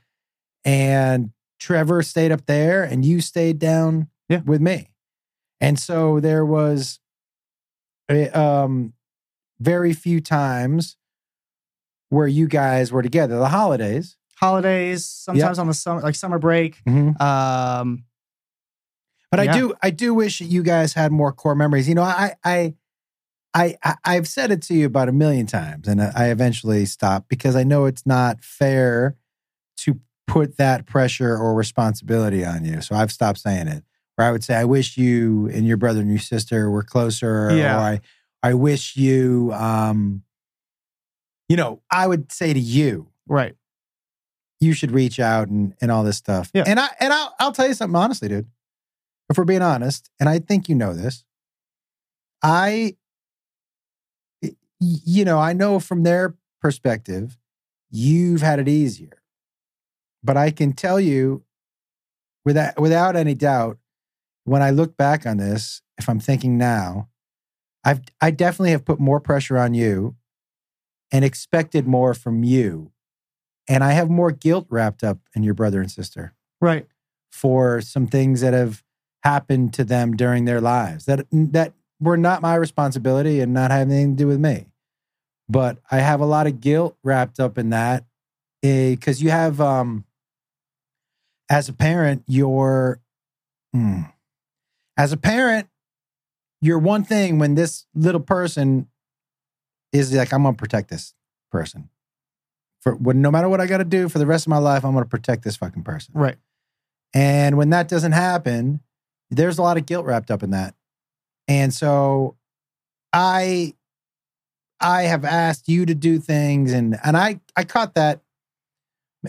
And 0.64 1.30
Trevor 1.58 2.02
stayed 2.02 2.32
up 2.32 2.46
there 2.46 2.82
and 2.82 3.04
you 3.04 3.20
stayed 3.20 3.58
down 3.58 4.08
Yeah. 4.28 4.40
with 4.44 4.60
me. 4.60 4.90
And 5.60 5.78
so 5.78 6.18
there 6.20 6.44
was 6.44 6.98
um, 8.34 8.92
very 9.58 9.92
few 9.94 10.20
times 10.20 10.96
where 12.10 12.26
you 12.26 12.46
guys 12.46 12.92
were 12.92 13.02
together. 13.02 13.38
The 13.38 13.48
holidays. 13.48 14.16
Holidays, 14.36 15.06
sometimes 15.06 15.58
on 15.58 15.66
the 15.68 15.72
summer, 15.74 16.00
like 16.02 16.14
summer 16.14 16.38
break. 16.38 16.82
Um, 16.86 18.04
But 19.30 19.40
I 19.40 19.46
do, 19.56 19.74
I 19.82 19.90
do 19.90 20.12
wish 20.12 20.40
you 20.42 20.62
guys 20.62 20.92
had 20.92 21.10
more 21.10 21.32
core 21.32 21.54
memories. 21.54 21.88
You 21.88 21.94
know, 21.94 22.02
I, 22.02 22.34
I, 22.44 22.74
I, 23.54 23.76
I 23.84 23.94
I've 24.04 24.26
said 24.28 24.50
it 24.50 24.62
to 24.62 24.74
you 24.74 24.86
about 24.86 25.08
a 25.08 25.12
million 25.12 25.46
times, 25.46 25.86
and 25.88 26.00
I 26.00 26.28
eventually 26.28 26.84
stopped 26.86 27.28
because 27.28 27.54
I 27.56 27.64
know 27.64 27.84
it's 27.84 28.06
not 28.06 28.42
fair 28.42 29.16
to 29.78 30.00
put 30.26 30.56
that 30.56 30.86
pressure 30.86 31.36
or 31.36 31.54
responsibility 31.54 32.44
on 32.44 32.64
you. 32.64 32.80
So 32.80 32.94
I've 32.94 33.12
stopped 33.12 33.38
saying 33.38 33.68
it. 33.68 33.84
Where 34.16 34.26
I 34.28 34.32
would 34.32 34.44
say, 34.44 34.54
I 34.54 34.64
wish 34.64 34.96
you 34.98 35.48
and 35.48 35.66
your 35.66 35.76
brother 35.78 36.00
and 36.00 36.10
your 36.10 36.18
sister 36.18 36.70
were 36.70 36.82
closer, 36.82 37.50
Yeah. 37.56 37.76
or 37.76 37.80
I, 37.80 38.00
I 38.42 38.54
wish 38.54 38.94
you, 38.96 39.50
um, 39.54 40.22
you 41.48 41.56
know, 41.56 41.80
I 41.90 42.06
would 42.06 42.30
say 42.30 42.52
to 42.52 42.60
you, 42.60 43.08
right. 43.26 43.54
you 44.60 44.74
should 44.74 44.90
reach 44.90 45.18
out 45.18 45.48
and, 45.48 45.74
and 45.80 45.90
all 45.90 46.04
this 46.04 46.18
stuff. 46.18 46.50
Yeah. 46.52 46.64
And 46.66 46.78
I 46.78 46.88
and 47.00 47.12
I'll 47.12 47.34
I'll 47.38 47.52
tell 47.52 47.66
you 47.66 47.74
something 47.74 47.96
honestly, 47.96 48.28
dude. 48.28 48.48
If 49.30 49.38
we're 49.38 49.44
being 49.44 49.62
honest, 49.62 50.10
and 50.20 50.28
I 50.28 50.38
think 50.40 50.68
you 50.68 50.74
know 50.74 50.92
this, 50.94 51.24
I 52.42 52.96
you 54.82 55.24
know, 55.24 55.38
I 55.38 55.52
know 55.52 55.78
from 55.78 56.02
their 56.02 56.34
perspective, 56.60 57.38
you've 57.90 58.42
had 58.42 58.58
it 58.58 58.68
easier. 58.68 59.22
But 60.24 60.36
I 60.36 60.50
can 60.50 60.72
tell 60.72 61.00
you 61.00 61.44
without 62.44 62.80
without 62.80 63.16
any 63.16 63.34
doubt, 63.34 63.78
when 64.44 64.62
I 64.62 64.70
look 64.70 64.96
back 64.96 65.26
on 65.26 65.36
this, 65.36 65.82
if 65.98 66.08
I'm 66.08 66.20
thinking 66.20 66.58
now, 66.58 67.08
I've 67.84 68.00
I 68.20 68.30
definitely 68.30 68.70
have 68.72 68.84
put 68.84 69.00
more 69.00 69.20
pressure 69.20 69.58
on 69.58 69.74
you 69.74 70.16
and 71.10 71.24
expected 71.24 71.86
more 71.86 72.14
from 72.14 72.42
you 72.42 72.92
and 73.68 73.84
I 73.84 73.92
have 73.92 74.10
more 74.10 74.30
guilt 74.32 74.66
wrapped 74.70 75.04
up 75.04 75.18
in 75.34 75.42
your 75.42 75.54
brother 75.54 75.80
and 75.80 75.90
sister 75.90 76.34
Right. 76.60 76.86
for 77.30 77.80
some 77.80 78.06
things 78.06 78.40
that 78.40 78.54
have 78.54 78.82
happened 79.24 79.72
to 79.74 79.84
them 79.84 80.16
during 80.16 80.44
their 80.46 80.60
lives 80.60 81.04
that 81.04 81.26
that 81.30 81.74
were 82.00 82.16
not 82.16 82.42
my 82.42 82.54
responsibility 82.56 83.40
and 83.40 83.52
not 83.54 83.70
having 83.70 83.92
anything 83.92 84.16
to 84.16 84.24
do 84.24 84.26
with 84.26 84.40
me. 84.40 84.66
But 85.48 85.78
I 85.90 85.98
have 85.98 86.20
a 86.20 86.26
lot 86.26 86.46
of 86.46 86.60
guilt 86.60 86.96
wrapped 87.02 87.38
up 87.40 87.58
in 87.58 87.70
that 87.70 88.04
because 88.62 89.22
you 89.22 89.30
have 89.30 89.60
um 89.60 90.04
as 91.50 91.68
a 91.68 91.72
parent 91.72 92.22
you're 92.26 93.00
hmm, 93.74 94.02
as 94.96 95.12
a 95.12 95.16
parent 95.16 95.68
you're 96.60 96.78
one 96.78 97.02
thing 97.02 97.38
when 97.38 97.56
this 97.56 97.86
little 97.94 98.20
person 98.20 98.88
is 99.92 100.14
like 100.14 100.32
i'm 100.32 100.44
gonna 100.44 100.56
protect 100.56 100.88
this 100.88 101.14
person. 101.50 101.90
For 102.80 102.94
when 102.94 103.20
no 103.20 103.30
matter 103.30 103.48
what 103.48 103.60
i 103.60 103.66
gotta 103.66 103.84
do 103.84 104.08
for 104.08 104.18
the 104.18 104.26
rest 104.26 104.46
of 104.46 104.50
my 104.50 104.58
life 104.58 104.84
i'm 104.84 104.94
gonna 104.94 105.04
protect 105.06 105.42
this 105.42 105.56
fucking 105.56 105.82
person. 105.82 106.12
Right. 106.14 106.36
and 107.12 107.56
when 107.56 107.70
that 107.70 107.88
doesn't 107.88 108.12
happen 108.12 108.80
there's 109.30 109.58
a 109.58 109.62
lot 109.62 109.76
of 109.76 109.86
guilt 109.86 110.04
wrapped 110.04 110.30
up 110.30 110.42
in 110.42 110.50
that. 110.50 110.74
And 111.48 111.74
so 111.74 112.36
i 113.12 113.74
i 114.82 115.02
have 115.02 115.24
asked 115.24 115.68
you 115.68 115.86
to 115.86 115.94
do 115.94 116.18
things 116.18 116.72
and 116.72 116.98
and 117.04 117.16
i 117.16 117.40
i 117.56 117.64
caught 117.64 117.94
that 117.94 118.20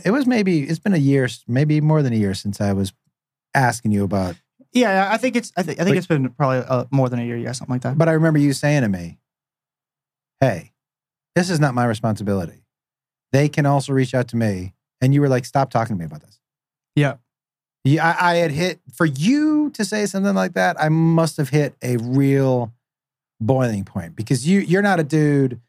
it 0.04 0.12
was 0.12 0.26
maybe 0.26 0.64
it's 0.64 0.80
been 0.80 0.94
a 0.94 0.98
year 0.98 1.28
maybe 1.48 1.80
more 1.82 2.02
than 2.02 2.14
a 2.14 2.18
year 2.18 2.34
since 2.34 2.60
i 2.60 2.74
was 2.74 2.94
asking 3.56 3.92
you 3.92 4.04
about 4.04 4.36
Yeah, 4.74 5.08
I 5.12 5.18
think 5.18 5.36
it's. 5.36 5.52
I 5.56 5.62
think. 5.62 5.80
I 5.80 5.84
think 5.84 5.92
Like- 5.94 5.98
it's 6.00 6.08
been 6.08 6.30
probably 6.30 6.66
uh, 6.68 6.86
more 6.90 7.08
than 7.08 7.20
a 7.20 7.24
year. 7.24 7.38
Yeah, 7.38 7.52
something 7.52 7.76
like 7.76 7.84
that. 7.84 7.96
But 7.96 8.10
I 8.10 8.14
remember 8.14 8.40
you 8.40 8.54
saying 8.54 8.82
to 8.82 8.90
me, 8.90 9.20
Hey, 10.40 10.74
this 11.36 11.52
is 11.52 11.60
not 11.60 11.76
my 11.76 11.86
responsibility. 11.86 12.66
They 13.32 13.50
can 13.50 13.68
also 13.68 13.94
reach 13.94 14.16
out 14.16 14.28
to 14.30 14.36
me. 14.36 14.74
And 15.00 15.14
you 15.14 15.22
were 15.22 15.30
like, 15.30 15.46
Stop 15.46 15.70
talking 15.70 15.96
to 15.96 16.00
me 16.00 16.06
about 16.06 16.22
this. 16.22 16.40
Yeah. 16.96 17.18
Yeah, 17.84 18.16
I, 18.20 18.32
I 18.32 18.36
had 18.38 18.50
hit 18.50 18.80
for 18.92 19.06
you 19.06 19.70
to 19.76 19.86
say 19.86 20.08
something 20.08 20.34
like 20.34 20.54
that. 20.54 20.76
I 20.82 20.90
must 20.90 21.38
have 21.38 21.50
hit 21.50 21.76
a 21.84 21.98
real 21.98 22.73
boiling 23.46 23.84
point 23.84 24.16
because 24.16 24.48
you 24.48 24.60
you're 24.60 24.82
not 24.82 25.00
a 25.00 25.04
dude 25.04 25.60